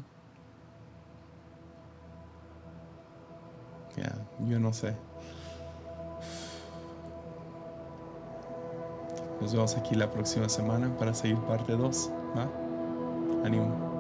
Ya, 3.97 4.13
yo 4.49 4.59
no 4.59 4.73
sé. 4.73 4.97
Nos 9.41 9.53
vemos 9.53 9.77
aquí 9.77 9.95
la 9.95 10.11
próxima 10.11 10.49
semana 10.49 10.93
para 10.99 11.15
seguir 11.15 11.39
parte 11.43 11.77
2. 11.77 12.11
¿va? 12.37 13.47
Ánimo. 13.47 13.96